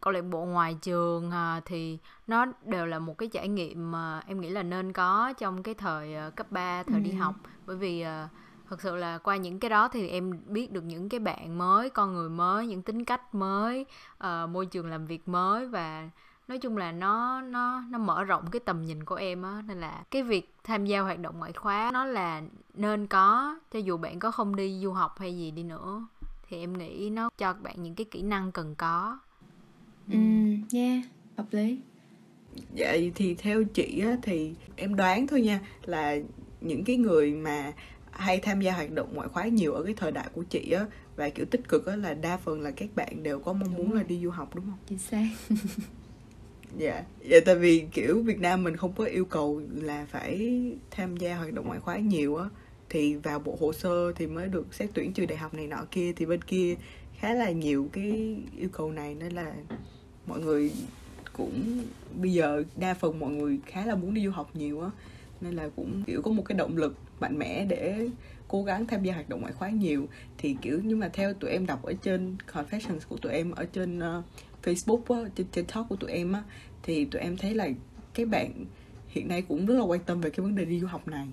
câu 0.00 0.12
lạc 0.12 0.22
bộ 0.22 0.44
ngoài 0.44 0.76
trường 0.82 1.28
uh, 1.28 1.64
thì 1.64 1.98
nó 2.26 2.46
đều 2.64 2.86
là 2.86 2.98
một 2.98 3.18
cái 3.18 3.28
trải 3.28 3.48
nghiệm 3.48 3.92
mà 3.92 4.22
em 4.26 4.40
nghĩ 4.40 4.48
là 4.48 4.62
nên 4.62 4.92
có 4.92 5.32
trong 5.38 5.62
cái 5.62 5.74
thời 5.74 6.14
uh, 6.28 6.36
cấp 6.36 6.52
3, 6.52 6.82
thời 6.82 7.00
ừ. 7.00 7.02
đi 7.04 7.12
học 7.12 7.34
bởi 7.66 7.76
vì 7.76 8.04
uh, 8.24 8.30
thực 8.68 8.80
sự 8.80 8.96
là 8.96 9.18
qua 9.18 9.36
những 9.36 9.60
cái 9.60 9.70
đó 9.70 9.88
thì 9.88 10.08
em 10.08 10.32
biết 10.46 10.72
được 10.72 10.84
những 10.84 11.08
cái 11.08 11.20
bạn 11.20 11.58
mới 11.58 11.90
con 11.90 12.14
người 12.14 12.28
mới 12.28 12.66
những 12.66 12.82
tính 12.82 13.04
cách 13.04 13.34
mới 13.34 13.86
uh, 14.24 14.50
môi 14.50 14.66
trường 14.66 14.86
làm 14.86 15.06
việc 15.06 15.28
mới 15.28 15.66
và 15.66 16.10
nói 16.48 16.58
chung 16.58 16.76
là 16.76 16.92
nó 16.92 17.40
nó 17.40 17.80
nó 17.90 17.98
mở 17.98 18.24
rộng 18.24 18.50
cái 18.50 18.60
tầm 18.60 18.82
nhìn 18.82 19.04
của 19.04 19.14
em 19.14 19.42
á 19.42 19.62
nên 19.66 19.80
là 19.80 20.04
cái 20.10 20.22
việc 20.22 20.54
tham 20.64 20.86
gia 20.86 21.00
hoạt 21.00 21.18
động 21.18 21.38
ngoại 21.38 21.52
khóa 21.52 21.90
nó 21.92 22.04
là 22.04 22.42
nên 22.74 23.06
có 23.06 23.58
cho 23.72 23.78
dù 23.78 23.96
bạn 23.96 24.18
có 24.18 24.30
không 24.30 24.56
đi 24.56 24.80
du 24.82 24.92
học 24.92 25.18
hay 25.18 25.36
gì 25.36 25.50
đi 25.50 25.62
nữa 25.62 26.06
thì 26.48 26.58
em 26.58 26.78
nghĩ 26.78 27.10
nó 27.10 27.30
cho 27.38 27.52
các 27.52 27.62
bạn 27.62 27.82
những 27.82 27.94
cái 27.94 28.04
kỹ 28.10 28.22
năng 28.22 28.52
cần 28.52 28.74
có. 28.74 29.18
Ừ 30.10 30.18
yeah 30.72 31.04
hợp 31.36 31.46
lý. 31.50 31.78
Vậy 32.76 33.12
thì 33.14 33.34
theo 33.34 33.64
chị 33.64 34.00
á 34.04 34.16
thì 34.22 34.54
em 34.76 34.96
đoán 34.96 35.26
thôi 35.26 35.40
nha 35.40 35.60
là 35.84 36.16
những 36.60 36.84
cái 36.84 36.96
người 36.96 37.32
mà 37.32 37.72
hay 38.10 38.38
tham 38.38 38.60
gia 38.60 38.72
hoạt 38.72 38.92
động 38.92 39.14
ngoại 39.14 39.28
khóa 39.28 39.46
nhiều 39.46 39.72
ở 39.72 39.82
cái 39.82 39.94
thời 39.96 40.12
đại 40.12 40.28
của 40.32 40.42
chị 40.42 40.70
á 40.70 40.86
và 41.16 41.28
kiểu 41.28 41.46
tích 41.46 41.68
cực 41.68 41.86
á 41.86 41.96
là 41.96 42.14
đa 42.14 42.36
phần 42.36 42.60
là 42.60 42.70
các 42.70 42.88
bạn 42.96 43.22
đều 43.22 43.40
có 43.40 43.52
mong 43.52 43.74
muốn 43.74 43.92
là 43.92 44.02
đi 44.02 44.20
du 44.22 44.30
học 44.30 44.54
đúng 44.54 44.64
không? 44.64 44.78
chính 44.88 44.98
xác 44.98 45.28
dạ 46.78 46.92
yeah. 46.92 47.04
dạ 47.24 47.38
tại 47.46 47.54
vì 47.54 47.86
kiểu 47.92 48.22
Việt 48.22 48.40
Nam 48.40 48.64
mình 48.64 48.76
không 48.76 48.92
có 48.92 49.04
yêu 49.04 49.24
cầu 49.24 49.62
là 49.74 50.06
phải 50.10 50.62
tham 50.90 51.16
gia 51.16 51.36
hoạt 51.36 51.52
động 51.52 51.66
ngoại 51.66 51.80
khóa 51.80 51.96
nhiều 51.96 52.36
á 52.36 52.48
thì 52.88 53.16
vào 53.16 53.38
bộ 53.38 53.56
hồ 53.60 53.72
sơ 53.72 54.12
thì 54.12 54.26
mới 54.26 54.48
được 54.48 54.74
xét 54.74 54.90
tuyển 54.94 55.12
trường 55.12 55.26
đại 55.26 55.38
học 55.38 55.54
này 55.54 55.66
nọ 55.66 55.84
kia 55.90 56.12
thì 56.16 56.26
bên 56.26 56.42
kia 56.42 56.74
khá 57.18 57.34
là 57.34 57.50
nhiều 57.50 57.88
cái 57.92 58.36
yêu 58.58 58.68
cầu 58.72 58.92
này 58.92 59.14
nên 59.14 59.32
là 59.32 59.54
mọi 60.26 60.40
người 60.40 60.72
cũng 61.32 61.82
bây 62.20 62.32
giờ 62.32 62.62
đa 62.76 62.94
phần 62.94 63.18
mọi 63.18 63.30
người 63.30 63.60
khá 63.66 63.86
là 63.86 63.94
muốn 63.94 64.14
đi 64.14 64.24
du 64.24 64.30
học 64.30 64.50
nhiều 64.54 64.80
á 64.80 64.90
nên 65.40 65.54
là 65.54 65.68
cũng 65.76 66.02
kiểu 66.06 66.22
có 66.22 66.30
một 66.30 66.42
cái 66.46 66.58
động 66.58 66.76
lực 66.76 66.94
mạnh 67.20 67.38
mẽ 67.38 67.64
để 67.64 68.08
cố 68.48 68.62
gắng 68.62 68.86
tham 68.86 69.02
gia 69.02 69.14
hoạt 69.14 69.28
động 69.28 69.40
ngoại 69.40 69.52
khóa 69.52 69.68
nhiều 69.68 70.08
thì 70.38 70.56
kiểu 70.62 70.80
nhưng 70.84 70.98
mà 70.98 71.08
theo 71.08 71.34
tụi 71.34 71.50
em 71.50 71.66
đọc 71.66 71.82
ở 71.82 71.92
trên 72.02 72.36
confessions 72.52 72.98
của 73.08 73.16
tụi 73.16 73.32
em 73.32 73.50
ở 73.50 73.64
trên 73.64 73.98
uh, 73.98 74.24
Facebook 74.66 75.22
á, 75.24 75.30
trên 75.36 75.46
trên 75.52 75.64
talk 75.66 75.88
của 75.88 75.96
tụi 75.96 76.10
em 76.10 76.32
á 76.32 76.42
thì 76.82 77.04
tụi 77.04 77.22
em 77.22 77.36
thấy 77.36 77.54
là 77.54 77.68
cái 78.14 78.26
bạn 78.26 78.64
hiện 79.08 79.28
nay 79.28 79.42
cũng 79.42 79.66
rất 79.66 79.74
là 79.74 79.84
quan 79.84 80.00
tâm 80.00 80.20
về 80.20 80.30
cái 80.30 80.40
vấn 80.44 80.56
đề 80.56 80.64
đi 80.64 80.80
du 80.80 80.86
học 80.86 81.08
này. 81.08 81.26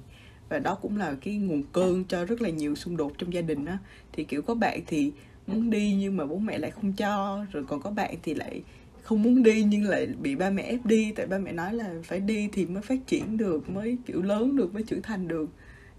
Và 0.50 0.60
đó 0.60 0.76
cũng 0.76 0.98
là 0.98 1.16
cái 1.22 1.36
nguồn 1.36 1.64
cơn 1.64 2.04
cho 2.04 2.26
rất 2.26 2.42
là 2.42 2.50
nhiều 2.50 2.76
xung 2.76 2.98
đột 2.98 3.12
trong 3.18 3.34
gia 3.34 3.42
đình 3.42 3.66
á. 3.66 3.78
Thì 4.14 4.24
kiểu 4.24 4.42
có 4.42 4.56
bạn 4.56 4.82
thì 4.88 5.12
muốn 5.48 5.70
đi 5.70 5.96
nhưng 6.00 6.18
mà 6.18 6.26
bố 6.26 6.38
mẹ 6.38 6.58
lại 6.58 6.72
không 6.72 6.94
cho 6.94 7.46
rồi 7.52 7.64
còn 7.68 7.82
có 7.82 7.92
bạn 7.92 8.16
thì 8.24 8.34
lại 8.34 8.62
không 9.02 9.24
muốn 9.24 9.44
đi 9.44 9.64
nhưng 9.64 9.84
lại 9.84 10.08
bị 10.22 10.36
ba 10.36 10.50
mẹ 10.50 10.64
ép 10.64 10.86
đi 10.86 11.12
tại 11.16 11.28
ba 11.28 11.38
mẹ 11.38 11.52
nói 11.52 11.74
là 11.74 11.94
phải 12.04 12.20
đi 12.20 12.50
thì 12.52 12.66
mới 12.66 12.82
phát 12.82 13.08
triển 13.08 13.38
được 13.38 13.70
mới 13.70 13.98
kiểu 14.06 14.22
lớn 14.22 14.56
được 14.56 14.74
mới 14.74 14.84
trưởng 14.84 15.02
thành 15.02 15.28
được. 15.28 15.50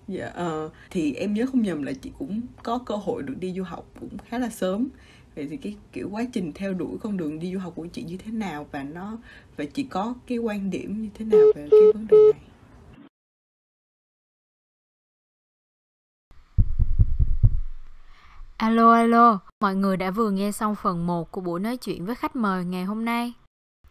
Dạ 0.08 0.32
uh, 0.46 0.72
thì 0.90 1.14
em 1.14 1.34
nhớ 1.34 1.46
không 1.46 1.62
nhầm 1.62 1.82
là 1.82 1.92
chị 1.92 2.10
cũng 2.18 2.40
có 2.62 2.78
cơ 2.78 2.96
hội 2.96 3.22
được 3.22 3.34
đi 3.40 3.52
du 3.52 3.62
học 3.62 3.90
cũng 4.00 4.18
khá 4.28 4.38
là 4.38 4.50
sớm 4.50 4.88
vậy 5.34 5.46
thì 5.50 5.56
cái 5.56 5.76
kiểu 5.92 6.08
quá 6.10 6.24
trình 6.32 6.52
theo 6.54 6.74
đuổi 6.74 6.98
con 7.02 7.16
đường 7.16 7.38
đi 7.38 7.52
du 7.52 7.58
học 7.58 7.72
của 7.76 7.86
chị 7.86 8.02
như 8.02 8.16
thế 8.16 8.32
nào? 8.32 8.66
Và 8.72 8.82
nó 8.82 9.16
và 9.56 9.64
chị 9.64 9.82
có 9.82 10.14
cái 10.26 10.38
quan 10.38 10.70
điểm 10.70 11.02
như 11.02 11.08
thế 11.14 11.24
nào 11.24 11.40
về 11.54 11.68
cái 11.70 11.80
vấn 11.94 12.06
đề 12.06 12.16
này? 12.32 12.40
Alo 18.56 18.92
alo, 18.92 19.38
mọi 19.60 19.74
người 19.74 19.96
đã 19.96 20.10
vừa 20.10 20.30
nghe 20.30 20.52
xong 20.52 20.74
phần 20.74 21.06
1 21.06 21.30
của 21.30 21.40
buổi 21.40 21.60
nói 21.60 21.76
chuyện 21.76 22.06
với 22.06 22.14
khách 22.14 22.36
mời 22.36 22.64
ngày 22.64 22.84
hôm 22.84 23.04
nay. 23.04 23.32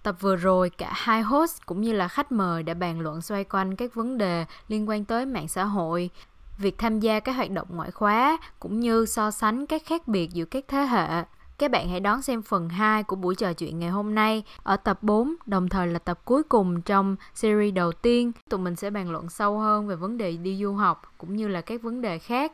Tập 0.04 0.16
vừa 0.20 0.36
rồi, 0.36 0.70
cả 0.70 0.92
hai 0.96 1.22
host 1.22 1.66
cũng 1.66 1.82
như 1.82 1.92
là 1.92 2.08
khách 2.08 2.32
mời 2.32 2.64
đã 2.64 2.74
bàn 2.74 3.00
luận 3.00 3.22
xoay 3.22 3.44
quanh 3.44 3.76
các 3.76 3.96
vấn 3.96 4.18
đề 4.18 4.46
liên 4.68 4.90
quan 4.90 5.06
tới 5.06 5.26
mạng 5.26 5.48
xã 5.48 5.64
hội, 5.64 6.10
việc 6.58 6.78
tham 6.78 7.00
gia 7.00 7.20
các 7.20 7.32
hoạt 7.32 7.52
động 7.52 7.68
ngoại 7.70 7.92
khóa 7.92 8.38
cũng 8.60 8.80
như 8.80 9.06
so 9.06 9.32
sánh 9.32 9.66
các 9.66 9.82
khác 9.86 10.08
biệt 10.08 10.30
giữa 10.34 10.46
các 10.46 10.66
thế 10.68 10.82
hệ. 10.86 11.24
Các 11.58 11.72
bạn 11.72 11.90
hãy 11.90 12.00
đón 12.00 12.22
xem 12.22 12.42
phần 12.42 12.70
2 12.70 13.04
của 13.04 13.16
buổi 13.16 13.36
trò 13.36 13.54
chuyện 13.54 13.80
ngày 13.80 13.90
hôm 13.90 14.16
nay 14.16 14.44
ở 14.64 14.78
tập 14.78 15.04
4, 15.04 15.36
đồng 15.46 15.70
thời 15.70 15.88
là 15.88 16.00
tập 16.00 16.20
cuối 16.26 16.44
cùng 16.44 16.82
trong 16.82 17.16
series 17.34 17.74
đầu 17.74 17.92
tiên. 17.92 18.32
Tụi 18.50 18.60
mình 18.60 18.76
sẽ 18.76 18.90
bàn 18.90 19.12
luận 19.12 19.30
sâu 19.30 19.60
hơn 19.60 19.88
về 19.88 19.96
vấn 19.96 20.18
đề 20.18 20.38
đi 20.38 20.58
du 20.62 20.74
học 20.74 21.14
cũng 21.18 21.36
như 21.36 21.48
là 21.48 21.62
các 21.62 21.82
vấn 21.82 22.02
đề 22.02 22.20
khác. 22.20 22.52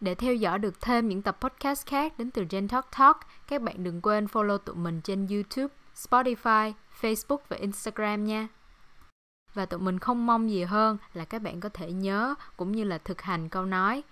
Để 0.00 0.14
theo 0.14 0.34
dõi 0.34 0.58
được 0.58 0.80
thêm 0.80 1.08
những 1.08 1.22
tập 1.22 1.36
podcast 1.40 1.86
khác 1.86 2.18
đến 2.18 2.30
từ 2.30 2.44
Gen 2.50 2.68
Talk 2.68 2.86
Talk, 2.98 3.16
các 3.48 3.62
bạn 3.62 3.84
đừng 3.84 4.00
quên 4.00 4.26
follow 4.26 4.58
tụi 4.58 4.76
mình 4.76 5.00
trên 5.00 5.26
YouTube, 5.26 5.74
Spotify, 5.96 6.72
Facebook 7.00 7.38
và 7.48 7.56
Instagram 7.56 8.24
nha. 8.24 8.48
Và 9.54 9.66
tụi 9.66 9.80
mình 9.80 9.98
không 9.98 10.26
mong 10.26 10.50
gì 10.50 10.64
hơn 10.64 10.96
là 11.14 11.24
các 11.24 11.42
bạn 11.42 11.60
có 11.60 11.68
thể 11.68 11.92
nhớ 11.92 12.34
cũng 12.56 12.72
như 12.72 12.84
là 12.84 12.98
thực 12.98 13.22
hành 13.22 13.48
câu 13.48 13.64
nói, 13.64 14.02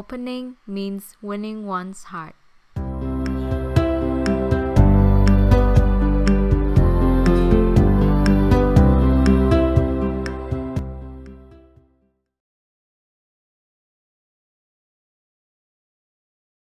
Opening 0.00 0.54
means 0.66 1.14
winning 1.22 1.66
one's 1.66 2.12
heart. 2.12 2.34